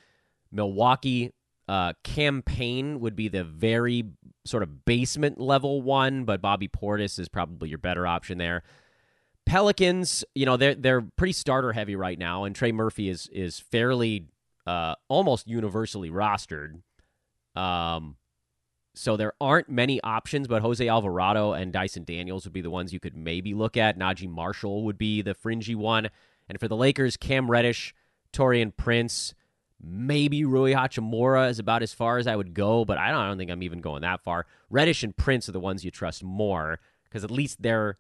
Milwaukee, 0.52 1.34
uh, 1.70 1.94
Cam 2.04 2.42
Payne 2.42 3.00
would 3.00 3.16
be 3.16 3.28
the 3.28 3.44
very 3.44 4.04
sort 4.44 4.64
of 4.64 4.86
basement 4.86 5.40
level 5.40 5.84
one, 5.84 6.26
but 6.26 6.42
Bobby 6.42 6.68
Portis 6.68 7.20
is 7.20 7.30
probably 7.30 7.70
your 7.70 7.78
better 7.78 8.08
option 8.08 8.40
there. 8.40 8.64
Pelicans, 9.46 10.26
you 10.34 10.48
know, 10.48 10.58
they're 10.58 10.74
they're 10.74 11.02
pretty 11.16 11.34
starter 11.34 11.72
heavy 11.72 11.96
right 11.96 12.18
now, 12.18 12.44
and 12.46 12.56
Trey 12.56 12.72
Murphy 12.72 13.08
is 13.08 13.30
is 13.32 13.60
fairly 13.60 14.26
uh, 14.66 14.96
almost 15.10 15.48
universally 15.48 16.10
rostered. 16.10 16.82
Um, 17.56 18.16
so 18.96 19.16
there 19.16 19.34
aren't 19.40 19.70
many 19.70 20.02
options, 20.02 20.48
but 20.48 20.64
Jose 20.64 20.88
Alvarado 20.88 21.54
and 21.54 21.72
Dyson 21.72 22.04
Daniels 22.04 22.46
would 22.46 22.54
be 22.54 22.62
the 22.62 22.72
ones 22.72 22.94
you 22.94 23.00
could 23.00 23.16
maybe 23.16 23.54
look 23.54 23.78
at. 23.78 23.98
Naji 23.98 24.28
Marshall 24.28 24.86
would 24.86 24.98
be 24.98 25.22
the 25.22 25.36
fringy 25.36 25.76
one, 25.76 26.10
and 26.48 26.60
for 26.60 26.68
the 26.68 26.76
Lakers, 26.76 27.16
Cam 27.16 27.52
Reddish, 27.52 27.94
Taurean 28.34 28.76
Prince. 28.76 29.36
Maybe 29.82 30.44
Rui 30.44 30.74
Hachimura 30.74 31.50
is 31.50 31.60
about 31.60 31.84
as 31.84 31.94
far 31.94 32.18
as 32.18 32.28
I 32.28 32.36
would 32.36 32.54
go, 32.54 32.84
but 32.84 32.98
I 32.98 33.12
don't, 33.12 33.20
I 33.20 33.28
don't 33.28 33.38
think 33.38 33.52
I'm 33.52 33.64
even 33.64 33.80
going 33.80 34.02
that 34.02 34.22
far. 34.22 34.46
Reddish 34.70 35.04
and 35.04 35.16
Prince 35.16 35.48
are 35.48 35.54
the 35.54 35.60
ones 35.60 35.86
you 35.86 35.92
trust 35.92 36.24
more 36.24 36.80
because 37.06 37.24
at 37.24 37.32
least 37.32 37.62
they're 37.62 37.98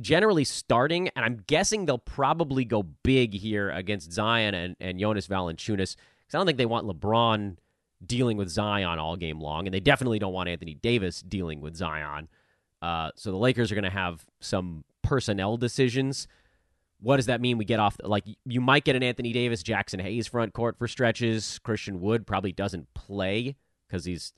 generally 0.00 0.44
starting, 0.44 1.08
and 1.14 1.24
I'm 1.24 1.44
guessing 1.46 1.86
they'll 1.86 1.98
probably 1.98 2.64
go 2.64 2.82
big 2.82 3.34
here 3.34 3.70
against 3.70 4.12
Zion 4.12 4.54
and, 4.54 4.76
and 4.80 4.98
Jonas 4.98 5.28
Valanciunas 5.28 5.96
because 5.96 6.34
I 6.34 6.38
don't 6.38 6.46
think 6.46 6.58
they 6.58 6.66
want 6.66 6.86
LeBron 6.86 7.56
dealing 8.04 8.36
with 8.36 8.48
Zion 8.48 8.98
all 8.98 9.16
game 9.16 9.40
long, 9.40 9.66
and 9.66 9.74
they 9.74 9.80
definitely 9.80 10.18
don't 10.18 10.32
want 10.32 10.48
Anthony 10.48 10.74
Davis 10.74 11.22
dealing 11.22 11.60
with 11.60 11.76
Zion. 11.76 12.28
Uh, 12.80 13.10
so 13.14 13.30
the 13.30 13.36
Lakers 13.36 13.70
are 13.70 13.76
going 13.76 13.84
to 13.84 13.90
have 13.90 14.26
some 14.40 14.84
personnel 15.02 15.56
decisions 15.56 16.26
what 17.02 17.16
does 17.16 17.26
that 17.26 17.40
mean? 17.40 17.58
We 17.58 17.64
get 17.64 17.80
off 17.80 17.96
like 18.02 18.24
you 18.44 18.60
might 18.60 18.84
get 18.84 18.94
an 18.94 19.02
Anthony 19.02 19.32
Davis, 19.32 19.62
Jaxson 19.62 20.00
Hayes 20.00 20.28
front 20.28 20.52
court 20.52 20.78
for 20.78 20.86
stretches. 20.86 21.58
Christian 21.64 22.00
Wood 22.00 22.26
probably 22.26 22.52
doesn't 22.52 22.94
play 22.94 23.56
because 23.88 24.04
he's 24.04 24.32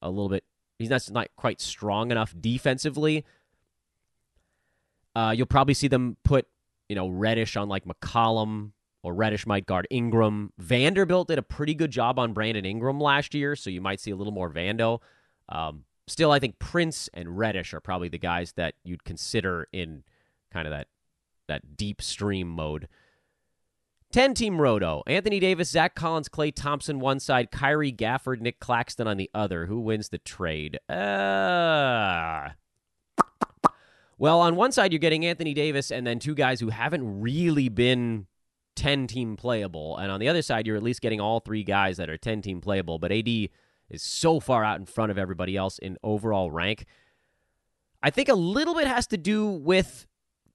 a 0.00 0.08
little 0.08 0.28
bit 0.28 0.44
he's 0.78 0.90
not 0.90 1.08
not 1.10 1.28
quite 1.36 1.60
strong 1.60 2.10
enough 2.10 2.34
defensively. 2.40 3.24
Uh, 5.14 5.34
you'll 5.36 5.46
probably 5.46 5.74
see 5.74 5.88
them 5.88 6.16
put 6.24 6.46
you 6.88 6.94
know 6.94 7.08
Reddish 7.08 7.56
on 7.56 7.68
like 7.68 7.84
McCollum 7.84 8.70
or 9.02 9.12
Reddish 9.12 9.46
might 9.46 9.66
guard 9.66 9.88
Ingram. 9.90 10.52
Vanderbilt 10.58 11.28
did 11.28 11.38
a 11.38 11.42
pretty 11.42 11.74
good 11.74 11.90
job 11.90 12.18
on 12.18 12.32
Brandon 12.32 12.64
Ingram 12.64 13.00
last 13.00 13.34
year, 13.34 13.56
so 13.56 13.68
you 13.68 13.80
might 13.80 14.00
see 14.00 14.12
a 14.12 14.16
little 14.16 14.32
more 14.32 14.50
Vando. 14.50 15.00
Um, 15.48 15.84
still, 16.06 16.30
I 16.30 16.38
think 16.38 16.58
Prince 16.58 17.08
and 17.14 17.36
Reddish 17.36 17.74
are 17.74 17.80
probably 17.80 18.08
the 18.08 18.18
guys 18.18 18.52
that 18.52 18.74
you'd 18.84 19.04
consider 19.04 19.68
in 19.72 20.04
kind 20.52 20.66
of 20.66 20.72
that 20.72 20.88
that 21.48 21.76
deep 21.76 22.02
stream 22.02 22.48
mode. 22.48 22.88
10 24.12 24.34
team 24.34 24.60
roto. 24.60 25.02
Anthony 25.06 25.40
Davis, 25.40 25.70
Zach 25.70 25.94
Collins, 25.94 26.28
Klay 26.28 26.54
Thompson 26.54 27.00
one 27.00 27.20
side, 27.20 27.50
Kyrie 27.50 27.92
Gafford, 27.92 28.40
Nick 28.40 28.60
Claxton 28.60 29.06
on 29.06 29.16
the 29.16 29.30
other. 29.34 29.66
Who 29.66 29.80
wins 29.80 30.08
the 30.08 30.18
trade? 30.18 30.78
Uh 30.88 32.50
Well, 34.18 34.40
on 34.40 34.56
one 34.56 34.72
side 34.72 34.92
you're 34.92 34.98
getting 34.98 35.26
Anthony 35.26 35.52
Davis 35.52 35.90
and 35.90 36.06
then 36.06 36.18
two 36.18 36.34
guys 36.34 36.60
who 36.60 36.70
haven't 36.70 37.20
really 37.20 37.68
been 37.68 38.26
10 38.76 39.06
team 39.06 39.36
playable, 39.36 39.96
and 39.96 40.12
on 40.12 40.20
the 40.20 40.28
other 40.28 40.42
side 40.42 40.66
you're 40.66 40.76
at 40.76 40.82
least 40.82 41.00
getting 41.00 41.20
all 41.20 41.40
three 41.40 41.64
guys 41.64 41.96
that 41.96 42.08
are 42.08 42.16
10 42.18 42.42
team 42.42 42.60
playable, 42.60 42.98
but 42.98 43.10
AD 43.10 43.28
is 43.90 44.02
so 44.02 44.40
far 44.40 44.64
out 44.64 44.78
in 44.78 44.86
front 44.86 45.10
of 45.10 45.18
everybody 45.18 45.56
else 45.56 45.78
in 45.78 45.96
overall 46.02 46.50
rank. 46.50 46.84
I 48.02 48.10
think 48.10 48.28
a 48.28 48.34
little 48.34 48.74
bit 48.74 48.86
has 48.86 49.06
to 49.08 49.16
do 49.16 49.46
with 49.46 50.06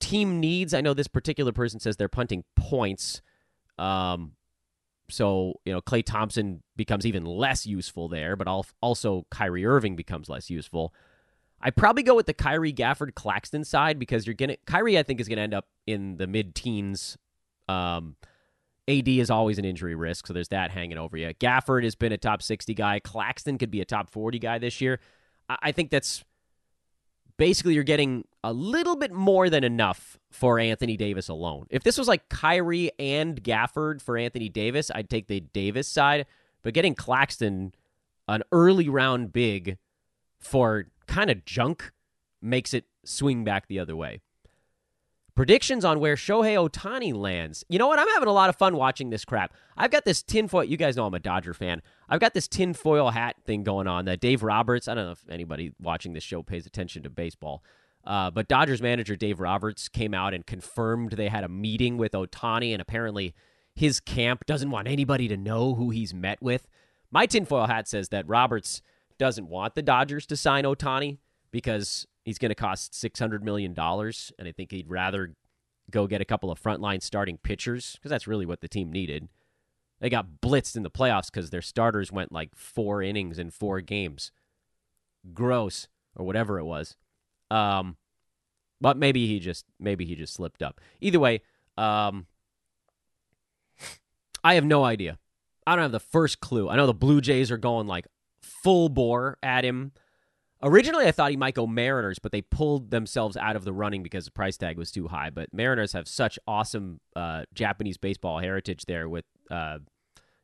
team 0.01 0.39
needs. 0.39 0.73
I 0.73 0.81
know 0.81 0.93
this 0.93 1.07
particular 1.07 1.51
person 1.51 1.79
says 1.79 1.97
they're 1.97 2.09
punting 2.09 2.43
points. 2.55 3.21
Um, 3.77 4.33
so, 5.09 5.59
you 5.65 5.73
know, 5.73 5.81
Klay 5.81 6.03
Thompson 6.03 6.63
becomes 6.75 7.05
even 7.05 7.25
less 7.25 7.65
useful 7.65 8.07
there, 8.07 8.35
but 8.35 8.47
also 8.81 9.25
Kyrie 9.29 9.65
Irving 9.65 9.95
becomes 9.95 10.29
less 10.29 10.49
useful. 10.49 10.93
I'd 11.61 11.75
probably 11.75 12.03
go 12.03 12.15
with 12.15 12.25
the 12.25 12.33
Kyrie 12.33 12.73
Gafford 12.73 13.13
Claxton 13.13 13.63
side 13.63 13.99
because 13.99 14.25
you're 14.25 14.33
gonna 14.33 14.57
Kyrie 14.65 14.97
I 14.97 15.03
think 15.03 15.19
is 15.19 15.27
gonna 15.27 15.41
end 15.41 15.53
up 15.53 15.67
in 15.85 16.17
the 16.17 16.27
mid 16.27 16.55
teens. 16.55 17.17
Um, 17.69 18.15
AD 18.87 19.07
is 19.07 19.29
always 19.29 19.59
an 19.59 19.65
injury 19.65 19.95
risk, 19.95 20.27
so 20.27 20.33
there's 20.33 20.49
that 20.49 20.71
hanging 20.71 20.97
over 20.97 21.17
you. 21.17 21.33
Gafford 21.35 21.83
has 21.83 21.95
been 21.95 22.11
a 22.11 22.17
top 22.17 22.41
60 22.41 22.73
guy. 22.73 22.99
Claxton 22.99 23.57
could 23.57 23.69
be 23.69 23.79
a 23.79 23.85
top 23.85 24.09
40 24.09 24.39
guy 24.39 24.57
this 24.57 24.81
year. 24.81 24.99
I, 25.47 25.57
I 25.61 25.71
think 25.71 25.91
that's 25.91 26.23
basically 27.41 27.73
you're 27.73 27.83
getting 27.83 28.23
a 28.43 28.53
little 28.53 28.95
bit 28.95 29.11
more 29.11 29.49
than 29.49 29.63
enough 29.63 30.19
for 30.29 30.59
Anthony 30.59 30.95
Davis 30.95 31.27
alone. 31.27 31.65
If 31.71 31.81
this 31.81 31.97
was 31.97 32.07
like 32.07 32.29
Kyrie 32.29 32.91
and 32.99 33.43
Gafford 33.43 33.99
for 33.99 34.15
Anthony 34.15 34.47
Davis, 34.47 34.91
I'd 34.93 35.09
take 35.09 35.25
the 35.25 35.39
Davis 35.39 35.87
side. 35.87 36.27
But 36.61 36.75
getting 36.75 36.93
Claxton, 36.93 37.73
an 38.27 38.43
early 38.51 38.87
round 38.89 39.33
big 39.33 39.79
for 40.37 40.85
kind 41.07 41.31
of 41.31 41.43
junk, 41.43 41.91
makes 42.43 42.75
it 42.75 42.85
swing 43.03 43.43
back 43.43 43.67
the 43.67 43.79
other 43.79 43.95
way. 43.95 44.21
Predictions 45.33 45.83
on 45.83 45.99
where 45.99 46.15
Shohei 46.15 46.69
Ohtani 46.69 47.11
lands. 47.11 47.65
You 47.69 47.79
know 47.79 47.87
what? 47.87 47.97
I'm 47.97 48.07
having 48.09 48.29
a 48.29 48.33
lot 48.33 48.49
of 48.49 48.55
fun 48.55 48.75
watching 48.75 49.09
this 49.09 49.25
crap. 49.25 49.51
I've 49.75 49.89
got 49.89 50.05
this 50.05 50.21
tinfoil. 50.21 50.65
You 50.65 50.77
guys 50.77 50.95
know 50.95 51.07
I'm 51.07 51.13
a 51.15 51.19
Dodger 51.19 51.55
fan. 51.55 51.81
I've 52.11 52.19
got 52.19 52.33
this 52.33 52.49
tinfoil 52.49 53.09
hat 53.11 53.37
thing 53.45 53.63
going 53.63 53.87
on 53.87 54.03
that 54.05 54.19
Dave 54.19 54.43
Roberts, 54.43 54.89
I 54.89 54.95
don't 54.95 55.05
know 55.05 55.11
if 55.11 55.23
anybody 55.29 55.71
watching 55.81 56.11
this 56.11 56.23
show 56.23 56.43
pays 56.43 56.65
attention 56.65 57.03
to 57.03 57.09
baseball, 57.09 57.63
uh, 58.03 58.29
but 58.29 58.49
Dodgers 58.49 58.81
manager 58.81 59.15
Dave 59.15 59.39
Roberts 59.39 59.87
came 59.87 60.13
out 60.13 60.33
and 60.33 60.45
confirmed 60.45 61.13
they 61.13 61.29
had 61.29 61.45
a 61.45 61.49
meeting 61.49 61.97
with 61.97 62.11
Ohtani, 62.11 62.73
and 62.73 62.81
apparently 62.81 63.33
his 63.73 64.01
camp 64.01 64.45
doesn't 64.45 64.69
want 64.69 64.89
anybody 64.89 65.29
to 65.29 65.37
know 65.37 65.75
who 65.75 65.89
he's 65.89 66.13
met 66.13 66.41
with. 66.41 66.67
My 67.11 67.25
tinfoil 67.25 67.67
hat 67.67 67.87
says 67.87 68.09
that 68.09 68.27
Roberts 68.27 68.81
doesn't 69.17 69.47
want 69.47 69.75
the 69.75 69.81
Dodgers 69.81 70.25
to 70.25 70.35
sign 70.35 70.65
Ohtani 70.65 71.19
because 71.49 72.05
he's 72.25 72.37
going 72.37 72.49
to 72.49 72.55
cost 72.55 72.91
$600 72.91 73.41
million. 73.41 73.73
And 73.77 74.47
I 74.47 74.51
think 74.51 74.71
he'd 74.71 74.89
rather 74.89 75.33
go 75.89 76.07
get 76.07 76.21
a 76.21 76.25
couple 76.25 76.51
of 76.51 76.61
frontline 76.61 77.01
starting 77.01 77.37
pitchers 77.37 77.93
because 77.95 78.09
that's 78.09 78.27
really 78.27 78.45
what 78.45 78.61
the 78.61 78.67
team 78.67 78.91
needed. 78.91 79.29
They 80.01 80.09
got 80.09 80.41
blitzed 80.41 80.75
in 80.75 80.83
the 80.83 80.89
playoffs 80.89 81.27
because 81.31 81.51
their 81.51 81.61
starters 81.61 82.11
went 82.11 82.31
like 82.31 82.55
four 82.55 83.03
innings 83.03 83.39
in 83.39 83.51
four 83.51 83.79
games. 83.81 84.31
Gross, 85.33 85.87
or 86.15 86.25
whatever 86.25 86.57
it 86.57 86.65
was. 86.65 86.97
Um, 87.51 87.97
but 88.81 88.97
maybe 88.97 89.27
he 89.27 89.39
just 89.39 89.65
maybe 89.79 90.05
he 90.05 90.15
just 90.15 90.33
slipped 90.33 90.63
up. 90.63 90.81
Either 90.99 91.19
way, 91.19 91.41
um, 91.77 92.25
I 94.43 94.55
have 94.55 94.65
no 94.65 94.83
idea. 94.83 95.19
I 95.67 95.75
don't 95.75 95.83
have 95.83 95.91
the 95.91 95.99
first 95.99 96.39
clue. 96.39 96.67
I 96.67 96.75
know 96.75 96.87
the 96.87 96.93
Blue 96.95 97.21
Jays 97.21 97.51
are 97.51 97.57
going 97.57 97.85
like 97.85 98.07
full 98.41 98.89
bore 98.89 99.37
at 99.43 99.63
him. 99.63 99.91
Originally, 100.63 101.05
I 101.05 101.11
thought 101.11 101.31
he 101.31 101.37
might 101.37 101.55
go 101.55 101.67
Mariners, 101.67 102.19
but 102.19 102.31
they 102.31 102.41
pulled 102.41 102.91
themselves 102.91 103.37
out 103.37 103.55
of 103.55 103.65
the 103.65 103.73
running 103.73 104.03
because 104.03 104.25
the 104.25 104.31
price 104.31 104.57
tag 104.57 104.77
was 104.77 104.91
too 104.91 105.07
high. 105.07 105.29
But 105.29 105.53
Mariners 105.53 105.93
have 105.93 106.07
such 106.07 106.39
awesome 106.47 106.99
uh, 107.15 107.43
Japanese 107.53 107.97
baseball 107.97 108.39
heritage 108.39 108.85
there 108.85 109.07
with 109.07 109.25
uh, 109.51 109.79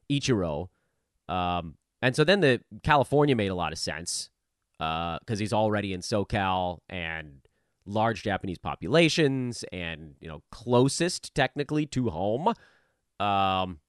Ichiro. 0.10 0.70
Um, 1.28 1.76
and 2.02 2.16
so 2.16 2.24
then 2.24 2.42
the 2.42 2.62
California 2.84 3.36
made 3.36 3.48
a 3.48 3.56
lot 3.56 3.72
of 3.72 3.80
sense 3.80 4.30
because 4.78 5.20
uh, 5.30 5.36
he's 5.38 5.54
already 5.54 5.94
in 5.94 6.02
SoCal 6.02 6.80
and 6.90 7.42
large 7.86 8.22
Japanese 8.22 8.60
populations 8.60 9.64
and, 9.72 10.16
you 10.20 10.28
know, 10.28 10.44
closest 10.52 11.34
technically 11.34 11.86
to 11.88 12.10
home. 12.10 12.50
Um, 13.20 13.80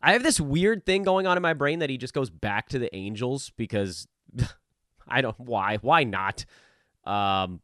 I 0.00 0.12
have 0.12 0.22
this 0.22 0.40
weird 0.40 0.84
thing 0.86 1.02
going 1.02 1.26
on 1.26 1.36
in 1.36 1.42
my 1.42 1.54
brain 1.54 1.78
that 1.80 1.90
he 1.90 1.96
just 1.96 2.14
goes 2.14 2.30
back 2.30 2.68
to 2.70 2.78
the 2.78 2.94
Angels 2.94 3.52
because 3.56 4.06
I 5.08 5.20
don't 5.20 5.38
why 5.40 5.78
why 5.78 6.04
not. 6.04 6.44
Um, 7.04 7.60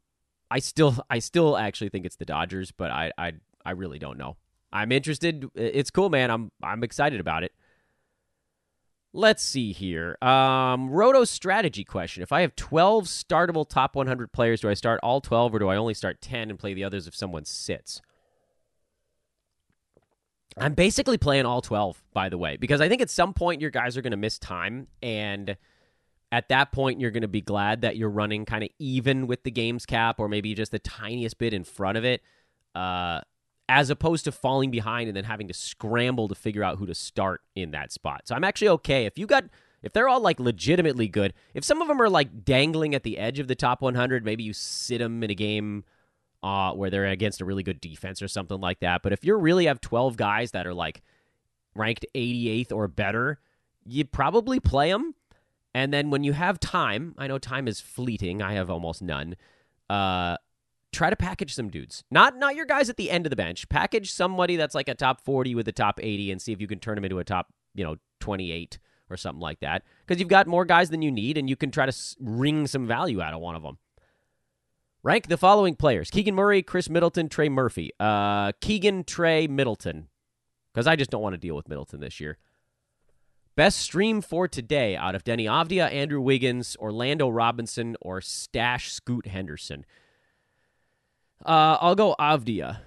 I 0.51 0.59
still 0.59 0.97
I 1.09 1.19
still 1.19 1.57
actually 1.57 1.91
think 1.91 2.07
it's 2.07 2.17
the 2.17 2.25
Dodgers, 2.25 2.73
but 2.73 2.91
I 2.91 3.13
I 3.19 3.33
I 3.65 3.73
really 3.73 3.99
don't 3.99 4.19
know. 4.19 4.37
I'm 4.73 4.93
interested. 4.93 5.49
It's 5.55 5.91
cool, 5.91 6.11
man. 6.11 6.31
I'm 6.31 6.51
I'm 6.63 6.85
excited 6.85 7.21
about 7.21 7.43
it. 7.45 7.53
Let's 9.13 9.43
see 9.43 9.73
here. 9.73 10.17
Um, 10.23 10.89
Roto 10.89 11.25
strategy 11.25 11.83
question. 11.83 12.23
If 12.23 12.31
I 12.31 12.43
have 12.43 12.55
12 12.55 13.07
startable 13.07 13.69
top 13.69 13.97
100 13.97 14.33
players, 14.33 14.61
do 14.61 14.69
I 14.69 14.75
start 14.75 15.01
all 15.03 15.21
12 15.21 15.57
or 15.57 15.59
do 15.59 15.69
I 15.69 15.77
only 15.77 15.95
start 15.95 16.21
10 16.21 16.49
and 16.49 16.57
play 16.57 16.75
the 16.75 16.85
others 16.85 17.09
if 17.09 17.17
someone 17.17 17.45
sits? 17.45 18.01
I'm 20.57 20.75
basically 20.75 21.19
playing 21.19 21.45
all 21.45 21.61
12, 21.61 22.01
by 22.13 22.29
the 22.29 22.39
way, 22.39 22.57
because 22.57 22.81
I 22.81 22.89
think 22.89 23.03
at 23.03 23.11
some 23.11 23.35
point 23.35 23.61
your 23.61 23.71
guys 23.71 23.97
are 23.97 24.03
going 24.03 24.13
to 24.13 24.17
miss 24.17 24.39
time. 24.39 24.87
And 25.03 25.57
at 26.33 26.49
that 26.49 26.71
point, 26.71 27.01
you're 27.01 27.11
going 27.11 27.23
to 27.23 27.29
be 27.29 27.41
glad 27.41 27.81
that 27.83 27.97
you're 27.97 28.11
running 28.11 28.45
kind 28.45 28.63
of 28.63 28.71
even 28.79 29.27
with 29.27 29.43
the 29.43 29.51
games 29.51 29.87
cap 29.87 30.21
or 30.21 30.29
maybe 30.29 30.55
just 30.55 30.71
the 30.71 30.79
tiniest 30.79 31.39
bit 31.39 31.53
in 31.53 31.65
front 31.65 31.99
of 31.99 32.05
it, 32.05 32.23
uh, 32.75 33.21
as 33.71 33.89
opposed 33.89 34.25
to 34.25 34.33
falling 34.33 34.73
behind 34.73 35.09
and 35.09 35.17
then 35.17 35.23
having 35.23 35.47
to 35.47 35.55
scramble 35.55 36.27
to 36.27 36.35
figure 36.35 36.65
out 36.65 36.77
who 36.77 36.87
to 36.87 36.95
start 36.95 37.41
in 37.55 37.71
that 37.71 37.93
spot. 37.93 38.23
So 38.25 38.35
I'm 38.35 38.43
actually 38.43 38.69
okay. 38.69 39.07
If 39.07 39.17
you 39.17 39.27
got. 39.27 39.45
If 39.83 39.95
they're 39.95 40.11
all 40.11 40.21
like 40.21 40.39
legitimately 40.39 41.09
good, 41.09 41.33
if 41.55 41.65
some 41.65 41.81
of 41.81 41.89
them 41.89 42.03
are 42.03 42.11
like 42.11 42.45
dangling 42.45 42.95
at 42.95 43.03
the 43.03 43.17
edge 43.17 43.39
of 43.39 43.49
the 43.49 43.55
top 43.55 43.81
100, 43.81 44.27
maybe 44.27 44.43
you 44.43 44.53
sit 44.53 44.99
them 44.99 45.23
in 45.23 45.31
a 45.31 45.35
game 45.35 45.85
uh, 46.43 46.73
where 46.75 46.91
they're 46.91 47.07
against 47.07 47.41
a 47.41 47.47
really 47.47 47.63
good 47.63 47.81
defense 47.81 48.21
or 48.21 48.29
something 48.29 48.61
like 48.61 48.81
that. 48.81 49.01
But 49.03 49.15
if 49.15 49.25
you 49.25 49.35
really 49.37 49.65
have 49.65 49.81
12 49.81 50.19
guys 50.19 50.51
that 50.51 50.67
are 50.67 50.75
like 50.75 51.01
ranked 51.75 52.05
88th 52.15 52.73
or 52.73 52.89
better, 52.89 53.41
you 53.87 54.05
probably 54.05 54.61
play 54.61 54.91
them. 54.91 55.15
And 55.73 55.95
then 55.95 56.11
when 56.11 56.25
you 56.25 56.35
have 56.35 56.61
time, 56.61 57.15
I 57.17 57.27
know 57.27 57.39
time 57.39 57.67
is 57.67 57.81
fleeting. 57.81 58.43
I 58.43 58.53
have 58.53 58.69
almost 58.69 59.01
none. 59.01 59.35
Uh, 59.89 60.37
try 60.93 61.11
to 61.11 61.17
package 61.17 61.55
some 61.55 61.69
dudes. 61.69 62.05
Not 62.11 62.37
not 62.37 62.57
your 62.57 62.67
guys 62.67 62.91
at 62.91 62.97
the 62.97 63.11
end 63.11 63.27
of 63.27 63.31
the 63.31 63.37
bench. 63.37 63.69
Package 63.69 64.13
somebody 64.13 64.57
that's 64.57 64.75
like 64.75 64.89
a 64.89 64.95
top 64.95 65.21
40 65.21 65.55
with 65.55 65.69
a 65.69 65.73
top 65.73 66.01
80 66.03 66.33
and 66.33 66.43
see 66.43 66.53
if 66.53 66.61
you 66.61 66.67
can 66.67 66.79
turn 66.79 66.97
them 66.97 67.05
into 67.05 67.19
a 67.19 67.25
top, 67.25 67.49
you 67.75 67.85
know, 67.85 67.97
28 68.21 68.79
or 69.11 69.17
something 69.17 69.41
like 69.41 69.61
that. 69.61 69.83
Because 70.07 70.21
you've 70.21 70.29
got 70.29 70.47
more 70.47 70.65
guys 70.65 70.91
than 70.91 71.03
you 71.03 71.11
need, 71.11 71.37
and 71.37 71.51
you 71.51 71.57
can 71.57 71.71
try 71.71 71.87
to 71.87 71.97
wring 72.21 72.67
some 72.67 72.87
value 72.87 73.21
out 73.21 73.35
of 73.35 73.41
one 73.41 73.57
of 73.57 73.63
them. 73.63 73.79
Rank 75.03 75.29
the 75.29 75.37
following 75.37 75.75
players 75.75 76.11
Keegan 76.11 76.35
Murray, 76.35 76.63
Khris 76.63 76.91
Middleton, 76.91 77.29
Trey 77.29 77.49
Murphy. 77.49 77.91
Uh, 77.99 78.53
Keegan, 78.61 79.05
Trey, 79.05 79.47
Middleton. 79.47 80.09
Because 80.73 80.87
I 80.87 80.95
just 80.95 81.11
don't 81.11 81.23
want 81.23 81.35
to 81.35 81.39
deal 81.39 81.57
with 81.57 81.69
Middleton 81.69 82.01
this 82.01 82.21
year. 82.21 82.39
Best 83.57 83.79
stream 83.79 84.21
for 84.21 84.47
today 84.47 84.97
out 84.97 85.15
of 85.15 85.25
Deni 85.25 85.45
Avdija, 85.45 85.93
Andrew 85.93 86.21
Wiggins, 86.21 86.77
Orlando 86.79 87.29
Robinson, 87.29 87.97
or 88.01 88.21
Stash 88.21 88.93
Scoot 88.93 89.27
Henderson. 89.27 89.85
Uh, 91.45 91.79
I'll 91.81 91.95
go 91.95 92.15
Avdija. 92.19 92.81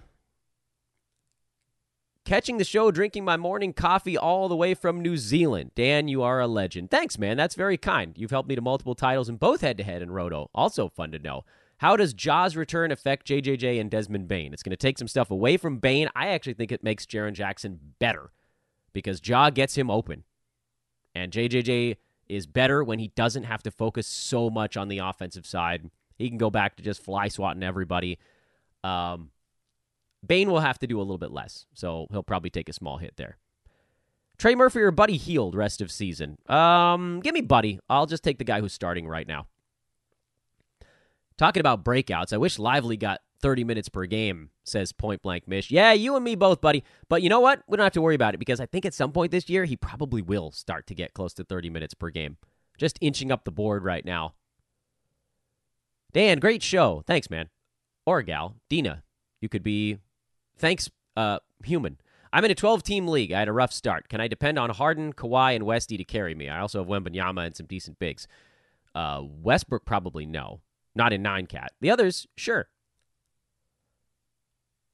Catching 2.26 2.58
the 2.58 2.64
show, 2.64 2.90
drinking 2.90 3.26
my 3.26 3.36
morning 3.36 3.74
coffee 3.74 4.18
all 4.18 4.48
the 4.48 4.56
way 4.56 4.74
from 4.74 5.02
New 5.02 5.18
Zealand. 5.18 5.72
Dan, 5.76 6.08
you 6.08 6.24
are 6.24 6.40
a 6.40 6.48
legend. 6.48 6.90
Thanks, 6.90 7.18
man. 7.20 7.36
That's 7.36 7.56
very 7.56 7.78
kind. 7.78 8.14
You've 8.18 8.32
helped 8.32 8.48
me 8.48 8.56
to 8.56 8.62
multiple 8.62 8.96
titles 8.96 9.28
in 9.28 9.36
both 9.36 9.60
head 9.60 9.78
to 9.78 9.84
head 9.84 10.02
and 10.02 10.16
Roto. 10.16 10.50
Also 10.56 10.88
fun 10.88 11.12
to 11.12 11.20
know. 11.20 11.44
How 11.78 11.98
does 11.98 12.14
Ja's 12.14 12.56
return 12.56 12.92
affect 12.94 13.28
JJJ 13.28 13.82
and 13.82 13.92
Desmond 13.92 14.30
Bane? 14.30 14.54
It's 14.54 14.64
going 14.64 14.70
to 14.70 14.78
take 14.78 14.98
some 14.98 15.10
stuff 15.10 15.32
away 15.32 15.58
from 15.58 15.80
Bain. 15.80 16.08
I 16.16 16.30
actually 16.30 16.54
think 16.54 16.72
it 16.72 16.82
makes 16.82 17.06
Jaren 17.06 17.34
Jackson 17.34 17.78
better 18.00 18.32
because 18.94 19.22
Ja 19.22 19.50
gets 19.50 19.76
him 19.76 19.92
open. 19.92 20.24
And 21.14 21.34
JJJ 21.34 21.98
is 22.30 22.48
better 22.48 22.86
when 22.86 23.00
he 23.00 23.10
doesn't 23.10 23.44
have 23.44 23.64
to 23.64 23.72
focus 23.72 24.08
so 24.08 24.50
much 24.50 24.78
on 24.78 24.88
the 24.88 25.00
offensive 25.00 25.46
side. 25.46 25.90
He 26.16 26.30
can 26.30 26.38
go 26.38 26.50
back 26.50 26.78
to 26.78 26.84
just 26.84 27.04
fly 27.04 27.28
swatting 27.28 27.64
everybody. 27.64 28.18
Um, 28.84 29.30
Bane 30.26 30.50
will 30.50 30.60
have 30.60 30.80
to 30.80 30.88
do 30.88 31.00
a 31.00 31.04
little 31.04 31.18
bit 31.18 31.32
less, 31.32 31.66
so 31.74 32.08
he'll 32.12 32.24
probably 32.24 32.50
take 32.50 32.70
a 32.70 32.74
small 32.74 32.98
hit 32.98 33.16
there. 33.18 33.38
Trey 34.38 34.56
Murphy 34.56 34.80
or 34.82 34.92
Buddy 34.92 35.18
Hield 35.18 35.56
rest 35.56 35.82
of 35.82 35.92
season? 35.92 36.38
Um, 36.48 37.20
give 37.22 37.34
me 37.34 37.42
Buddy. 37.42 37.80
I'll 37.90 38.06
just 38.06 38.24
take 38.24 38.38
the 38.38 38.44
guy 38.44 38.62
who's 38.62 38.74
starting 38.74 39.08
right 39.08 39.28
now. 39.28 39.48
Talking 41.38 41.62
about 41.62 41.84
breakouts, 41.84 42.34
I 42.34 42.38
wish 42.38 42.60
Lively 42.60 42.98
got 42.98 43.22
30 43.42 43.64
minutes 43.64 43.90
per 43.90 44.06
game, 44.06 44.50
says 44.64 44.92
Point 44.92 45.22
Blank 45.22 45.48
Mish. 45.48 45.70
Yeah, 45.70 45.92
you 45.94 46.16
and 46.16 46.24
me 46.24 46.36
both, 46.36 46.62
buddy. 46.62 46.84
But 47.10 47.22
you 47.22 47.30
know 47.30 47.42
what? 47.42 47.64
We 47.68 47.76
don't 47.76 47.84
have 47.84 47.94
to 47.94 48.02
worry 48.02 48.16
about 48.16 48.34
it 48.34 48.38
because 48.38 48.60
I 48.60 48.66
think 48.66 48.86
at 48.86 48.94
some 48.94 49.12
point 49.12 49.32
this 49.32 49.50
year, 49.50 49.66
he 49.66 49.76
probably 49.76 50.22
will 50.22 50.52
start 50.52 50.88
to 50.88 50.96
get 50.96 51.14
close 51.14 51.34
to 51.36 51.44
30 51.44 51.70
minutes 51.70 51.94
per 51.94 52.10
game. 52.10 52.38
Just 52.78 52.98
inching 53.02 53.32
up 53.32 53.44
the 53.44 53.52
board 53.52 53.84
right 53.84 54.06
now. 54.06 54.34
Dan, 56.14 56.40
great 56.40 56.64
show. 56.64 57.04
Thanks, 57.06 57.30
man. 57.30 57.50
Or 58.06 58.22
gal. 58.22 58.56
Dina, 58.70 59.04
you 59.42 59.50
could 59.50 59.64
be. 59.64 60.00
Thanks, 60.58 60.90
uh, 61.16 61.40
human. 61.64 61.98
I'm 62.32 62.46
in 62.46 62.52
a 62.52 62.56
12 62.56 62.84
team 62.84 63.08
league. 63.08 63.32
I 63.32 63.40
had 63.40 63.48
a 63.48 63.54
rough 63.54 63.72
start. 63.72 64.10
Can 64.10 64.20
I 64.20 64.28
depend 64.28 64.58
on 64.58 64.72
Harden, 64.72 65.14
Kawhi, 65.14 65.56
and 65.56 65.66
Westy 65.66 65.98
to 65.98 66.04
carry 66.04 66.34
me? 66.34 66.50
I 66.50 66.60
also 66.60 66.80
have 66.80 66.88
Wembanyama 66.88 67.46
and 67.46 67.56
some 67.56 67.68
decent 67.68 68.00
bigs. 68.00 68.28
Uh, 68.96 69.22
Westbrook, 69.24 69.86
probably 69.86 70.26
no. 70.26 70.62
Not 70.96 71.14
in 71.14 71.22
nine 71.22 71.46
cat. 71.48 71.74
The 71.80 71.92
others, 71.92 72.28
sure. 72.36 72.68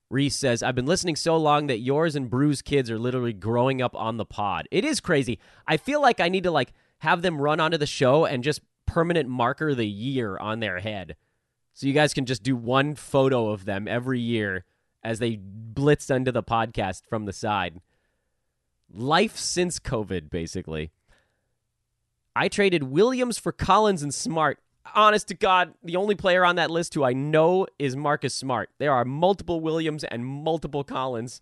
Reese 0.10 0.36
says, 0.36 0.64
I've 0.64 0.76
been 0.76 0.86
listening 0.86 1.16
so 1.16 1.38
long 1.38 1.68
that 1.68 1.80
yours 1.80 2.16
and 2.16 2.30
Bru's 2.30 2.62
kids 2.62 2.90
are 2.90 2.98
literally 2.98 3.34
growing 3.34 3.82
up 3.82 3.96
on 3.96 4.18
the 4.18 4.26
pod. 4.26 4.68
It 4.72 4.84
is 4.84 5.00
crazy. 5.00 5.40
I 5.68 5.78
feel 5.78 6.02
like 6.02 6.20
I 6.20 6.30
need 6.30 6.44
to 6.44 6.52
like 6.52 6.74
have 7.00 7.22
them 7.22 7.40
run 7.40 7.60
onto 7.60 7.78
the 7.78 7.86
show 7.86 8.26
and 8.26 8.44
just 8.44 8.62
permanent 8.86 9.30
marker 9.30 9.76
the 9.76 9.88
year 9.88 10.38
on 10.38 10.60
their 10.60 10.80
head. 10.80 11.16
So 11.80 11.88
you 11.88 11.94
guys 11.94 12.14
can 12.14 12.26
just 12.26 12.44
do 12.44 12.58
one 12.58 12.94
photo 12.94 13.52
of 13.52 13.64
them 13.64 13.88
every 13.88 14.20
year 14.20 14.66
as 15.02 15.20
they 15.20 15.40
blitz 15.40 16.10
into 16.10 16.30
the 16.30 16.44
podcast 16.44 17.04
from 17.08 17.24
the 17.24 17.32
side. 17.32 17.80
Life 18.94 19.38
since 19.38 19.80
COVID, 19.80 20.30
basically. 20.30 20.92
I 22.36 22.50
traded 22.50 22.84
Williams 22.84 23.38
for 23.40 23.54
Collins 23.54 24.04
and 24.04 24.14
Smart 24.14 24.60
honest 24.94 25.30
to 25.30 25.36
God, 25.36 25.74
the 25.82 25.96
only 25.96 26.16
player 26.16 26.44
on 26.44 26.58
that 26.58 26.70
list 26.70 26.96
who 26.96 27.06
I 27.06 27.14
know 27.14 27.66
is 27.78 27.96
Marcus 27.96 28.34
Smart. 28.34 28.72
There 28.78 28.92
are 28.92 29.06
multiple 29.06 29.62
Williams 29.62 30.04
and 30.04 30.26
multiple 30.26 30.84
Collins. 30.84 31.40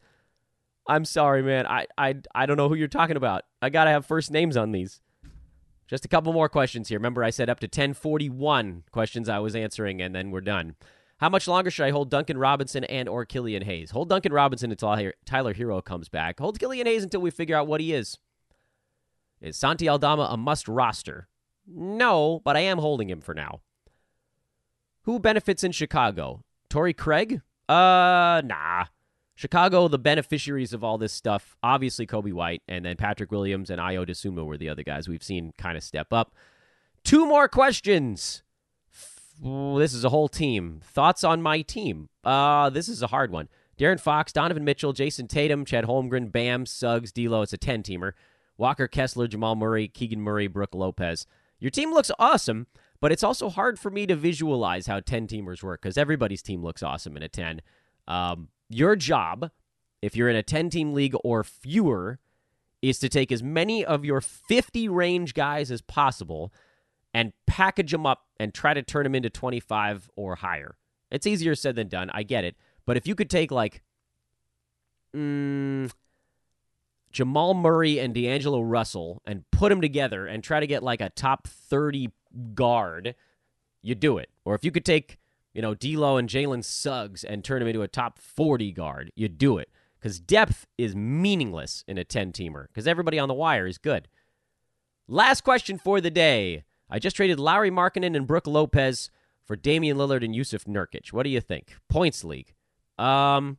I'm 0.88 1.06
sorry, 1.06 1.42
man. 1.42 1.66
I 1.66 1.88
I 1.98 2.18
I 2.36 2.46
don't 2.46 2.58
know 2.58 2.70
who 2.70 2.76
you're 2.76 2.88
talking 2.88 3.18
about. 3.18 3.46
I 3.60 3.70
gotta 3.70 3.90
have 3.90 4.06
first 4.06 4.30
names 4.30 4.56
on 4.56 4.72
these. 4.72 5.02
Just 5.88 6.06
a 6.06 6.10
couple 6.10 6.34
more 6.34 6.50
questions 6.50 6.90
here. 6.90 7.00
Remember, 7.00 7.24
I 7.24 7.30
said 7.30 7.50
up 7.50 7.60
to 7.62 7.66
1041 7.66 8.84
questions 8.92 9.30
I 9.30 9.40
was 9.40 9.56
answering, 9.56 10.02
and 10.02 10.14
then 10.14 10.32
we're 10.32 10.42
done. 10.42 10.76
How 11.20 11.30
much 11.30 11.48
longer 11.48 11.72
should 11.72 11.86
I 11.86 11.92
hold 11.92 12.12
Duncan 12.12 12.38
Robinson 12.38 12.84
and 12.84 13.10
or 13.10 13.26
Killian 13.26 13.64
Hayes? 13.64 13.92
Hold 13.92 14.10
Duncan 14.10 14.34
Robinson 14.34 14.70
until 14.70 15.12
Tyler 15.26 15.54
Herro 15.54 15.84
comes 15.84 16.10
back. 16.10 16.40
Hold 16.40 16.60
Killian 16.60 16.86
Hayes 16.86 17.04
until 17.04 17.22
we 17.22 17.32
figure 17.32 17.56
out 17.56 17.68
what 17.68 17.82
he 17.82 17.94
is. 17.94 18.20
Is 19.42 19.58
Santi 19.58 19.88
Aldama 19.90 20.28
a 20.30 20.38
must 20.38 20.68
roster? 20.68 21.28
No, 21.66 22.42
but 22.44 22.56
I 22.56 22.62
am 22.62 22.78
holding 22.78 23.10
him 23.10 23.22
for 23.22 23.34
now. 23.34 23.62
Who 25.04 25.20
benefits 25.20 25.64
in 25.64 25.72
Chicago? 25.72 26.44
Torrey 26.70 26.94
Craig? 26.94 27.42
Uh, 27.68 28.42
nah. 28.46 28.86
Chicago, 29.38 29.88
the 29.88 30.00
beneficiaries 30.00 30.74
of 30.74 30.84
all 30.84 30.98
this 30.98 31.14
stuff, 31.14 31.56
obviously 31.62 32.08
Coby 32.08 32.34
White, 32.34 32.64
and 32.68 32.84
then 32.84 32.98
Patrick 32.98 33.32
Williams 33.32 33.70
and 33.70 33.80
Ayo 33.80 34.04
Dosunmu 34.04 34.44
were 34.44 34.58
the 34.58 34.68
other 34.68 34.82
guys 34.82 35.08
we've 35.08 35.22
seen 35.22 35.54
kind 35.60 35.78
of 35.78 35.84
step 35.84 36.12
up. 36.12 36.34
Two 37.04 37.24
more 37.28 37.48
questions. 37.48 38.42
This 39.40 39.94
is 39.94 40.04
a 40.04 40.10
whole 40.10 40.28
team. 40.28 40.82
Thoughts 40.84 41.24
on 41.24 41.44
my 41.44 41.62
team? 41.62 42.10
Uh, 42.24 42.72
this 42.72 42.90
is 42.90 43.04
a 43.04 43.08
hard 43.08 43.32
one. 43.32 43.48
De'Aaron 43.78 44.00
Fox, 44.00 44.34
Donovan 44.34 44.66
Mitchell, 44.66 44.92
Jayson 44.92 45.28
Tatum, 45.28 45.66
Chet 45.66 45.86
Holmgren, 45.86 46.32
Bam, 46.32 46.66
Suggs, 46.66 47.12
D'Lo. 47.12 47.44
It's 47.44 47.54
a 47.54 47.60
10-teamer. 47.60 48.14
Walker 48.58 48.88
Kessler, 48.88 49.28
Jamal 49.28 49.56
Murray, 49.56 49.88
Keegan 49.88 50.20
Murray, 50.20 50.48
Brook 50.48 50.74
Lopez. 50.74 51.28
Your 51.60 51.70
team 51.70 51.94
looks 51.94 52.10
awesome, 52.18 52.66
but 53.00 53.12
it's 53.12 53.24
also 53.24 53.50
hard 53.50 53.78
for 53.78 53.92
me 53.92 54.08
to 54.08 54.16
visualize 54.16 54.88
how 54.88 55.00
10-teamers 55.00 55.62
work 55.62 55.84
because 55.84 55.96
everybody's 55.96 56.42
team 56.42 56.64
looks 56.64 56.82
awesome 56.82 57.16
in 57.16 57.22
a 57.22 57.30
10. 57.30 57.62
Um, 58.08 58.48
your 58.70 58.96
job, 58.96 59.52
if 60.02 60.16
you're 60.16 60.30
in 60.30 60.36
a 60.36 60.44
10 60.44 60.70
team 60.70 60.94
league 60.94 61.16
or 61.24 61.44
fewer, 61.44 62.20
is 62.82 63.00
to 63.00 63.10
take 63.10 63.32
as 63.32 63.42
many 63.42 63.84
of 63.84 64.06
your 64.06 64.22
50 64.22 64.88
range 64.90 65.34
guys 65.34 65.72
as 65.72 65.82
possible 65.82 66.54
and 67.14 67.34
package 67.48 67.92
them 67.92 68.06
up 68.06 68.26
and 68.40 68.54
try 68.54 68.74
to 68.74 68.84
turn 68.84 69.04
them 69.04 69.16
into 69.16 69.30
25 69.30 70.10
or 70.16 70.36
higher. 70.36 70.78
It's 71.10 71.26
easier 71.26 71.56
said 71.56 71.76
than 71.76 71.88
done. 71.88 72.10
I 72.14 72.24
get 72.24 72.44
it. 72.44 72.56
But 72.86 72.98
if 72.98 73.08
you 73.08 73.16
could 73.16 73.30
take 73.30 73.52
like 73.52 73.82
mm, 75.16 75.92
Jamal 77.12 77.54
Murray 77.54 78.00
and 78.00 78.14
D'Angelo 78.14 78.62
Russell 78.62 79.22
and 79.26 79.50
put 79.52 79.70
them 79.70 79.82
together 79.82 80.28
and 80.28 80.44
try 80.44 80.60
to 80.60 80.68
get 80.68 80.84
like 80.84 81.02
a 81.02 81.10
top 81.10 81.48
30 81.48 82.12
guard, 82.54 83.16
you 83.82 83.96
do 83.96 84.18
it. 84.18 84.30
Or 84.46 84.54
if 84.54 84.64
you 84.64 84.72
could 84.72 84.86
take 84.86 85.18
you 85.58 85.64
know, 85.64 85.74
D'Lo 85.74 86.18
and 86.18 86.30
Jalen 86.30 86.64
Suggs 86.64 87.24
and 87.24 87.44
turn 87.44 87.64
him 87.64 87.68
into 87.68 87.82
a 87.82 87.88
top 87.88 88.20
40 88.20 88.72
guard, 88.74 89.12
you 89.16 89.28
do 89.28 89.58
it. 89.58 89.72
Because 90.00 90.20
depth 90.20 90.68
is 90.78 90.96
meaningless 90.96 91.84
in 91.88 91.98
a 91.98 92.04
10 92.04 92.32
teamer, 92.32 92.68
because 92.68 92.86
everybody 92.86 93.18
on 93.18 93.28
the 93.28 93.34
wire 93.34 93.66
is 93.66 93.80
good. 93.80 94.08
Last 95.08 95.42
question 95.42 95.80
for 95.80 96.00
the 96.00 96.12
day. 96.12 96.64
I 96.92 97.00
just 97.00 97.16
traded 97.16 97.40
Lauri 97.40 97.72
Markkanen 97.72 98.16
and 98.16 98.28
Brook 98.28 98.46
Lopez 98.46 99.10
for 99.46 99.56
Damian 99.56 99.98
Lillard 99.98 100.24
and 100.24 100.36
Jusuf 100.36 100.66
Nurkic. 100.66 101.12
What 101.12 101.24
do 101.24 101.32
you 101.32 101.42
think? 101.42 101.76
Points 101.90 102.24
league. 102.24 102.54
Um, 103.00 103.58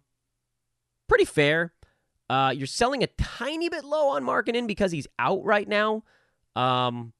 pretty 1.08 1.24
fair. 1.24 1.72
Uh, 2.30 2.52
you're 2.54 2.68
selling 2.68 3.02
a 3.02 3.08
tiny 3.18 3.68
bit 3.68 3.84
low 3.84 4.10
on 4.10 4.22
Markkanen 4.22 4.68
because 4.68 4.92
he's 4.92 5.08
out 5.18 5.44
right 5.44 5.66
now. 5.66 6.04
Um, 6.54 7.12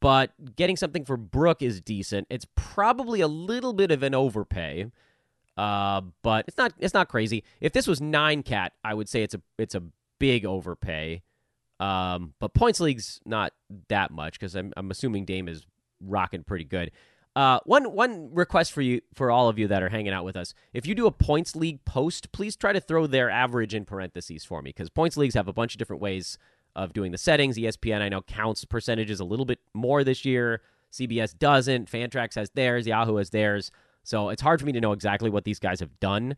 but 0.00 0.32
getting 0.56 0.76
something 0.76 1.04
for 1.04 1.16
Brook 1.16 1.62
is 1.62 1.80
decent. 1.80 2.26
It's 2.30 2.46
probably 2.54 3.20
a 3.20 3.28
little 3.28 3.72
bit 3.72 3.90
of 3.90 4.02
an 4.02 4.14
overpay, 4.14 4.90
uh, 5.56 6.02
but 6.22 6.44
it's 6.48 6.56
not 6.56 6.72
it's 6.78 6.94
not 6.94 7.08
crazy. 7.08 7.44
If 7.60 7.72
this 7.72 7.86
was 7.86 8.00
nine 8.00 8.42
cat, 8.42 8.72
I 8.84 8.94
would 8.94 9.08
say 9.08 9.22
it's 9.22 9.34
a 9.34 9.42
it's 9.58 9.74
a 9.74 9.82
big 10.18 10.44
overpay. 10.44 11.22
Um, 11.80 12.34
but 12.40 12.54
points 12.54 12.80
league's 12.80 13.20
not 13.24 13.52
that 13.88 14.10
much 14.10 14.38
because 14.38 14.54
I'm 14.54 14.72
I'm 14.76 14.90
assuming 14.90 15.24
Dame 15.24 15.48
is 15.48 15.66
rocking 16.00 16.44
pretty 16.44 16.64
good. 16.64 16.90
Uh, 17.36 17.60
one 17.64 17.92
one 17.92 18.30
request 18.32 18.72
for 18.72 18.82
you 18.82 19.00
for 19.14 19.30
all 19.30 19.48
of 19.48 19.58
you 19.58 19.68
that 19.68 19.82
are 19.82 19.88
hanging 19.88 20.12
out 20.12 20.24
with 20.24 20.36
us: 20.36 20.54
if 20.72 20.86
you 20.86 20.94
do 20.94 21.06
a 21.06 21.12
points 21.12 21.54
league 21.54 21.84
post, 21.84 22.32
please 22.32 22.56
try 22.56 22.72
to 22.72 22.80
throw 22.80 23.06
their 23.06 23.30
average 23.30 23.74
in 23.74 23.84
parentheses 23.84 24.44
for 24.44 24.62
me 24.62 24.70
because 24.70 24.90
points 24.90 25.16
leagues 25.16 25.34
have 25.34 25.48
a 25.48 25.52
bunch 25.52 25.74
of 25.74 25.78
different 25.78 26.02
ways 26.02 26.38
of 26.78 26.92
doing 26.92 27.12
the 27.12 27.18
settings. 27.18 27.58
ESPN, 27.58 28.00
I 28.00 28.08
know, 28.08 28.22
counts 28.22 28.64
percentages 28.64 29.20
a 29.20 29.24
little 29.24 29.44
bit 29.44 29.58
more 29.74 30.04
this 30.04 30.24
year. 30.24 30.62
CBS 30.92 31.36
doesn't. 31.36 31.90
Fantrax 31.90 32.36
has 32.36 32.50
theirs. 32.50 32.86
Yahoo 32.86 33.16
has 33.16 33.30
theirs. 33.30 33.70
So 34.04 34.28
it's 34.30 34.40
hard 34.40 34.60
for 34.60 34.66
me 34.66 34.72
to 34.72 34.80
know 34.80 34.92
exactly 34.92 35.28
what 35.28 35.44
these 35.44 35.58
guys 35.58 35.80
have 35.80 35.98
done. 36.00 36.36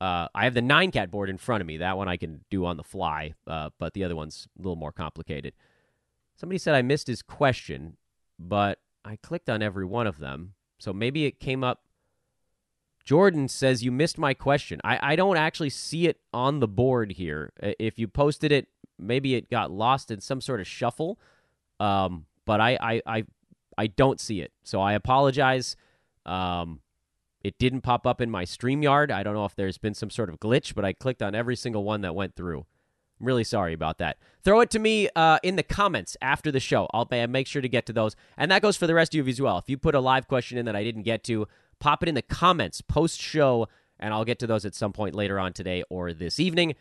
Uh, 0.00 0.28
I 0.34 0.44
have 0.44 0.54
the 0.54 0.62
nine 0.62 0.90
cat 0.90 1.10
board 1.10 1.28
in 1.28 1.38
front 1.38 1.60
of 1.60 1.66
me. 1.66 1.78
That 1.78 1.96
one 1.96 2.08
I 2.08 2.16
can 2.16 2.44
do 2.50 2.64
on 2.64 2.76
the 2.76 2.84
fly, 2.84 3.34
uh, 3.46 3.70
but 3.78 3.94
the 3.94 4.04
other 4.04 4.16
one's 4.16 4.48
a 4.58 4.62
little 4.62 4.76
more 4.76 4.92
complicated. 4.92 5.54
Somebody 6.36 6.58
said 6.58 6.74
I 6.74 6.82
missed 6.82 7.06
his 7.06 7.20
question, 7.20 7.96
but 8.38 8.78
I 9.04 9.16
clicked 9.16 9.50
on 9.50 9.62
every 9.62 9.84
one 9.84 10.06
of 10.06 10.18
them. 10.18 10.54
So 10.78 10.92
maybe 10.92 11.26
it 11.26 11.40
came 11.40 11.64
up. 11.64 11.82
Jordan 13.04 13.48
says 13.48 13.82
you 13.82 13.90
missed 13.90 14.18
my 14.18 14.34
question. 14.34 14.80
I, 14.84 15.12
I 15.12 15.16
don't 15.16 15.36
actually 15.36 15.70
see 15.70 16.06
it 16.06 16.20
on 16.32 16.60
the 16.60 16.68
board 16.68 17.12
here. 17.12 17.52
If 17.60 17.98
you 17.98 18.08
posted 18.08 18.52
it 18.52 18.68
maybe 19.00 19.34
it 19.34 19.50
got 19.50 19.70
lost 19.70 20.10
in 20.10 20.20
some 20.20 20.40
sort 20.40 20.60
of 20.60 20.66
shuffle. 20.66 21.18
Um, 21.78 22.26
but 22.44 22.60
I, 22.60 22.78
I, 22.80 23.02
I, 23.06 23.24
I 23.78 23.86
don't 23.86 24.20
see 24.20 24.40
it. 24.40 24.52
So 24.62 24.80
I 24.80 24.92
apologize. 24.92 25.76
Um, 26.26 26.80
it 27.42 27.58
didn't 27.58 27.80
pop 27.80 28.06
up 28.06 28.20
in 28.20 28.30
my 28.30 28.44
StreamYard. 28.44 29.10
I 29.10 29.22
don't 29.22 29.34
know 29.34 29.46
if 29.46 29.54
there's 29.54 29.78
been 29.78 29.94
some 29.94 30.10
sort 30.10 30.28
of 30.28 30.38
glitch, 30.38 30.74
but 30.74 30.84
I 30.84 30.92
clicked 30.92 31.22
on 31.22 31.34
every 31.34 31.56
single 31.56 31.84
one 31.84 32.02
that 32.02 32.14
went 32.14 32.36
through. 32.36 32.66
I'm 33.18 33.26
really 33.26 33.44
sorry 33.44 33.72
about 33.72 33.98
that. 33.98 34.18
Throw 34.42 34.60
it 34.60 34.70
to 34.70 34.78
me 34.78 35.08
uh, 35.14 35.38
in 35.42 35.56
the 35.56 35.62
comments 35.62 36.16
after 36.20 36.50
the 36.50 36.60
show. 36.60 36.88
I'll 36.92 37.08
make 37.28 37.46
sure 37.46 37.62
to 37.62 37.68
get 37.68 37.86
to 37.86 37.92
those. 37.92 38.16
And 38.36 38.50
that 38.50 38.62
goes 38.62 38.76
for 38.76 38.86
the 38.86 38.94
rest 38.94 39.14
of 39.14 39.26
you 39.26 39.30
as 39.30 39.40
well. 39.40 39.58
If 39.58 39.68
you 39.68 39.78
put 39.78 39.94
a 39.94 40.00
live 40.00 40.28
question 40.28 40.58
in 40.58 40.66
that 40.66 40.76
I 40.76 40.84
didn't 40.84 41.02
get 41.02 41.24
to, 41.24 41.46
pop 41.78 42.02
it 42.02 42.08
in 42.08 42.14
the 42.14 42.22
comments 42.22 42.80
post 42.80 43.20
show, 43.20 43.68
and 43.98 44.14
I'll 44.14 44.24
get 44.24 44.38
to 44.40 44.46
those 44.46 44.64
at 44.64 44.74
some 44.74 44.92
point 44.92 45.14
later 45.14 45.38
on 45.38 45.52
today 45.52 45.82
or 45.90 46.12
this 46.12 46.40
evening. 46.40 46.74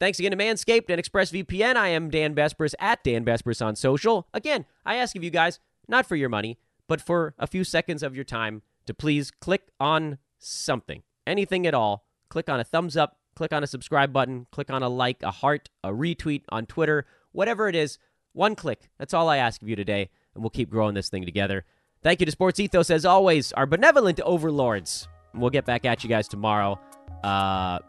Thanks 0.00 0.20
again 0.20 0.30
to 0.30 0.36
Manscaped 0.36 0.90
and 0.90 1.02
ExpressVPN. 1.02 1.74
I 1.74 1.88
am 1.88 2.08
Dan 2.08 2.32
Besbris 2.32 2.74
at 2.78 3.02
Dan 3.02 3.24
Besbris 3.24 3.64
on 3.64 3.74
social. 3.74 4.28
Again, 4.32 4.64
I 4.86 4.94
ask 4.94 5.16
of 5.16 5.24
you 5.24 5.30
guys, 5.30 5.58
not 5.88 6.06
for 6.06 6.14
your 6.14 6.28
money, 6.28 6.56
but 6.86 7.00
for 7.00 7.34
a 7.36 7.48
few 7.48 7.64
seconds 7.64 8.04
of 8.04 8.14
your 8.14 8.24
time 8.24 8.62
to 8.86 8.94
please 8.94 9.32
click 9.32 9.72
on 9.80 10.18
something, 10.38 11.02
anything 11.26 11.66
at 11.66 11.74
all. 11.74 12.04
Click 12.28 12.48
on 12.48 12.60
a 12.60 12.64
thumbs 12.64 12.96
up, 12.96 13.18
click 13.34 13.52
on 13.52 13.64
a 13.64 13.66
subscribe 13.66 14.12
button, 14.12 14.46
click 14.52 14.70
on 14.70 14.84
a 14.84 14.88
like, 14.88 15.22
a 15.24 15.32
heart, 15.32 15.68
a 15.82 15.90
retweet 15.90 16.42
on 16.50 16.66
Twitter, 16.66 17.04
whatever 17.32 17.68
it 17.68 17.74
is. 17.74 17.98
One 18.34 18.54
click. 18.54 18.90
That's 18.98 19.14
all 19.14 19.28
I 19.28 19.38
ask 19.38 19.60
of 19.62 19.68
you 19.68 19.74
today, 19.74 20.10
and 20.34 20.44
we'll 20.44 20.50
keep 20.50 20.70
growing 20.70 20.94
this 20.94 21.08
thing 21.08 21.24
together. 21.24 21.64
Thank 22.04 22.20
you 22.20 22.26
to 22.26 22.32
Sports 22.32 22.60
Ethos, 22.60 22.90
as 22.90 23.04
always, 23.04 23.52
our 23.54 23.66
benevolent 23.66 24.20
overlords. 24.20 25.08
We'll 25.34 25.50
get 25.50 25.64
back 25.64 25.84
at 25.84 26.04
you 26.04 26.08
guys 26.08 26.28
tomorrow. 26.28 26.78
Uh, 27.24 27.80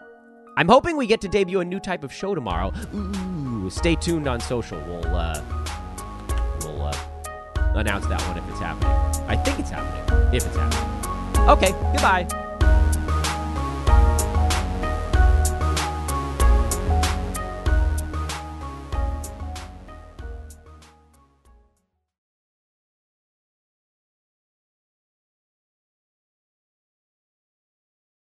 I'm 0.58 0.68
hoping 0.68 0.97
we 0.97 1.08
get 1.08 1.22
to 1.22 1.28
debut 1.28 1.60
a 1.60 1.66
new 1.66 1.80
type 1.80 2.04
of 2.04 2.14
show 2.14 2.36
tomorrow. 2.36 2.74
Ooh, 2.93 3.70
stay 3.70 3.95
tuned 3.95 4.28
on 4.28 4.39
social. 4.39 4.80
We'll 4.88 5.16
uh, 5.16 5.41
we'll 6.62 6.82
uh, 6.84 6.97
announce 7.76 8.06
that 8.08 8.22
one 8.24 8.38
if 8.38 8.50
it's 8.50 8.60
happening. 8.60 8.89
I 9.30 9.36
think 9.36 9.60
it's 9.60 9.70
happening. 9.70 10.34
If 10.34 10.45
it's 10.45 10.56
happening. 10.56 11.50
Okay. 11.50 11.72
Goodbye. 11.93 12.49